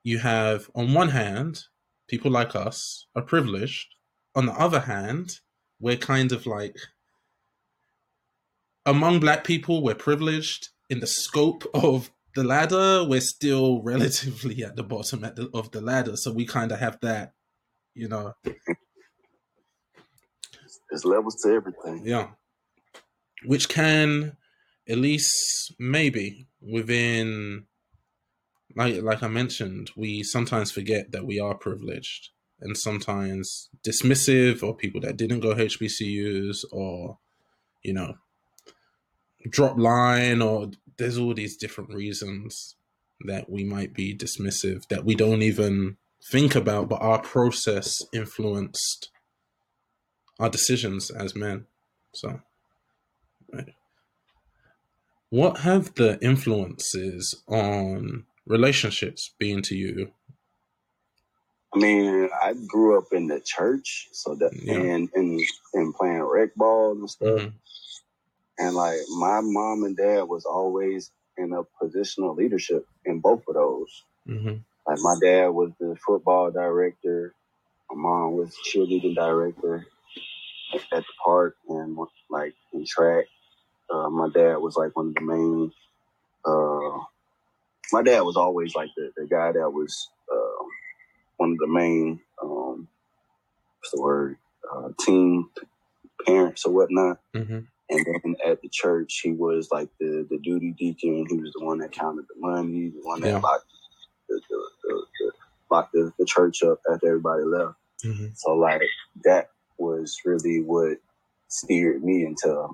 You 0.04 0.20
have, 0.20 0.70
on 0.76 0.94
one 0.94 1.10
hand, 1.10 1.64
people 2.08 2.32
like 2.32 2.56
us 2.56 3.08
are 3.16 3.22
privileged. 3.22 3.88
On 4.36 4.46
the 4.46 4.54
other 4.54 4.82
hand, 4.82 5.40
we're 5.80 5.98
kind 5.98 6.32
of 6.32 6.46
like 6.46 6.78
among 8.86 9.20
black 9.20 9.44
people, 9.44 9.82
we're 9.82 9.96
privileged 9.96 10.70
in 10.90 11.00
the 11.00 11.08
scope 11.08 11.64
of 11.74 12.12
the 12.36 12.44
ladder, 12.44 13.04
we're 13.04 13.22
still 13.22 13.82
relatively 13.84 14.64
at 14.64 14.76
the 14.76 14.84
bottom 14.84 15.24
at 15.24 15.36
the, 15.36 15.50
of 15.54 15.72
the 15.72 15.82
ladder. 15.82 16.16
So 16.16 16.32
we 16.32 16.46
kind 16.46 16.72
of 16.72 16.80
have 16.80 17.00
that, 17.02 17.34
you 17.94 18.08
know. 18.08 18.34
There's 20.90 21.06
levels 21.06 21.36
to 21.42 21.50
everything. 21.50 22.04
Yeah. 22.06 22.30
Which 23.46 23.70
can, 23.70 24.38
at 24.88 24.98
least 24.98 25.74
maybe 25.80 26.48
within, 26.62 27.66
like 28.76 29.02
like 29.02 29.24
I 29.24 29.28
mentioned, 29.28 29.92
we 29.96 30.24
sometimes 30.24 30.72
forget 30.72 31.12
that 31.12 31.26
we 31.26 31.40
are 31.40 31.56
privileged 31.56 32.30
and 32.62 32.78
sometimes 32.78 33.70
dismissive 33.86 34.64
or 34.64 34.76
people 34.76 35.02
that 35.02 35.18
didn't 35.18 35.42
go 35.42 35.54
HBCUs 35.54 36.64
or, 36.72 37.18
you 37.84 37.94
know, 37.94 38.16
drop 39.50 39.78
line 39.78 40.42
or 40.42 40.72
there's 40.98 41.18
all 41.18 41.34
these 41.34 41.58
different 41.58 41.94
reasons 41.94 42.76
that 43.22 43.50
we 43.50 43.64
might 43.64 43.94
be 43.94 44.16
dismissive 44.16 44.88
that 44.90 45.06
we 45.06 45.16
don't 45.16 45.42
even 45.42 45.98
think 46.32 46.56
about 46.56 46.90
but 46.90 47.02
our 47.02 47.22
process 47.22 48.04
influenced 48.12 49.12
our 50.40 50.50
decisions 50.50 51.12
as 51.12 51.36
men 51.36 51.66
so 52.14 52.42
right. 53.54 53.70
what 55.30 55.60
have 55.60 55.94
the 55.96 56.18
influences 56.22 57.44
on 57.48 58.26
relationships 58.46 59.34
being 59.40 59.62
to 59.62 59.76
you 59.76 60.12
I 61.76 61.78
mean, 61.78 62.30
I 62.42 62.54
grew 62.68 62.98
up 62.98 63.12
in 63.12 63.28
the 63.28 63.42
church, 63.42 64.08
so 64.14 64.36
that 64.36 64.52
yeah. 64.64 64.76
and 64.76 65.10
and 65.14 65.42
and 65.74 65.94
playing 65.94 66.22
rec 66.22 66.56
ball 66.56 66.94
and 66.94 67.10
stuff. 67.10 67.42
Mm-hmm. 67.42 67.50
And 68.58 68.76
like 68.76 69.00
my 69.18 69.42
mom 69.42 69.84
and 69.84 69.98
dad 69.98 70.24
was 70.24 70.46
always 70.46 71.12
in 71.38 71.52
a 71.52 71.64
position 71.84 72.24
of 72.24 72.38
leadership 72.38 72.88
in 73.04 73.20
both 73.20 73.44
of 73.50 73.56
those. 73.56 74.04
Mm-hmm. 74.28 74.56
Like 74.88 75.00
my 75.02 75.16
dad 75.22 75.48
was 75.48 75.72
the 75.80 75.98
football 76.06 76.50
director, 76.50 77.34
my 77.92 77.98
mom 77.98 78.38
was 78.38 78.56
cheerleading 78.66 79.16
director 79.16 79.86
at 80.94 81.04
the 81.04 81.14
park 81.24 81.58
and 81.68 81.98
like 82.30 82.54
in 82.74 82.86
track. 82.86 83.26
Uh, 83.94 84.10
my 84.10 84.30
dad 84.30 84.58
was 84.58 84.78
like 84.78 84.96
one 84.96 85.10
of 85.10 85.16
the 85.16 85.22
main. 85.22 85.72
Uh, 86.46 87.04
my 87.92 88.02
dad 88.02 88.22
was 88.22 88.38
always 88.38 88.76
like 88.76 88.90
the, 88.96 89.12
the 89.16 89.28
guy 89.28 89.52
that 89.52 89.70
was 89.70 90.10
uh, 90.32 90.66
one 91.38 91.52
of 91.52 91.58
the 91.58 91.68
main. 91.68 92.20
Um, 92.42 92.88
what's 93.80 93.92
the 93.94 94.02
word? 94.02 94.38
Uh, 94.74 94.90
team 95.00 95.50
parents 96.26 96.66
or 96.66 96.74
whatnot. 96.74 97.20
Mm-hmm. 97.36 97.60
And 97.88 98.06
then 98.06 98.36
at 98.46 98.62
the 98.62 98.70
church, 98.70 99.22
he 99.24 99.32
was 99.32 99.70
like 99.72 99.90
the, 100.00 100.26
the 100.30 100.40
duty 100.40 100.74
deacon. 100.78 101.26
He 101.30 101.38
was 101.38 101.54
the 101.58 101.64
one 101.64 101.78
that 101.80 101.92
counted 101.92 102.26
the 102.28 102.36
money, 102.40 102.90
the 102.90 103.02
one 103.04 103.22
that 103.22 103.30
yeah. 103.30 103.40
locked, 103.40 103.66
the, 104.28 104.42
the, 104.50 104.70
the, 104.84 105.06
the 105.20 105.32
locked 105.70 105.94
the, 105.94 106.12
the, 106.18 106.26
church 106.26 106.64
up 106.64 106.80
after 106.92 107.08
everybody 107.08 107.44
left. 107.44 107.76
Mm-hmm. 108.04 108.28
So, 108.36 108.54
like, 108.54 108.82
that 109.24 109.52
was 109.78 110.18
really 110.26 110.62
what 110.62 110.98
steered 111.48 112.04
me 112.04 112.26
into 112.26 112.70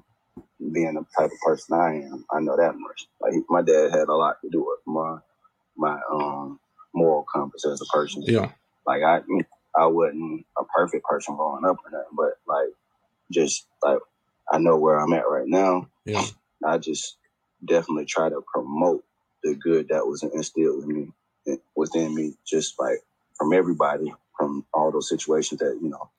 being 0.72 0.94
the 0.94 1.06
type 1.18 1.32
of 1.32 1.40
person 1.46 1.78
I 1.78 1.96
am. 1.96 2.26
I 2.32 2.40
know 2.40 2.56
that 2.58 2.76
much. 2.76 3.08
Like, 3.20 3.34
my 3.50 3.62
dad 3.62 3.92
had 3.92 4.08
a 4.08 4.14
lot 4.14 4.38
to 4.42 4.50
do 4.50 4.60
with 4.60 4.80
my 4.86 5.18
my 5.78 6.00
um 6.12 6.60
moral 6.94 7.26
compass 7.34 7.66
as 7.66 7.82
a 7.82 7.86
person. 7.86 8.24
Yeah. 8.26 8.52
Like, 8.86 9.04
I 9.04 9.22
I 9.76 9.86
wasn't 9.88 10.46
a 10.60 10.64
perfect 10.66 11.06
person 11.06 11.36
growing 11.36 11.66
up 11.66 11.78
or 11.86 11.92
nothing, 11.92 12.16
but 12.16 12.34
like, 12.48 12.74
just 13.32 13.68
like 13.84 14.00
I 14.52 14.58
know 14.58 14.78
where 14.78 15.00
I'm 15.00 15.14
at 15.14 15.30
right 15.30 15.48
now. 15.48 15.88
Yeah. 16.06 16.26
I 16.66 16.78
just 16.78 17.18
definitely 17.64 18.06
try 18.06 18.30
to 18.30 18.42
promote 18.54 19.04
the 19.44 19.56
good 19.56 19.88
that 19.90 20.06
was 20.06 20.24
instilled 20.24 20.84
in 20.84 21.14
me, 21.48 21.58
within 21.76 22.14
me, 22.14 22.34
just 22.46 22.80
like 22.80 23.00
from 23.38 23.54
everybody, 23.54 24.14
from 24.38 24.66
all 24.74 24.92
those 24.92 25.10
situations 25.10 25.60
that, 25.60 25.80
you 25.82 25.90
know, 25.90 26.10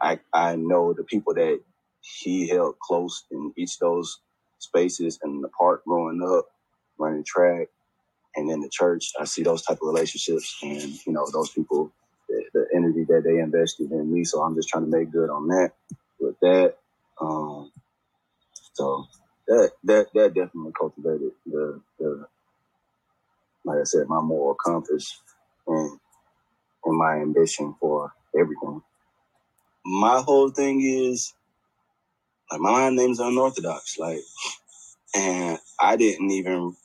I, 0.00 0.18
I 0.32 0.56
know 0.56 0.92
the 0.92 1.04
people 1.04 1.34
that 1.34 1.60
he 2.02 2.48
held 2.48 2.78
close 2.80 3.24
in 3.32 3.52
each 3.56 3.74
of 3.76 3.80
those 3.80 4.20
spaces 4.58 5.18
in 5.24 5.40
the 5.42 5.48
park 5.48 5.84
growing 5.86 6.22
up, 6.22 6.46
running 6.98 7.24
track, 7.24 7.68
and 8.36 8.50
in 8.50 8.60
the 8.60 8.70
church. 8.70 9.12
I 9.20 9.24
see 9.24 9.42
those 9.44 9.62
type 9.62 9.78
of 9.82 9.88
relationships 9.88 10.58
and, 10.62 10.82
you 11.06 11.12
know, 11.12 11.26
those 11.32 11.50
people, 11.50 11.92
the, 12.28 12.44
the 12.54 12.66
energy 12.74 13.04
that 13.08 13.24
they 13.24 13.40
invested 13.40 13.92
in 13.92 14.12
me. 14.12 14.24
So 14.24 14.42
I'm 14.42 14.54
just 14.56 14.68
trying 14.68 14.90
to 14.90 14.98
make 14.98 15.12
good 15.12 15.30
on 15.30 15.48
that 15.48 15.72
with 16.20 16.38
that. 16.40 16.76
Um, 17.20 17.72
so 18.74 19.06
that 19.48 19.72
that 19.84 20.08
that 20.14 20.34
definitely 20.34 20.72
cultivated 20.78 21.32
the 21.46 21.80
the 21.98 22.26
like 23.64 23.80
I 23.80 23.84
said, 23.84 24.08
my 24.08 24.20
moral 24.20 24.54
compass 24.56 25.20
and 25.66 25.98
and 26.84 26.98
my 26.98 27.16
ambition 27.16 27.74
for 27.80 28.12
everything. 28.38 28.82
My 29.84 30.20
whole 30.20 30.50
thing 30.50 30.82
is 30.82 31.34
like 32.52 32.60
my 32.60 32.90
name's 32.90 33.18
unorthodox, 33.18 33.98
like, 33.98 34.20
and 35.14 35.58
I 35.80 35.96
didn't 35.96 36.30
even 36.30 36.76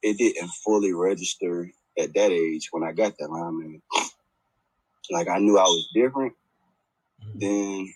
it 0.00 0.16
didn't 0.16 0.48
fully 0.48 0.92
register 0.92 1.70
at 1.98 2.14
that 2.14 2.30
age 2.30 2.68
when 2.70 2.84
I 2.84 2.92
got 2.92 3.18
that 3.18 3.30
line 3.30 3.60
name. 3.60 3.82
Like 5.10 5.28
I 5.28 5.38
knew 5.38 5.58
I 5.58 5.64
was 5.64 5.90
different 5.92 6.34
mm-hmm. 7.20 7.38
than 7.40 7.94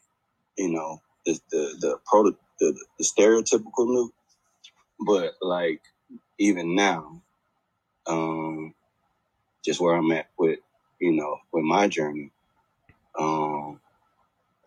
you 0.56 0.70
know 0.70 1.00
the 1.24 1.38
the 1.52 1.76
the, 1.80 1.98
pro, 2.06 2.24
the, 2.24 2.36
the 2.98 3.04
stereotypical 3.04 3.86
Nupe, 3.86 4.10
but 5.06 5.34
like 5.40 5.82
even 6.38 6.74
now, 6.74 7.22
um, 8.08 8.74
just 9.64 9.80
where 9.80 9.94
I'm 9.94 10.10
at 10.10 10.26
with 10.36 10.58
you 10.98 11.12
know 11.12 11.38
with 11.52 11.62
my 11.62 11.86
journey, 11.86 12.32
um, 13.16 13.80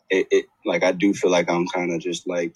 it, 0.10 0.28
it 0.32 0.45
like 0.66 0.84
I 0.84 0.93
do 0.93 1.14
feel 1.14 1.32
like 1.32 1.49
I'm 1.49 1.68
kind 1.68 1.93
of 1.93 2.01
just 2.01 2.28
like 2.28 2.55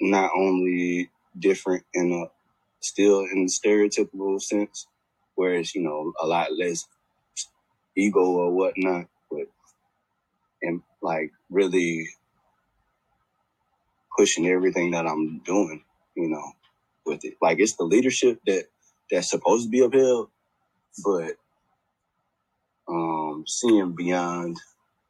not 0.00 0.30
only 0.36 1.10
different 1.38 1.84
in 1.94 2.12
a 2.12 2.26
still 2.80 3.20
in 3.20 3.46
the 3.46 3.52
stereotypical 3.52 4.40
sense, 4.42 4.86
whereas 5.36 5.74
you 5.74 5.82
know 5.82 6.12
a 6.22 6.26
lot 6.26 6.56
less 6.56 6.86
ego 7.96 8.20
or 8.20 8.52
whatnot, 8.52 9.06
but 9.30 9.48
and 10.62 10.82
like 11.02 11.32
really 11.50 12.08
pushing 14.16 14.48
everything 14.48 14.92
that 14.92 15.06
I'm 15.06 15.40
doing, 15.40 15.84
you 16.16 16.28
know, 16.28 16.52
with 17.06 17.24
it. 17.24 17.34
Like 17.42 17.60
it's 17.60 17.76
the 17.76 17.84
leadership 17.84 18.40
that 18.46 18.66
that's 19.10 19.30
supposed 19.30 19.66
to 19.66 19.70
be 19.70 19.80
upheld, 19.80 20.30
but 21.04 21.32
um 22.88 23.44
seeing 23.46 23.94
beyond 23.96 24.58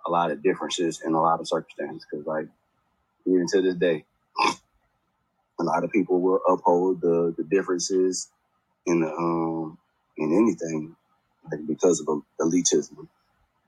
a 0.07 0.11
lot 0.11 0.31
of 0.31 0.43
differences 0.43 1.03
in 1.05 1.15
a 1.15 1.23
lot 1.23 1.41
of 1.41 1.49
circumstances. 1.49 2.07
Because 2.11 2.27
like 2.27 2.49
even 3.27 3.47
to 3.53 3.63
this 3.63 3.77
day, 3.77 4.05
a 5.61 5.65
lot 5.65 5.85
of 5.85 5.93
people 5.93 6.21
will 6.21 6.41
uphold 6.49 7.01
the, 7.01 7.35
the 7.37 7.45
differences 7.45 8.29
in 8.87 9.01
the, 9.01 9.09
um 9.09 9.79
in 10.17 10.33
anything 10.35 10.97
like 11.51 11.67
because 11.67 12.01
of 12.01 12.23
elitism. 12.41 13.09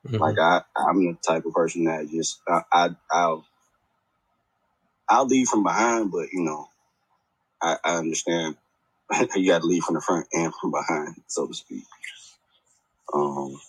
Mm-hmm. 0.07 0.17
Like 0.17 0.39
I, 0.39 0.63
I'm 0.77 1.05
the 1.05 1.17
type 1.27 1.47
of 1.47 1.53
person 1.53 1.85
that 1.85 2.09
just 2.11 2.41
I, 2.49 2.63
I 2.73 2.91
I'll 3.11 3.47
I'll 5.09 5.27
lead 5.27 5.49
from 5.49 5.63
behind, 5.65 6.11
but 6.13 6.33
you 6.33 6.43
know, 6.43 6.69
I, 7.63 7.77
I 7.85 7.97
understand 7.99 8.57
you 9.37 9.51
got 9.51 9.63
to 9.63 9.67
lead 9.67 9.83
from 9.83 9.95
the 9.97 10.01
front 10.01 10.27
and 10.33 10.53
from 10.61 10.73
behind, 10.73 11.17
so 11.27 11.47
to 11.47 11.55
speak. 11.55 11.85
Um, 13.13 13.61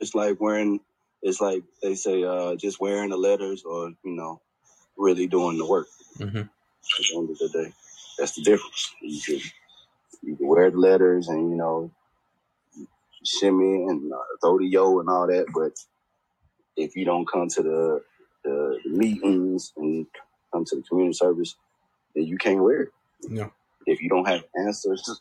it's 0.00 0.14
like 0.14 0.40
wearing. 0.40 0.80
It's 1.22 1.40
like 1.40 1.62
they 1.82 1.94
say, 1.94 2.22
uh, 2.22 2.54
just 2.56 2.80
wearing 2.80 3.10
the 3.10 3.16
letters, 3.16 3.64
or 3.64 3.92
you 4.04 4.12
know, 4.12 4.40
really 4.96 5.26
doing 5.26 5.58
the 5.58 5.66
work. 5.66 5.88
Mm-hmm. 6.18 6.38
At 6.38 6.46
the 7.10 7.16
end 7.16 7.30
of 7.30 7.38
the 7.38 7.48
day, 7.48 7.72
that's 8.18 8.34
the 8.34 8.42
difference. 8.42 8.94
You 9.02 9.20
can 9.20 9.40
you 10.22 10.36
can 10.36 10.46
wear 10.46 10.70
the 10.70 10.78
letters, 10.78 11.28
and 11.28 11.50
you 11.50 11.56
know, 11.56 11.90
shimmy 13.24 13.84
and 13.84 14.12
uh, 14.12 14.16
throw 14.40 14.58
the 14.58 14.66
yo 14.66 15.00
and 15.00 15.08
all 15.08 15.26
that, 15.26 15.46
but 15.54 15.72
if 16.76 16.96
you 16.96 17.04
don't 17.04 17.26
come 17.26 17.48
to 17.48 17.62
the, 17.62 18.02
the, 18.44 18.78
the 18.84 18.90
meetings 18.90 19.72
and 19.76 20.06
come 20.52 20.64
to 20.64 20.76
the 20.76 20.82
community 20.82 21.14
service, 21.14 21.56
then 22.14 22.24
you 22.24 22.38
can't 22.38 22.62
wear 22.62 22.82
it. 22.82 22.88
Yeah. 23.28 23.48
If 23.86 24.00
you 24.00 24.08
don't 24.08 24.28
have 24.28 24.44
answers, 24.56 25.20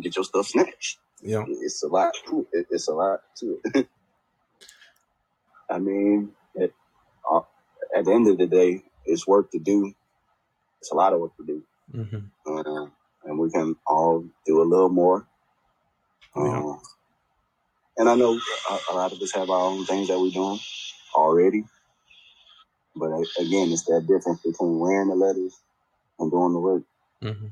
get 0.00 0.16
your 0.16 0.24
stuff 0.24 0.48
snatched. 0.48 0.98
Yeah. 1.22 1.44
It's 1.46 1.82
a 1.82 1.88
lot. 1.88 2.14
It's 2.52 2.88
a 2.88 2.94
lot 2.94 3.20
to 3.38 3.60
it. 3.64 3.88
I 5.72 5.78
mean, 5.78 6.32
at, 6.60 6.70
uh, 7.30 7.40
at 7.96 8.04
the 8.04 8.12
end 8.12 8.28
of 8.28 8.36
the 8.36 8.46
day, 8.46 8.82
it's 9.06 9.26
work 9.26 9.50
to 9.52 9.58
do. 9.58 9.92
It's 10.80 10.92
a 10.92 10.94
lot 10.94 11.14
of 11.14 11.20
work 11.20 11.36
to 11.38 11.46
do. 11.46 11.62
Mm-hmm. 11.94 12.18
Uh, 12.46 12.86
and 13.24 13.38
we 13.38 13.50
can 13.50 13.74
all 13.86 14.24
do 14.44 14.60
a 14.60 14.68
little 14.68 14.90
more. 14.90 15.26
Yeah. 16.36 16.60
Uh, 16.60 16.76
and 17.96 18.08
I 18.08 18.14
know 18.16 18.38
a, 18.70 18.78
a, 18.90 18.94
lot 18.94 19.12
of 19.12 19.20
us 19.20 19.34
have 19.34 19.48
our 19.48 19.70
own 19.70 19.86
things 19.86 20.08
that 20.08 20.20
we're 20.20 20.30
doing 20.30 20.60
already. 21.14 21.64
But 22.94 23.12
again, 23.38 23.72
it's 23.72 23.84
that 23.84 24.06
difference 24.06 24.40
between 24.42 24.78
wearing 24.78 25.08
the 25.08 25.14
letters 25.14 25.58
and 26.18 26.30
doing 26.30 26.52
the 26.52 26.60
work. 26.60 26.82
Mm-hmm. 27.22 27.46